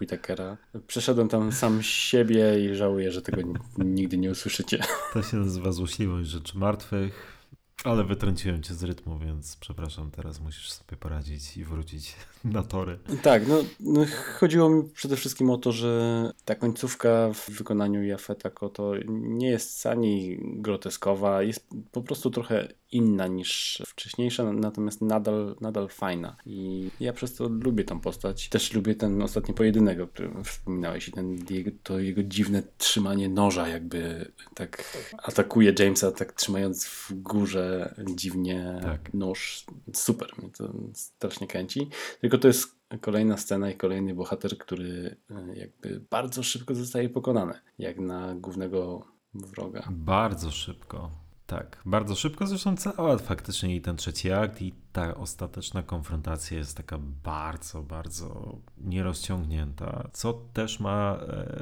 [0.00, 0.56] Whitakera.
[0.86, 3.42] Przeszedłem tam sam siebie i żałuję, że tego
[3.78, 4.82] nigdy nie usłyszycie.
[5.12, 7.39] To się nazywa złośliwość rzeczy martwych.
[7.84, 12.98] Ale wytrąciłem cię z rytmu, więc przepraszam, teraz musisz sobie poradzić i wrócić na tory.
[13.22, 14.04] Tak, no, no
[14.38, 19.86] chodziło mi przede wszystkim o to, że ta końcówka w wykonaniu Jafeta to nie jest
[19.86, 26.36] ani groteskowa, jest po prostu trochę inna niż wcześniejsza, natomiast nadal, nadal fajna.
[26.46, 28.48] I ja przez to lubię tą postać.
[28.48, 31.36] Też lubię ten ostatni pojedynek, o którym wspominałeś i ten,
[31.82, 39.14] to jego dziwne trzymanie noża, jakby tak atakuje Jamesa, tak trzymając w górze dziwnie tak.
[39.14, 39.64] nóż.
[39.92, 41.88] Super, mnie to strasznie kręci.
[42.20, 47.54] Tylko to jest kolejna scena i kolejny bohater, który e, jakby bardzo szybko zostaje pokonany,
[47.78, 49.88] jak na głównego wroga.
[49.90, 51.29] Bardzo szybko.
[51.50, 52.46] Tak, bardzo szybko.
[52.46, 58.58] Zresztą cała faktycznie i ten trzeci akt i ta ostateczna konfrontacja jest taka bardzo, bardzo
[58.78, 61.18] nierozciągnięta, co też ma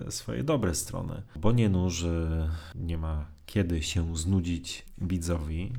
[0.06, 5.72] e, swoje dobre strony, bo nie nuży, nie ma kiedy się znudzić widzowi,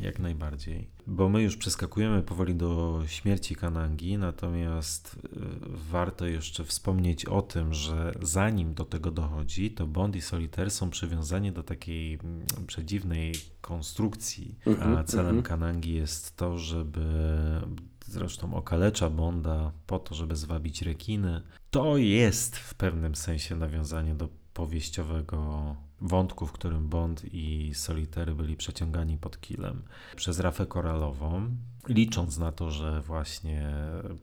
[0.00, 0.93] jak najbardziej.
[1.06, 5.38] Bo my już przeskakujemy powoli do śmierci Kanangi, natomiast y,
[5.90, 10.90] warto jeszcze wspomnieć o tym, że zanim do tego dochodzi, to Bond i Solitaire są
[10.90, 15.42] przywiązani do takiej mm, przedziwnej konstrukcji, a mhm, celem mhm.
[15.42, 17.04] Kanangi jest to, żeby
[18.06, 21.42] zresztą okalecza Bonda po to, żeby zwabić rekiny.
[21.70, 28.56] To jest w pewnym sensie nawiązanie do powieściowego wątku, w którym Bond i Solitaire byli
[28.56, 29.82] przeciągani pod kilem
[30.16, 31.56] przez rafę koralową,
[31.88, 33.74] licząc na to, że właśnie,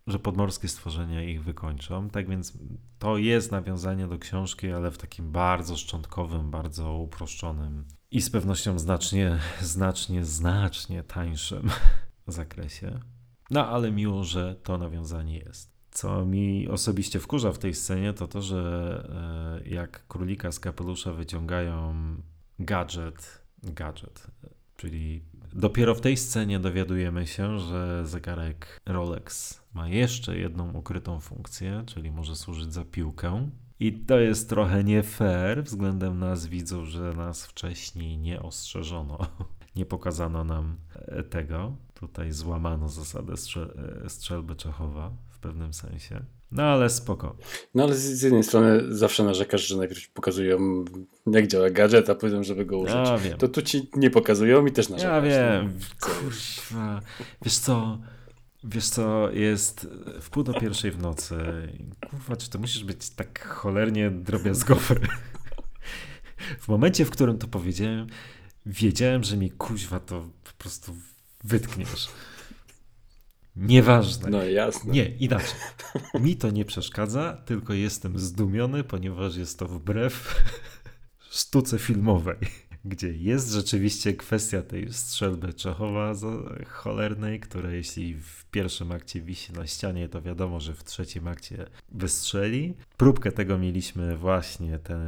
[0.08, 2.10] że podmorskie stworzenia ich wykończą.
[2.10, 2.58] Tak więc
[3.00, 8.80] to jest nawiązanie do książki, ale w takim bardzo szczątkowym, bardzo uproszczonym i z pewnością
[8.80, 11.70] znacznie, znacznie, znacznie tańszym
[12.28, 13.00] zakresie.
[13.52, 15.71] No ale miło, że to nawiązanie jest.
[15.92, 21.14] Co mi osobiście wkurza w tej scenie, to to, że e, jak królika z kapelusza
[21.14, 21.96] wyciągają
[22.60, 24.28] gadżet, gadżet,
[24.78, 25.22] czyli
[25.54, 32.12] dopiero w tej scenie dowiadujemy się, że zegarek Rolex ma jeszcze jedną ukrytą funkcję, czyli
[32.12, 33.50] może służyć za piłkę.
[33.80, 39.18] I to jest trochę nie fair względem nas widzów, że nas wcześniej nie ostrzeżono,
[39.76, 41.76] nie pokazano nam e, tego.
[41.94, 43.74] Tutaj złamano zasadę strzel
[44.06, 45.12] e, strzelby Czechowa
[45.42, 46.20] pewnym sensie.
[46.52, 47.38] No ale spoko.
[47.76, 50.86] No ale z jednej strony zawsze narzekasz, że najpierw pokazują
[51.28, 52.96] jak działa gadżet, a potem żeby go użyć.
[52.96, 53.38] Ja wiem.
[53.38, 55.14] To tu ci nie pokazują i też narzekasz.
[55.14, 55.74] Ja wiem.
[56.02, 56.08] No.
[56.08, 57.02] Kurwa.
[57.42, 58.00] Wiesz co,
[58.64, 59.88] wiesz co, jest
[60.22, 61.36] w pół do pierwszej w nocy.
[62.10, 65.00] Kurwa, czy to musisz być tak cholernie drobiazgowy?
[66.60, 68.08] W momencie, w którym to powiedziałem,
[68.66, 70.96] wiedziałem, że mi kuźwa to po prostu
[71.44, 72.10] wytkniesz.
[73.56, 74.30] Nieważne.
[74.30, 74.94] No jasne.
[74.94, 75.60] Nie, inaczej.
[76.20, 80.44] Mi to nie przeszkadza, tylko jestem zdumiony, ponieważ jest to wbrew
[81.32, 82.38] sztuce filmowej.
[82.86, 86.14] gdzie jest rzeczywiście kwestia tej strzelby Czechowa
[86.68, 91.66] cholernej, która jeśli w pierwszym akcie wisi na ścianie, to wiadomo, że w trzecim akcie
[91.92, 92.74] wystrzeli.
[92.98, 95.00] Próbkę tego mieliśmy właśnie ten,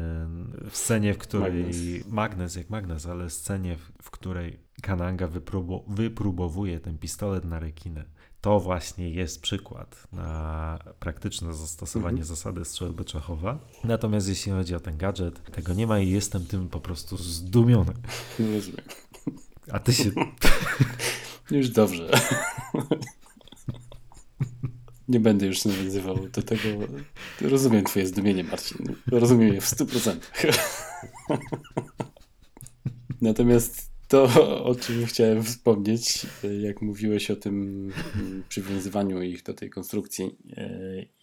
[0.69, 5.27] w scenie, w której Magnes, Magnes jak Magnes, ale scenie, w, w której Kananga
[5.87, 8.05] wypróbowuje ten pistolet na rekinę
[8.43, 12.27] to właśnie jest przykład na praktyczne zastosowanie mhm.
[12.27, 13.59] zasady strzelby Czechowa.
[13.83, 17.93] Natomiast jeśli chodzi o ten gadżet, tego nie ma i jestem tym po prostu zdumiony.
[18.39, 18.85] Rozumiem.
[19.71, 20.11] A ty się...
[21.51, 22.09] Już dobrze.
[25.07, 26.61] Nie będę już nawiązywał do tego.
[27.41, 28.95] Rozumiem twoje zdumienie, Marcin.
[29.07, 30.15] Rozumiem je w 100%.
[33.21, 36.27] Natomiast to, o czym chciałem wspomnieć,
[36.61, 37.89] jak mówiłeś o tym
[38.49, 40.37] przywiązywaniu ich do tej konstrukcji.
[40.57, 40.69] E,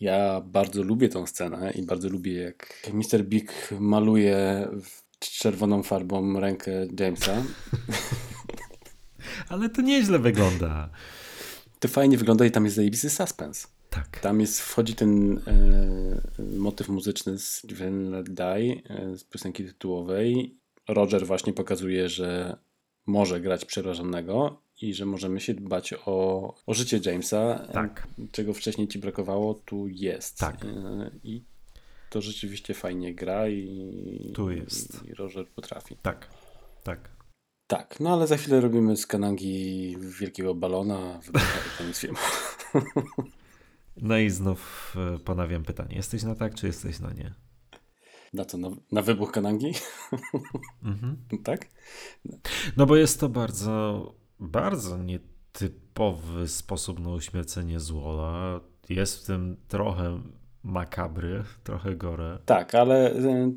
[0.00, 3.24] ja bardzo lubię tą scenę i bardzo lubię, jak Mr.
[3.24, 4.68] Big maluje
[5.20, 7.42] czerwoną farbą rękę Jamesa.
[9.48, 10.90] Ale to nieźle wygląda.
[11.80, 13.66] To fajnie wygląda i tam jest zajebisty suspens.
[13.90, 14.20] Tak.
[14.20, 20.56] Tam jest, wchodzi ten e, motyw muzyczny z When Let Die, e, z piosenki tytułowej.
[20.88, 22.56] Roger właśnie pokazuje, że
[23.10, 27.66] może grać przerażonego i że możemy się dbać o, o życie Jamesa.
[27.72, 28.06] Tak.
[28.32, 30.38] Czego wcześniej ci brakowało, tu jest.
[30.38, 30.64] Tak.
[30.64, 31.44] E, I
[32.10, 35.04] to rzeczywiście fajnie gra i, tu jest.
[35.04, 35.96] i Roger potrafi.
[36.02, 36.28] Tak,
[36.84, 37.10] tak.
[37.66, 41.20] Tak, no ale za chwilę robimy z Kanangi wielkiego balona,
[41.78, 42.18] koniec filmu.
[43.96, 45.96] No i znów e, ponawiam pytanie.
[45.96, 47.34] Jesteś na tak, czy jesteś na nie?
[48.32, 49.72] Na to, na, na wybuch Kanangi?
[50.82, 51.16] Mhm.
[51.44, 51.68] tak?
[52.76, 58.60] No bo jest to bardzo, bardzo nietypowy sposób na uśmiercenie złola.
[58.88, 60.22] Jest w tym trochę
[60.62, 62.38] makabry, trochę gore.
[62.44, 63.52] Tak, ale e,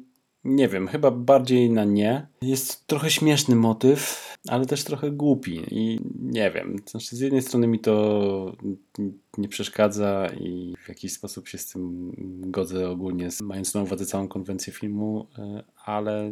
[0.45, 2.27] nie wiem, chyba bardziej na nie.
[2.41, 6.75] Jest trochę śmieszny motyw, ale też trochę głupi i nie wiem.
[6.85, 8.55] Znaczy z jednej strony mi to
[9.37, 12.11] nie przeszkadza i w jakiś sposób się z tym
[12.51, 16.31] godzę ogólnie, mając na uwadze całą konwencję filmu, e, ale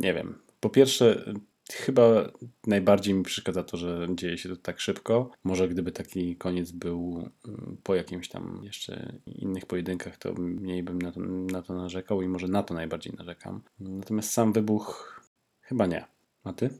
[0.00, 0.38] nie wiem.
[0.60, 1.34] Po pierwsze,
[1.72, 2.02] Chyba
[2.66, 5.30] najbardziej mi przeszkadza to, że dzieje się to tak szybko.
[5.44, 11.02] Może gdyby taki koniec był mm, po jakimś tam jeszcze innych pojedynkach, to mniej bym
[11.02, 13.62] na to, na to narzekał i może na to najbardziej narzekam.
[13.80, 15.20] Natomiast sam wybuch
[15.60, 16.04] chyba nie.
[16.44, 16.70] A ty?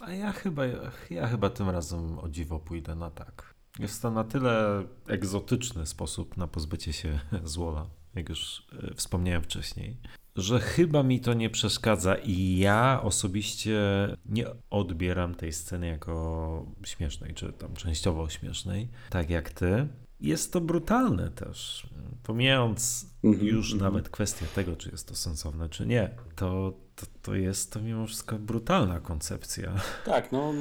[0.00, 0.62] A ja chyba,
[1.10, 3.54] ja chyba tym razem o dziwo pójdę na tak.
[3.78, 9.96] Jest to na tyle egzotyczny sposób na pozbycie się złola, jak już e, wspomniałem wcześniej,
[10.36, 13.78] że chyba mi to nie przeszkadza i ja osobiście
[14.26, 19.88] nie odbieram tej sceny jako śmiesznej, czy tam częściowo śmiesznej, tak jak ty.
[20.20, 21.86] Jest to brutalne też.
[22.22, 23.80] Pomijając -hmm, już -hmm.
[23.80, 28.06] nawet kwestię tego, czy jest to sensowne, czy nie, to, to, to jest to mimo
[28.06, 29.74] wszystko brutalna koncepcja.
[30.04, 30.52] Tak, no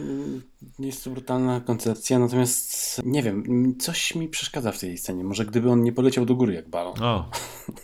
[0.79, 5.23] jest to brutalna koncepcja, natomiast nie wiem, coś mi przeszkadza w tej scenie.
[5.23, 7.03] Może gdyby on nie poleciał do góry jak balon.
[7.03, 7.29] O,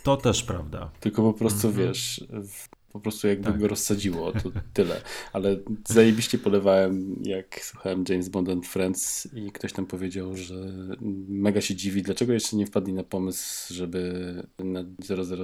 [0.02, 0.90] to też prawda.
[1.00, 1.86] Tylko po prostu mm -hmm.
[1.86, 2.24] wiesz,
[2.92, 3.60] po prostu jakby tak.
[3.60, 5.00] go rozsadziło, to tyle.
[5.32, 5.56] Ale
[5.88, 10.54] zajebiście polewałem, jak słuchałem James Bond and Friends i ktoś tam powiedział, że
[11.28, 14.84] mega się dziwi, dlaczego jeszcze nie wpadli na pomysł, żeby na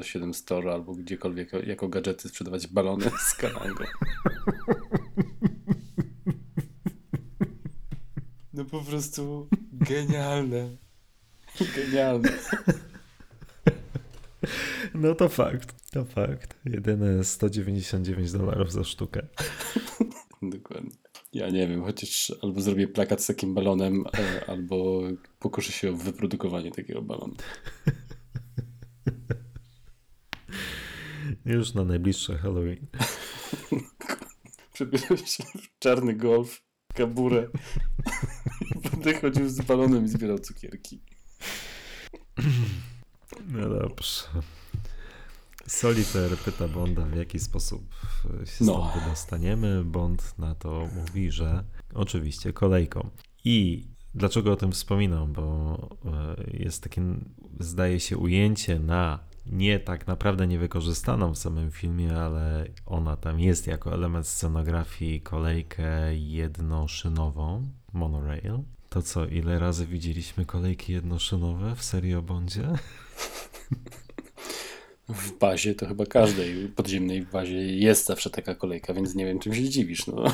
[0.03, 3.85] 007 Store albo gdziekolwiek jako gadżety sprzedawać balony z Kalango.
[8.53, 10.77] No po prostu genialne.
[11.77, 12.33] Genialne.
[14.95, 16.57] No to fakt, to fakt.
[16.65, 19.27] Jedyne 199 dolarów za sztukę.
[20.43, 20.91] Dokładnie.
[21.33, 25.03] Ja nie wiem, chociaż albo zrobię plakat z takim balonem, e, albo
[25.39, 27.35] pokuszę się o wyprodukowanie takiego balonu.
[31.45, 32.87] Już na najbliższe Halloween.
[34.75, 36.63] Przebieram się w czarny golf,
[36.95, 37.49] kaburę.
[38.91, 41.03] Będę chodził z balonem i zbierał cukierki.
[43.49, 44.23] No dobrze.
[45.67, 47.95] Solitaire pyta Bonda, w jaki sposób
[48.45, 48.73] się no.
[48.73, 49.85] stąd wydostaniemy.
[49.85, 51.65] Bond na to mówi, że
[51.95, 53.11] oczywiście kolejką.
[53.45, 55.33] I dlaczego o tym wspominam?
[55.33, 57.03] Bo e, jest takie,
[57.61, 63.67] zdaje się, ujęcie na nie tak naprawdę niewykorzystaną w samym filmie, ale ona tam jest
[63.67, 68.59] jako element scenografii kolejkę jednoszynową, monorail.
[68.89, 72.69] To co, ile razy widzieliśmy kolejki jednoszynowe w serii o Bondzie?
[75.09, 79.55] W bazie to chyba każdej podziemnej bazie jest zawsze taka kolejka, więc nie wiem, czym
[79.55, 80.07] się dziwisz.
[80.07, 80.25] No.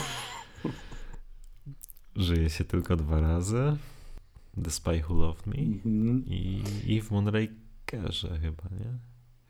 [2.16, 3.76] Żyje się tylko dwa razy.
[4.64, 6.22] The Spy Who Loved Me mm-hmm.
[6.26, 8.98] i, i w Moonrakerze chyba, nie?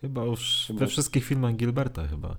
[0.00, 0.80] Chyba już chyba.
[0.80, 2.36] we wszystkich filmach Gilberta chyba.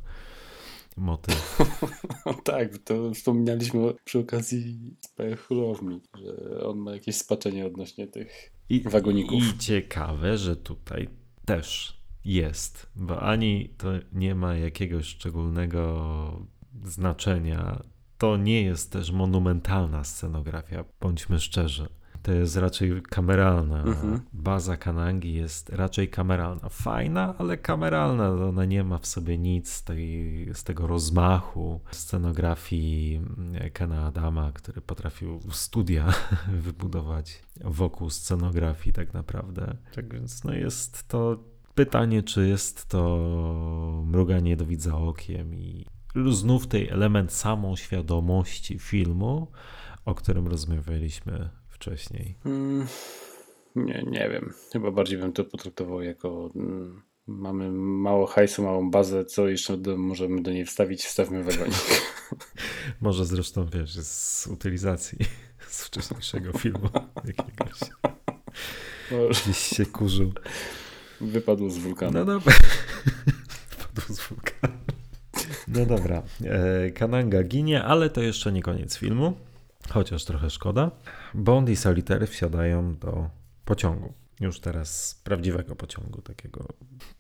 [0.97, 1.59] motyw.
[2.43, 9.43] tak, to wspominaliśmy przy okazji Spajchurowni, że on ma jakieś spaczenie odnośnie tych I, wagoników.
[9.55, 11.09] I ciekawe, że tutaj
[11.45, 16.47] też jest, bo ani to nie ma jakiegoś szczególnego
[16.83, 17.83] znaczenia.
[18.17, 21.87] To nie jest też monumentalna scenografia, bądźmy szczerzy
[22.23, 23.83] to jest raczej kameralna.
[23.83, 24.19] Mhm.
[24.33, 26.69] Baza Kanangi jest raczej kameralna.
[26.69, 28.29] Fajna, ale kameralna.
[28.29, 33.21] Ona nie ma w sobie nic z, tej, z tego rozmachu scenografii
[33.73, 36.13] Kena Adama, który potrafił studia
[36.67, 39.77] wybudować wokół scenografii tak naprawdę.
[39.95, 45.85] Tak więc no jest to pytanie, czy jest to mruganie do widza okiem i
[46.29, 49.51] znów tej element samoświadomości filmu,
[50.05, 52.37] o którym rozmawialiśmy wcześniej?
[52.45, 52.87] Mm,
[53.75, 54.53] nie, nie wiem.
[54.73, 59.97] Chyba bardziej bym to potraktował jako mm, mamy mało hajsu, małą bazę, co jeszcze do,
[59.97, 62.03] możemy do niej wstawić, wstawmy wagonik.
[63.01, 65.17] Może zresztą, wiesz, z utylizacji
[65.67, 66.89] z wcześniejszego filmu
[67.25, 67.79] jakiegoś.
[69.43, 70.33] Gdzieś się kurzył.
[71.21, 72.11] Wypadł z wulkanu.
[72.11, 72.53] No dobra.
[73.77, 74.73] Wypadł z wulkanu.
[75.67, 76.23] No dobra.
[76.45, 79.33] E, Kananga ginie, ale to jeszcze nie koniec filmu
[79.89, 80.91] chociaż trochę szkoda.
[81.33, 83.29] Bond i Solitaire wsiadają do
[83.65, 84.13] pociągu.
[84.39, 86.67] Już teraz prawdziwego pociągu, takiego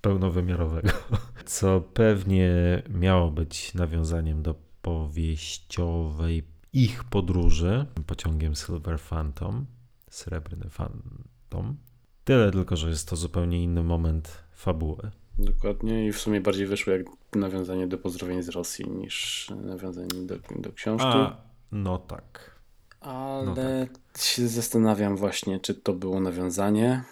[0.01, 0.89] pełnowymiarowego,
[1.45, 2.51] co pewnie
[2.89, 6.43] miało być nawiązaniem do powieściowej
[6.73, 9.65] ich podróży pociągiem Silver Phantom,
[10.09, 11.77] Srebrny Phantom.
[12.23, 15.11] Tyle tylko, że jest to zupełnie inny moment fabuły.
[15.39, 17.05] Dokładnie i w sumie bardziej wyszło jak
[17.35, 21.07] nawiązanie do pozdrowień z Rosji niż nawiązanie do, do książki.
[21.07, 21.37] A,
[21.71, 22.55] no tak.
[23.01, 24.17] Ale no tak.
[24.17, 27.03] się zastanawiam właśnie, czy to było nawiązanie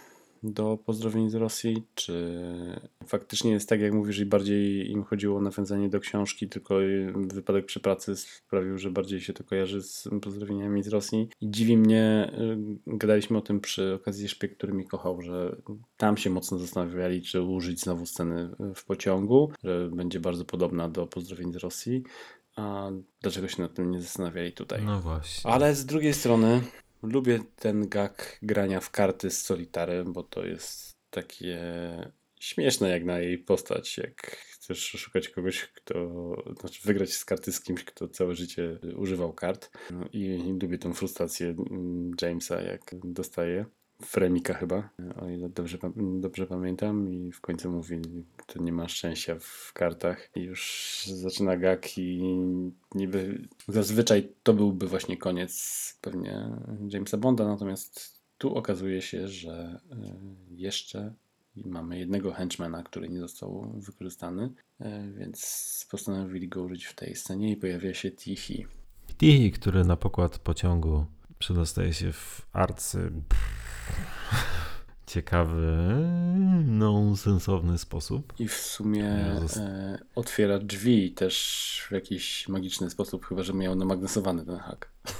[0.44, 2.42] do pozdrowień z Rosji, czy
[3.08, 6.76] faktycznie jest tak, jak mówisz, i bardziej im chodziło o nawiązanie do książki, tylko
[7.16, 11.30] wypadek przy pracy sprawił, że bardziej się to kojarzy z pozdrowieniami z Rosji.
[11.42, 12.32] I dziwi mnie,
[12.88, 15.56] y, gadaliśmy o tym przy okazji Szpieg, który mi kochał, że
[15.98, 21.08] tam się mocno zastanawiali, czy użyć znowu sceny w pociągu, że będzie bardzo podobna do
[21.08, 22.04] pozdrowień z Rosji.
[22.56, 22.90] A
[23.22, 24.84] dlaczego się nad tym nie zastanawiali tutaj?
[24.84, 25.52] No właśnie.
[25.52, 26.62] Ale z drugiej strony
[27.04, 31.60] lubię ten gag grania w karty z Solitarem, bo to jest takie
[32.40, 33.98] śmieszne jak na jej postać.
[33.98, 34.22] Jak
[34.62, 35.96] chcesz szukać kogoś, kto,
[36.60, 39.72] znaczy wygrać z karty z kimś, kto całe życie używał kart.
[39.92, 43.66] No i, i lubię tą frustrację mm, Jamesa, jak dostaje.
[44.06, 44.90] Fremika chyba,
[45.22, 45.78] o ile dobrze,
[46.20, 48.02] dobrze pamiętam i w końcu mówi,
[48.46, 52.22] to nie ma szczęścia w kartach i już zaczyna gag i
[52.96, 56.50] niby zazwyczaj to byłby właśnie koniec pewnie
[56.90, 60.16] Jamesa Bonda, natomiast tu okazuje się, że e,
[60.50, 61.14] jeszcze
[61.56, 64.50] mamy jednego henchmana, który nie został wykorzystany,
[64.80, 68.66] e, więc postanowili go użyć w tej scenie i pojawia się Tihi.
[69.18, 71.06] Tihi, który na pokład pociągu
[71.40, 73.12] przedostaje się w arcy
[75.08, 75.78] ciekawy,
[76.66, 78.34] nonsensowny sposób.
[78.40, 84.46] I w sumie e, otwiera drzwi też w jakiś magiczny sposób, chyba że miał namagnesowany
[84.46, 84.90] ten hak.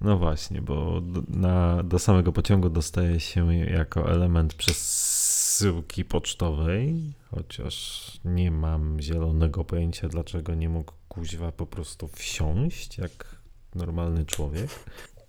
[0.00, 8.50] No właśnie, bo na, do samego pociągu dostaje się jako element przesyłki pocztowej, chociaż nie
[8.50, 13.36] mam zielonego pojęcia, dlaczego nie mógł kuźwa po prostu wsiąść jak
[13.74, 14.70] normalny człowiek.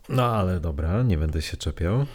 [0.10, 2.06] No ale dobra, nie będę się czepiał.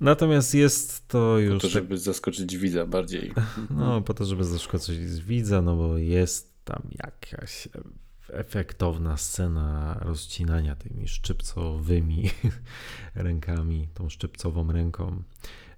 [0.00, 1.54] Natomiast jest to już.
[1.54, 1.98] Po to, żeby tak...
[1.98, 3.32] zaskoczyć widza bardziej.
[3.70, 7.68] No, po to, żeby zaskoczyć widza, no bo jest tam jakaś
[8.28, 12.30] efektowna scena rozcinania tymi szczypcowymi
[13.14, 15.22] rękami, tą szczypcową ręką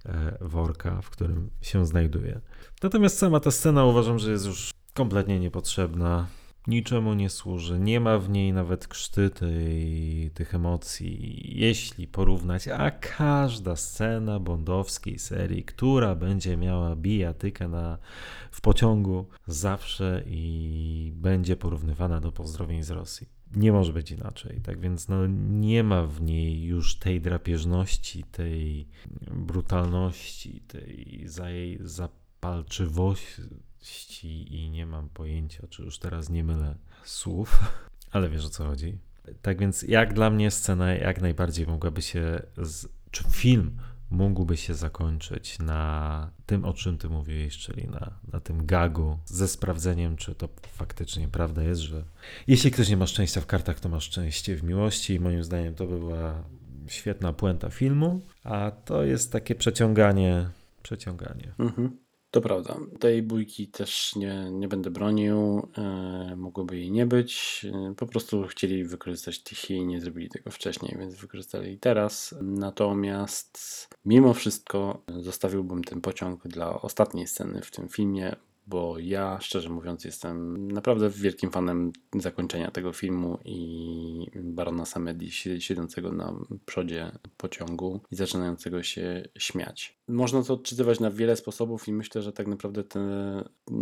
[0.05, 2.41] e, worka, w którym się znajduje.
[2.83, 6.27] Natomiast sama ta scena uważam, że jest już kompletnie niepotrzebna
[6.67, 7.79] niczemu nie służy.
[7.79, 11.43] Nie ma w niej nawet krzty tej, tych emocji.
[11.59, 17.97] Jeśli porównać, a każda scena bondowskiej serii, która będzie miała bijatykę na,
[18.51, 23.27] w pociągu zawsze i będzie porównywana do pozdrowień z Rosji.
[23.55, 24.61] Nie może być inaczej.
[24.61, 28.87] Tak więc no, nie ma w niej już tej drapieżności, tej
[29.31, 31.27] brutalności, tej
[31.81, 33.41] zapalczywości
[34.23, 37.59] i nie mam pojęcia, czy już teraz nie mylę słów,
[38.11, 38.97] ale wiesz o co chodzi.
[39.41, 43.77] Tak więc, jak dla mnie scena jak najbardziej mogłaby się, z, czy film
[44.09, 49.47] mógłby się zakończyć na tym, o czym ty mówiłeś, czyli na, na tym gagu, ze
[49.47, 52.03] sprawdzeniem, czy to faktycznie prawda jest, że
[52.47, 55.75] jeśli ktoś nie ma szczęścia w kartach, to ma szczęście w miłości i moim zdaniem
[55.75, 56.43] to by była
[56.87, 60.49] świetna puenta filmu, a to jest takie przeciąganie,
[60.83, 61.53] przeciąganie.
[61.59, 62.06] Mhm.
[62.31, 62.77] To prawda.
[62.99, 65.67] Tej bójki też nie, nie będę bronił.
[65.77, 67.65] E, mogłoby jej nie być.
[67.73, 72.35] E, po prostu chcieli wykorzystać Tichy i nie zrobili tego wcześniej, więc wykorzystali teraz.
[72.41, 78.35] Natomiast mimo wszystko zostawiłbym ten pociąg dla ostatniej sceny w tym filmie,
[78.67, 86.11] bo ja szczerze mówiąc jestem naprawdę wielkim fanem zakończenia tego filmu i Barona Samedi siedzącego
[86.11, 86.33] na
[86.65, 89.97] przodzie pociągu i zaczynającego się śmiać.
[90.07, 92.99] Można to odczytywać na wiele sposobów i myślę, że tak naprawdę te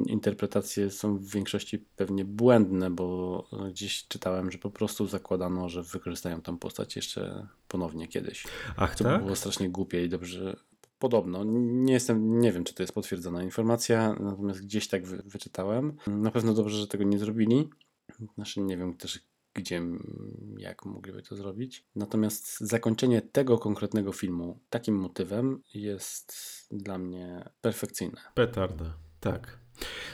[0.08, 6.42] interpretacje są w większości pewnie błędne, bo gdzieś czytałem, że po prostu zakładano, że wykorzystają
[6.42, 8.44] tę postać jeszcze ponownie kiedyś.
[8.78, 9.24] Ach, to tak?
[9.24, 10.56] było strasznie głupie i dobrze
[11.00, 11.44] Podobno.
[11.44, 15.98] Nie jestem, nie wiem, czy to jest potwierdzona informacja, natomiast gdzieś tak wy, wyczytałem.
[16.08, 17.70] Na pewno dobrze, że tego nie zrobili.
[18.36, 19.20] Znaczy nie wiem też
[19.56, 19.82] gdzie,
[20.58, 21.86] jak mogliby to zrobić.
[21.96, 26.34] Natomiast zakończenie tego konkretnego filmu takim motywem jest
[26.72, 28.22] dla mnie perfekcyjne.
[28.34, 29.60] Petarda, tak.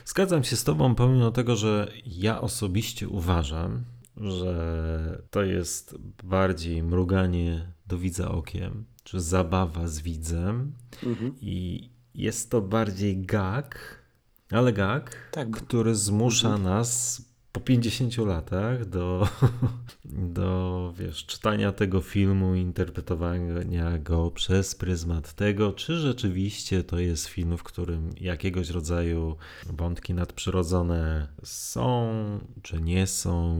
[0.05, 3.85] Zgadzam się z Tobą, pomimo tego, że ja osobiście uważam,
[4.17, 10.73] że to jest bardziej mruganie do widza okiem czy zabawa z widzem.
[11.03, 11.35] Mhm.
[11.41, 14.01] I jest to bardziej gag,
[14.51, 15.51] ale gag, tak.
[15.51, 16.63] który zmusza mhm.
[16.63, 17.21] nas
[17.51, 19.27] po 50 latach do,
[20.39, 27.57] do wiesz, czytania tego filmu, interpretowania go przez pryzmat tego, czy rzeczywiście to jest film,
[27.57, 32.13] w którym jakiegoś rodzaju wątki nadprzyrodzone są,
[32.61, 33.59] czy nie są,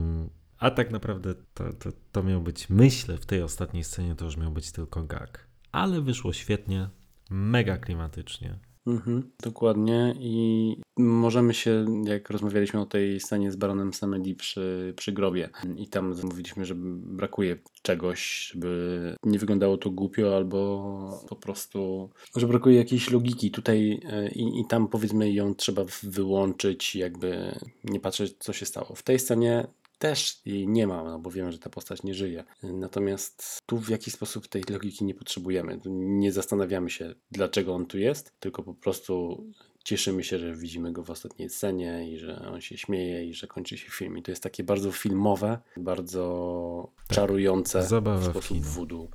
[0.62, 4.36] a tak naprawdę to, to, to miał być, myślę, w tej ostatniej scenie to już
[4.36, 5.46] miał być tylko gag.
[5.72, 6.88] Ale wyszło świetnie,
[7.30, 8.58] mega klimatycznie.
[8.86, 15.12] Mhm, dokładnie i możemy się, jak rozmawialiśmy o tej scenie z Baronem Samedi przy, przy
[15.12, 22.10] grobie i tam mówiliśmy, że brakuje czegoś, żeby nie wyglądało to głupio albo po prostu,
[22.36, 28.00] że brakuje jakiejś logiki tutaj e, i, i tam powiedzmy ją trzeba wyłączyć jakby nie
[28.00, 28.94] patrzeć co się stało.
[28.94, 29.66] W tej scenie
[30.02, 32.44] też jej nie ma, no bo wiemy, że ta postać nie żyje.
[32.62, 35.80] Natomiast tu w jakiś sposób tej logiki nie potrzebujemy.
[35.84, 39.44] Nie zastanawiamy się, dlaczego on tu jest, tylko po prostu
[39.84, 43.46] cieszymy się, że widzimy go w ostatniej scenie i że on się śmieje i że
[43.46, 44.18] kończy się film.
[44.18, 49.08] I to jest takie bardzo filmowe, bardzo tak, czarujące zabawa w sposób w voodoo.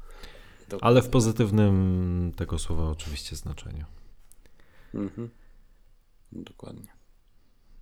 [0.82, 3.86] Ale w pozytywnym tego słowa oczywiście znaczeniu.
[4.94, 5.30] Mhm.
[6.32, 6.97] Dokładnie.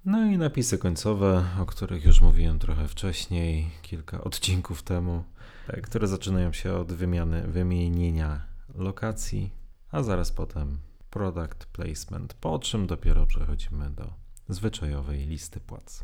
[0.05, 5.23] No i napisy końcowe, o których już mówiłem trochę wcześniej, kilka odcinków temu,
[5.67, 8.45] e, które zaczynają się od wymiany, wymienienia
[8.75, 9.51] lokacji,
[9.91, 10.77] a zaraz potem
[11.09, 14.13] product placement, po czym dopiero przechodzimy do
[14.49, 16.03] zwyczajowej listy płac.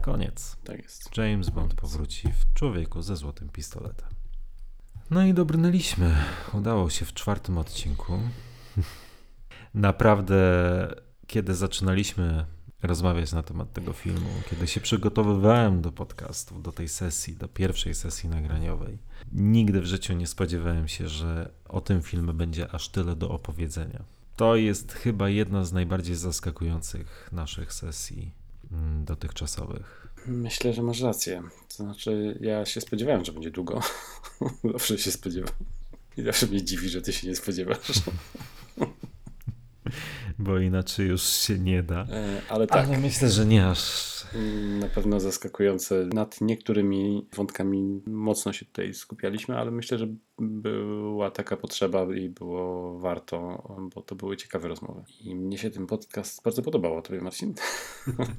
[0.00, 0.56] Koniec.
[0.64, 1.16] Tak jest.
[1.16, 4.08] James Bond powróci w Człowieku ze złotym pistoletem.
[5.10, 6.16] No i dobrnęliśmy.
[6.52, 8.18] Udało się w czwartym odcinku.
[9.74, 10.42] Naprawdę,
[11.26, 12.44] kiedy zaczynaliśmy
[12.82, 17.94] rozmawiać na temat tego filmu, kiedy się przygotowywałem do podcastu, do tej sesji, do pierwszej
[17.94, 18.98] sesji nagraniowej.
[19.32, 24.04] Nigdy w życiu nie spodziewałem się, że o tym filmie będzie aż tyle do opowiedzenia.
[24.36, 28.30] To jest chyba jedna z najbardziej zaskakujących naszych sesji
[28.72, 30.08] mm, dotychczasowych.
[30.26, 31.42] Myślę, że masz rację.
[31.68, 33.80] To znaczy, ja się spodziewałem, że będzie długo.
[34.72, 35.54] Zawsze się spodziewam.
[36.16, 37.78] I zawsze mnie dziwi, że ty się nie spodziewasz.
[40.42, 42.06] bo inaczej już się nie da.
[42.10, 42.86] E, ale tak.
[42.86, 44.12] Ale myślę, że nie aż.
[44.80, 46.06] Na pewno zaskakujące.
[46.14, 50.06] Nad niektórymi wątkami mocno się tutaj skupialiśmy, ale myślę, że
[50.38, 53.62] była taka potrzeba i było warto,
[53.94, 55.04] bo to były ciekawe rozmowy.
[55.20, 57.02] I mnie się ten podcast bardzo podobał.
[57.02, 57.54] Tobie, Marcin?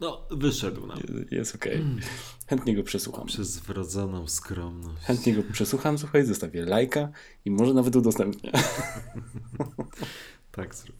[0.00, 0.98] No, wyszedł nam.
[1.30, 1.74] Jest okej.
[1.74, 1.86] Okay.
[2.46, 3.26] Chętnie go przesłucham.
[3.26, 5.04] Przez wrodzoną skromność.
[5.04, 7.08] Chętnie go przesłucham, słuchaj, zostawię lajka
[7.44, 8.52] i może nawet udostępnię.
[10.52, 10.96] tak zrób.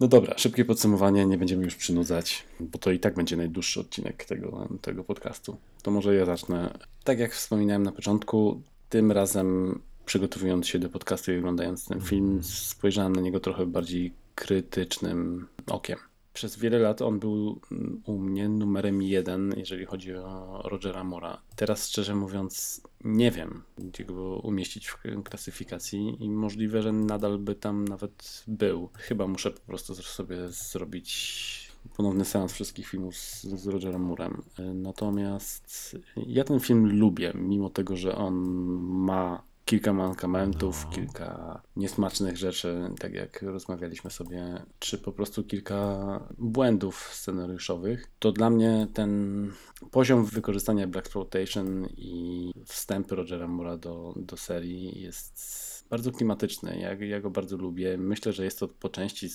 [0.00, 4.24] No dobra, szybkie podsumowanie, nie będziemy już przynudzać, bo to i tak będzie najdłuższy odcinek
[4.24, 5.56] tego, tego podcastu.
[5.82, 6.78] To może ja zacznę.
[7.04, 12.24] Tak jak wspominałem na początku, tym razem przygotowując się do podcastu i oglądając ten film,
[12.24, 12.44] mhm.
[12.44, 15.98] spojrzałem na niego trochę bardziej krytycznym okiem.
[16.40, 21.42] Przez wiele lat on był mm, u mnie numerem jeden, jeżeli chodzi o Rogera Mora.
[21.56, 27.54] Teraz szczerze mówiąc nie wiem, gdzie go umieścić w klasyfikacji i możliwe, że nadal by
[27.54, 28.88] tam nawet był.
[28.94, 34.42] Chyba muszę po prostu sobie zrobić ponowny seans wszystkich filmów z, z Rogerem Murem.
[34.74, 38.34] Natomiast ja ten film lubię, mimo tego, że on
[38.82, 40.92] ma kilka mankamentów, no.
[40.92, 46.00] kilka niesmacznych rzeczy, tak jak rozmawialiśmy sobie, czy po prostu kilka
[46.38, 49.52] błędów scenariuszowych, to dla mnie ten
[49.90, 55.40] poziom wykorzystania Black Exploitation i wstępy Rogera Mura do, do serii jest
[55.90, 56.78] bardzo klimatyczny.
[56.78, 57.98] Ja, ja go bardzo lubię.
[57.98, 59.28] Myślę, że jest to po części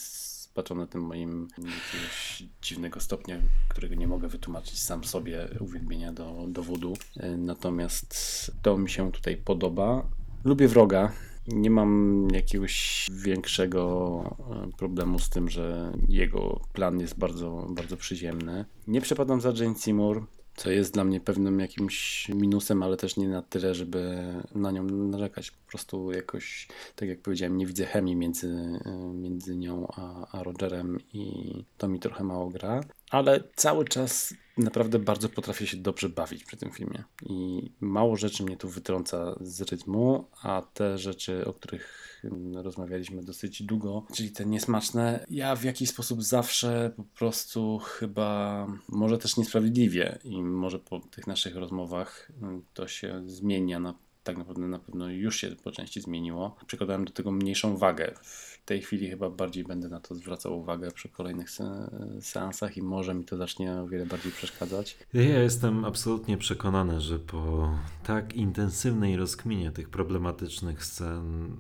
[0.56, 6.64] spaczone tym moim jakiegoś dziwnego stopnia, którego nie mogę wytłumaczyć sam sobie uwielbienia do, do
[6.64, 6.94] voodoo.
[7.38, 10.08] Natomiast to mi się tutaj podoba.
[10.46, 11.12] Lubię wroga.
[11.48, 14.36] Nie mam jakiegoś większego
[14.66, 18.66] e, problemu z tym, że jego plan jest bardzo, bardzo przyziemny.
[18.88, 23.28] Nie przepadam za Jane Seymour co jest dla mnie pewnym jakimś minusem, ale też nie
[23.28, 24.24] na tyle, żeby
[24.56, 25.52] na nią narzekać.
[25.52, 28.80] Po prostu jakoś, tak jak powiedziałem, nie widzę chemii między,
[29.14, 32.82] między nią a, a Rogerem i to mi trochę mało gra.
[33.16, 37.04] Ale cały czas naprawdę bardzo potrafię się dobrze bawić przy tym filmie.
[37.26, 42.22] I mało rzeczy mnie tu wytrąca z rytmu, a te rzeczy, o których
[42.54, 49.18] rozmawialiśmy dosyć długo, czyli te niesmaczne, ja w jakiś sposób zawsze po prostu chyba, może
[49.18, 52.32] też niesprawiedliwie i może po tych naszych rozmowach
[52.74, 53.94] to się zmienia na
[54.26, 56.56] tak naprawdę na pewno już się po części zmieniło.
[56.68, 58.14] Przykładałem do tego mniejszą wagę.
[58.24, 61.90] W tej chwili chyba bardziej będę na to zwracał uwagę przy kolejnych se
[62.22, 64.98] seansach i może mi to zacznie o wiele bardziej przeszkadzać.
[65.14, 67.70] Ja jestem absolutnie przekonany, że po
[68.04, 71.58] tak intensywnej rozkminie tych problematycznych scen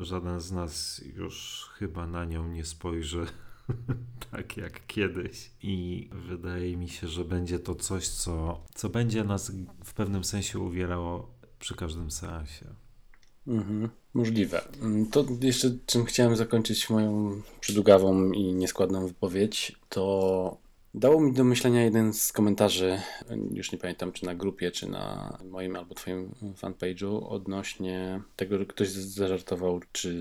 [0.00, 3.26] e, żaden z nas już chyba na nią nie spojrzy
[4.32, 5.50] tak jak kiedyś.
[5.62, 9.52] I wydaje mi się, że będzie to coś, co, co będzie nas
[9.84, 12.66] w pewnym sensie uwierało przy każdym seansie.
[13.46, 14.62] Mhm, możliwe.
[14.82, 20.56] Mm, to jeszcze czym chciałem zakończyć moją przydługawą i nieskładną wypowiedź, to
[20.94, 23.00] dało mi do myślenia jeden z komentarzy,
[23.52, 28.66] już nie pamiętam czy na grupie, czy na moim albo twoim fanpage'u, odnośnie tego, że
[28.66, 30.12] ktoś zażartował, czy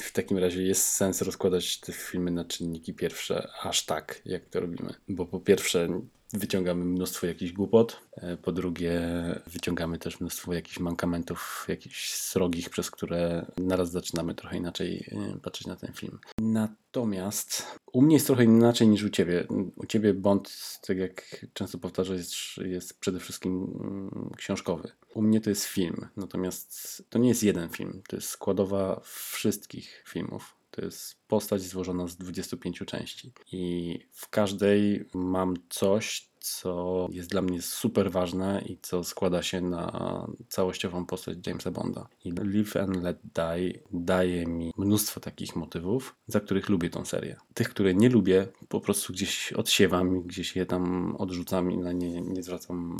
[0.00, 4.60] w takim razie jest sens rozkładać te filmy na czynniki pierwsze aż tak, jak to
[4.60, 4.94] robimy.
[5.08, 5.88] Bo po pierwsze
[6.32, 9.00] wyciągamy mnóstwo jakichś głupot, e, po drugie
[9.46, 15.66] wyciągamy też mnóstwo jakichś mankamentów, jakichś srogich, przez które naraz zaczynamy trochę inaczej e, patrzeć
[15.66, 16.18] na ten film.
[16.40, 19.46] Natomiast u mnie jest trochę inaczej niż u Ciebie.
[19.76, 22.34] U Ciebie Bond, tak jak często powtarzasz, jest,
[22.70, 24.92] jest przede wszystkim mm, książkowy.
[25.14, 30.04] U mnie to jest film, natomiast to nie jest jeden film, to jest składowa wszystkich
[30.08, 33.32] filmów jest postać złożona z 25 części.
[33.52, 39.60] I w każdej mam coś, co jest dla mnie super ważne i co składa się
[39.60, 42.08] na całościową postać Jamesa Bonda.
[42.24, 47.36] I Live and Let Die daje mi mnóstwo takich motywów, za których lubię tą serię.
[47.54, 52.20] Tych, które nie lubię, po prostu gdzieś odsiewam, gdzieś je tam odrzucam i na nie
[52.20, 52.96] nie zwracam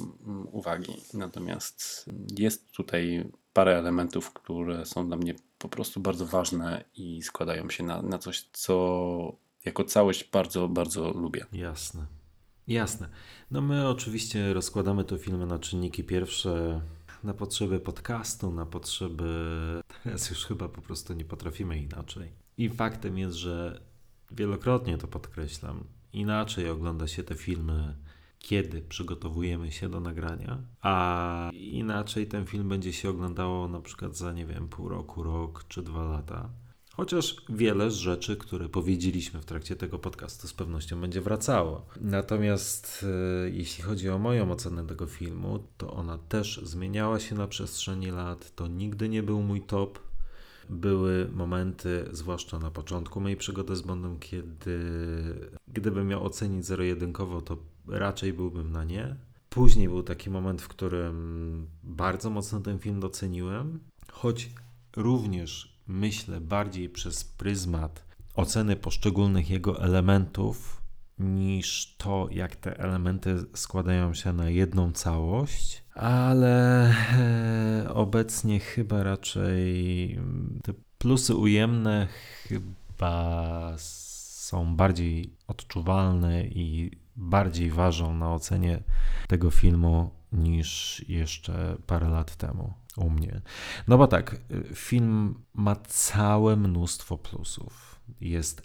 [0.52, 0.92] uwagi.
[1.14, 2.06] Natomiast
[2.38, 7.84] jest tutaj parę elementów, które są dla mnie po prostu bardzo ważne i składają się
[7.84, 11.46] na, na coś, co jako całość bardzo, bardzo lubię.
[11.52, 12.06] Jasne.
[12.66, 13.08] Jasne.
[13.50, 16.80] No my oczywiście rozkładamy te filmy na czynniki pierwsze
[17.24, 19.24] na potrzeby podcastu, na potrzeby.
[20.04, 22.32] Teraz już chyba po prostu nie potrafimy inaczej.
[22.58, 23.80] I faktem jest, że
[24.30, 25.84] wielokrotnie to podkreślam.
[26.12, 27.96] Inaczej ogląda się te filmy
[28.40, 34.32] kiedy przygotowujemy się do nagrania, a inaczej ten film będzie się oglądało na przykład za,
[34.32, 36.50] nie wiem, pół roku, rok czy dwa lata.
[36.92, 41.86] Chociaż wiele z rzeczy, które powiedzieliśmy w trakcie tego podcastu, z pewnością będzie wracało.
[42.00, 43.06] Natomiast
[43.44, 48.10] e, jeśli chodzi o moją ocenę tego filmu, to ona też zmieniała się na przestrzeni
[48.10, 48.54] lat.
[48.54, 49.98] To nigdy nie był mój top.
[50.70, 54.80] Były momenty, zwłaszcza na początku mojej przygody z Bondem, kiedy
[55.68, 57.56] gdybym miał ocenić zero-jedynkowo, to
[57.90, 59.16] raczej byłbym na nie.
[59.48, 63.80] Później był taki moment, w którym bardzo mocno ten film doceniłem,
[64.12, 64.50] choć
[64.96, 68.04] również myślę bardziej przez pryzmat
[68.34, 70.82] oceny poszczególnych jego elementów,
[71.18, 80.18] niż to, jak te elementy składają się na jedną całość, ale e, obecnie chyba raczej
[80.62, 82.08] te plusy ujemne
[82.48, 86.90] chyba są bardziej odczuwalne i
[87.20, 88.82] bardziej ważą na ocenie
[89.28, 93.40] tego filmu niż jeszcze parę lat temu u mnie.
[93.88, 94.40] No bo tak,
[94.74, 98.00] film ma całe mnóstwo plusów.
[98.20, 98.62] Jest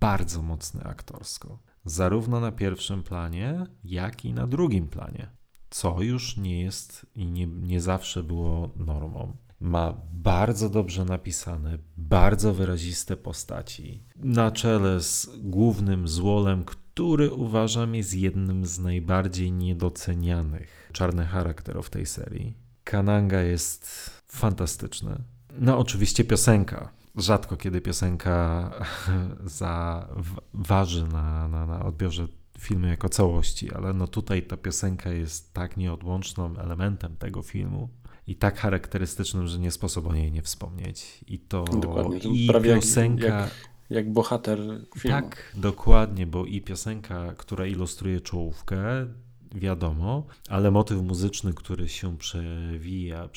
[0.00, 1.58] bardzo mocny aktorsko.
[1.84, 5.30] Zarówno na pierwszym planie, jak i na drugim planie.
[5.70, 12.54] Co już nie jest i nie, nie zawsze było normą ma bardzo dobrze napisane, bardzo
[12.54, 14.04] wyraziste postaci.
[14.16, 16.64] Na czele z głównym złolem,
[16.98, 22.54] który uważam jest jednym z najbardziej niedocenianych czarnych charakterów tej serii.
[22.84, 25.16] Kananga jest fantastyczny.
[25.58, 26.92] No oczywiście piosenka.
[27.16, 28.70] Rzadko kiedy piosenka
[29.60, 30.08] za,
[30.54, 35.76] waży na, na, na odbiorze filmu jako całości, ale no tutaj ta piosenka jest tak
[35.76, 37.88] nieodłącznym elementem tego filmu
[38.26, 41.24] i tak charakterystycznym, że nie sposób o niej nie wspomnieć.
[41.26, 42.18] I to Dokładnie.
[42.18, 43.26] i piosenka...
[43.26, 43.50] Jak,
[43.90, 44.58] jak, bohater
[44.98, 45.20] filmu.
[45.20, 49.06] Tak, dokładnie, bo i piosenka, która ilustruje czołówkę,
[49.54, 53.28] wiadomo, ale motyw muzyczny, który się przewija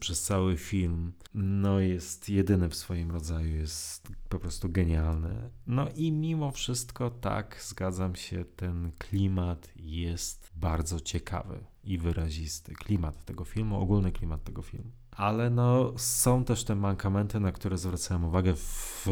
[0.00, 5.50] przez cały film, no jest jedyny w swoim rodzaju, jest po prostu genialny.
[5.66, 12.74] No i mimo wszystko, tak, zgadzam się, ten klimat jest bardzo ciekawy i wyrazisty.
[12.74, 14.90] Klimat tego filmu, ogólny klimat tego filmu.
[15.10, 19.06] Ale no, są też te mankamenty, na które zwracałem uwagę w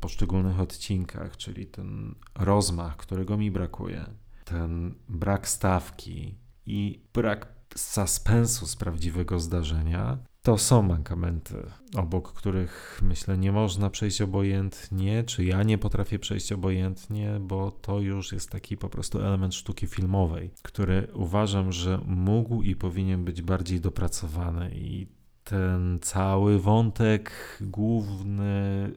[0.00, 4.06] poszczególnych odcinkach, czyli ten rozmach, którego mi brakuje
[4.44, 6.34] ten brak stawki
[6.66, 11.54] i brak suspensu z prawdziwego zdarzenia, to są mankamenty,
[11.96, 18.00] obok których myślę nie można przejść obojętnie, czy ja nie potrafię przejść obojętnie, bo to
[18.00, 23.42] już jest taki po prostu element sztuki filmowej, który uważam, że mógł i powinien być
[23.42, 25.15] bardziej dopracowany i
[25.50, 28.90] ten cały wątek główny e,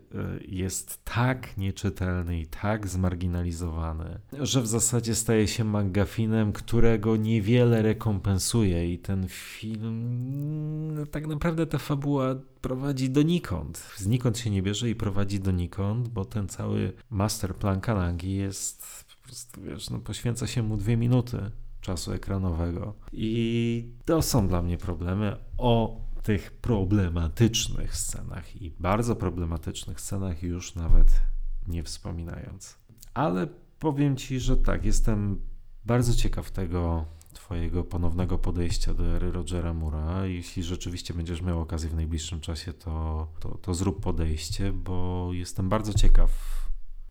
[0.48, 8.94] jest tak nieczytelny i tak zmarginalizowany, że w zasadzie staje się magafinem, którego niewiele rekompensuje
[8.94, 13.84] i ten film, no tak naprawdę ta fabuła prowadzi donikąd.
[13.98, 19.62] Znikąd się nie bierze i prowadzi donikąd, bo ten cały masterplan Kanagi jest po prostu,
[19.62, 21.52] wiesz, no poświęca się mu dwie minuty
[21.82, 22.94] czasu ekranowego.
[23.12, 25.38] I to są dla mnie problemy.
[25.58, 31.22] O tych problematycznych scenach i bardzo problematycznych scenach już nawet
[31.68, 32.78] nie wspominając.
[33.14, 33.48] Ale
[33.80, 35.42] powiem Ci, że tak, jestem
[35.86, 40.26] bardzo ciekaw tego Twojego ponownego podejścia do ery Rogera Mura.
[40.26, 45.70] Jeśli rzeczywiście będziesz miał okazję w najbliższym czasie, to, to, to zrób podejście, bo jestem
[45.70, 46.32] bardzo ciekaw,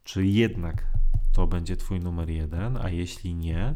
[0.04, 0.86] czy jednak
[1.32, 3.74] to będzie Twój numer jeden, a jeśli nie,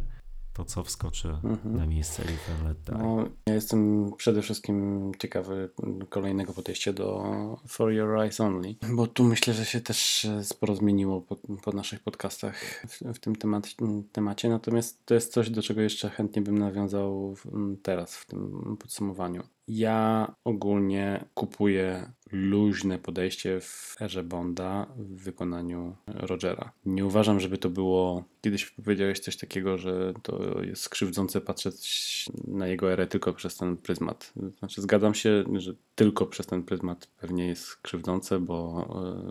[0.53, 1.77] to co wskoczy mhm.
[1.77, 2.99] na miejsce Live Let Die?
[2.99, 5.71] No, ja jestem przede wszystkim ciekawy
[6.09, 7.23] kolejnego podejścia do
[7.69, 12.01] For Your Eyes Only, bo tu myślę, że się też sporo zmieniło po, po naszych
[12.01, 13.69] podcastach w, w tym temat,
[14.13, 17.47] temacie, natomiast to jest coś, do czego jeszcze chętnie bym nawiązał w,
[17.83, 19.43] teraz w tym podsumowaniu.
[19.69, 26.73] Ja ogólnie kupuję luźne podejście w erze Bonda w wykonaniu Rogera.
[26.87, 28.25] Nie uważam, żeby to było.
[28.41, 33.77] Kiedyś powiedziałeś coś takiego, że to jest skrzywdzące patrzeć na jego erę tylko przez ten
[33.77, 34.33] pryzmat.
[34.59, 38.87] Znaczy, zgadzam się, że tylko przez ten pryzmat pewnie jest krzywdzące, bo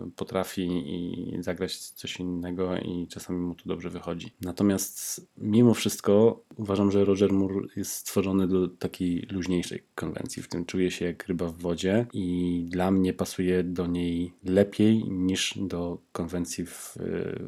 [0.06, 4.30] e, potrafi i zagrać coś innego i czasami mu to dobrze wychodzi.
[4.40, 10.42] Natomiast mimo wszystko uważam, że Roger Moore jest stworzony do takiej luźniejszej konwencji.
[10.42, 15.04] W tym czuje się jak ryba w wodzie i dla mnie pasuje do niej lepiej
[15.04, 16.96] niż do konwencji w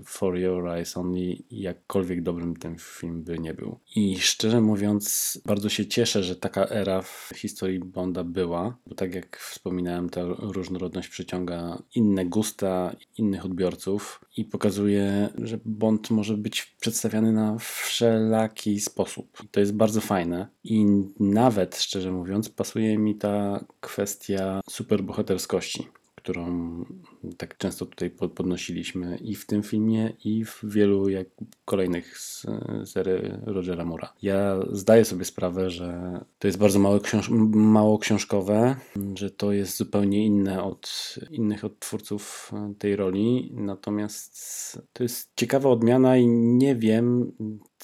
[0.04, 3.78] For Your Eyes Only, jakkolwiek dobrym ten film by nie był.
[3.96, 9.14] I szczerze mówiąc, bardzo się cieszę, że taka era w historii Bonda była, bo tak
[9.14, 16.74] jak wspominałem, ta różnorodność przyciąga inne gusta, innych odbiorców i pokazuje, że Bond może być
[16.80, 19.42] przedstawiany na wszelaki sposób.
[19.50, 20.86] To jest bardzo fajne i
[21.20, 24.60] nawet, szczerze mówiąc, pasuje mi ta kwestia
[25.38, 25.88] superbohaterskości
[26.24, 26.84] którą
[27.36, 31.26] tak często tutaj podnosiliśmy i w tym filmie, i w wielu jak
[31.64, 32.46] kolejnych z
[32.84, 34.12] serii Rogera Mura.
[34.22, 38.76] Ja zdaję sobie sprawę, że to jest bardzo mało, książ mało książkowe,
[39.14, 46.16] że to jest zupełnie inne od innych odtwórców tej roli, natomiast to jest ciekawa odmiana
[46.16, 47.32] i nie wiem,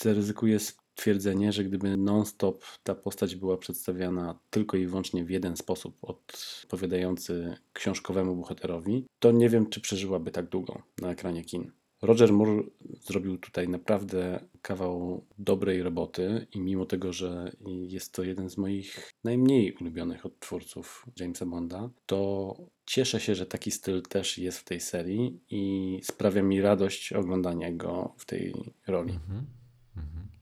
[0.01, 0.59] zaryzykuję
[1.01, 7.57] twierdzenie, że gdyby non-stop ta postać była przedstawiana tylko i wyłącznie w jeden sposób, odpowiadający
[7.73, 11.73] książkowemu bohaterowi, to nie wiem, czy przeżyłaby tak długo na ekranie kin.
[12.03, 12.63] Roger Moore
[13.01, 19.11] zrobił tutaj naprawdę kawał dobrej roboty i mimo tego, że jest to jeden z moich
[19.25, 22.57] najmniej ulubionych odtwórców Jamesa Bonda, to
[22.87, 27.73] cieszę się, że taki styl też jest w tej serii i sprawia mi radość oglądania
[27.73, 28.55] go w tej
[28.87, 29.13] roli.
[29.13, 29.60] Mhm.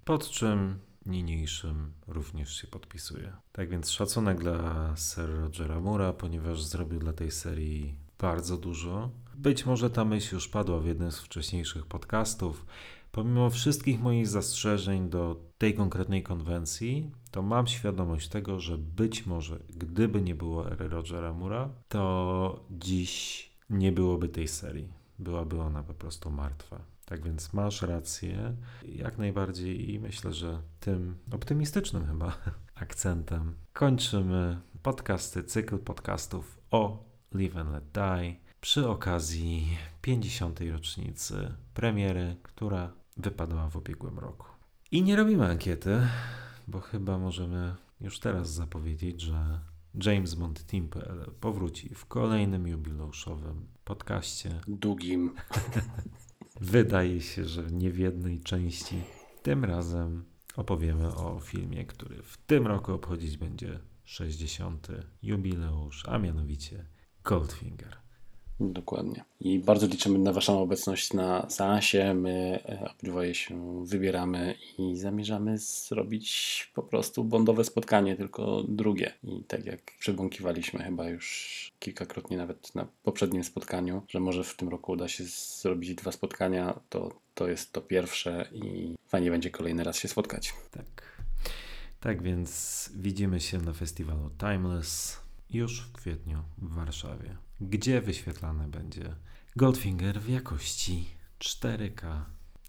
[0.09, 3.33] Pod czym niniejszym również się podpisuje.
[3.53, 9.11] Tak więc szacunek dla Sir Rogera Mura, ponieważ zrobił dla tej serii bardzo dużo.
[9.35, 12.67] Być może ta myśl już padła w jednym z wcześniejszych podcastów.
[13.13, 19.59] Pomimo wszystkich moich zastrzeżeń do tej konkretnej konwencji, to mam świadomość tego, że być może
[19.71, 24.89] gdyby nie było ery Rogera Mura, to dziś nie byłoby tej serii.
[25.19, 26.98] Byłaby ona po prostu martwa.
[27.09, 32.39] Tak więc masz rację, jak najbardziej i myślę, że tym optymistycznym chyba
[32.75, 40.61] akcentem kończymy podcasty, cykl podcastów o Live and Let Die przy okazji 50.
[40.73, 44.47] rocznicy premiery, która wypadła w ubiegłym roku.
[44.91, 46.01] I nie robimy ankiety,
[46.67, 49.61] bo chyba możemy już teraz zapowiedzieć, że
[49.95, 54.61] James Bond Team.pl powróci w kolejnym jubileuszowym podcaście.
[54.67, 55.35] Długim.
[56.61, 59.03] Wydaje się, że nie w jednej części.
[59.43, 60.25] Tym razem
[60.57, 64.89] opowiemy o filmie, który w tym roku obchodzić będzie 60.
[65.23, 66.87] jubileusz, a mianowicie
[67.25, 68.08] Goldfinger.
[68.61, 69.25] Dokładnie.
[69.41, 72.15] I bardzo liczymy na Waszą obecność na seansie.
[72.15, 79.13] My e, obydwoje się wybieramy i zamierzamy zrobić po prostu bondowe spotkanie, tylko drugie.
[79.25, 84.69] I tak jak przebąkiwaliśmy chyba już kilkakrotnie nawet na poprzednim spotkaniu, że może w tym
[84.69, 89.85] roku uda się zrobić dwa spotkania, to to jest to pierwsze i fajnie będzie kolejny
[89.85, 90.55] raz się spotkać.
[90.71, 91.19] Tak.
[92.01, 95.21] Tak więc widzimy się na festiwalu Timeless
[95.51, 99.15] już w kwietniu w Warszawie, gdzie wyświetlany będzie
[99.57, 101.07] Goldfinger w jakości
[101.39, 102.21] 4K,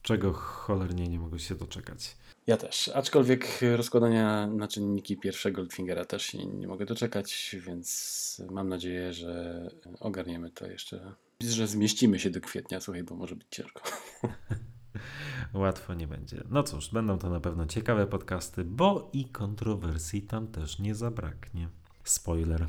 [0.01, 2.17] czego cholernie nie mogę się doczekać.
[2.47, 8.69] Ja też, aczkolwiek rozkładania na czynniki pierwszego Goldfingera też się nie mogę doczekać, więc mam
[8.69, 9.63] nadzieję, że
[9.99, 13.81] ogarniemy to jeszcze, że zmieścimy się do kwietnia, słuchaj, bo może być ciężko.
[15.53, 16.43] Łatwo nie będzie.
[16.49, 21.69] No cóż, będą to na pewno ciekawe podcasty, bo i kontrowersji tam też nie zabraknie.
[22.03, 22.67] Spoiler.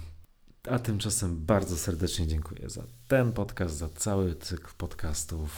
[0.69, 5.51] A tymczasem bardzo serdecznie dziękuję za ten podcast, za cały cykl podcastów.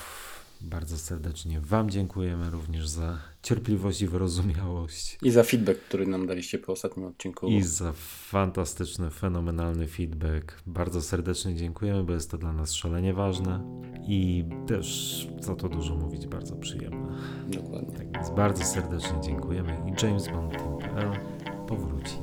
[0.60, 5.18] Bardzo serdecznie Wam dziękujemy również za cierpliwość i wyrozumiałość.
[5.22, 7.46] I za feedback, który nam daliście po ostatnim odcinku.
[7.46, 7.92] I za
[8.28, 10.62] fantastyczny, fenomenalny feedback.
[10.66, 15.94] Bardzo serdecznie dziękujemy, bo jest to dla nas szalenie ważne i też, co to dużo
[15.94, 17.18] mówić, bardzo przyjemne.
[17.48, 17.96] Dokładnie.
[17.96, 21.10] Tak więc bardzo serdecznie dziękujemy i jamesbond.pl
[21.68, 22.16] powróci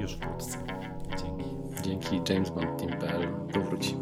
[0.00, 0.79] już wkrótce.
[1.82, 2.20] Dzięki.
[2.24, 3.96] Dzięki jamesbondteam.pl powróci.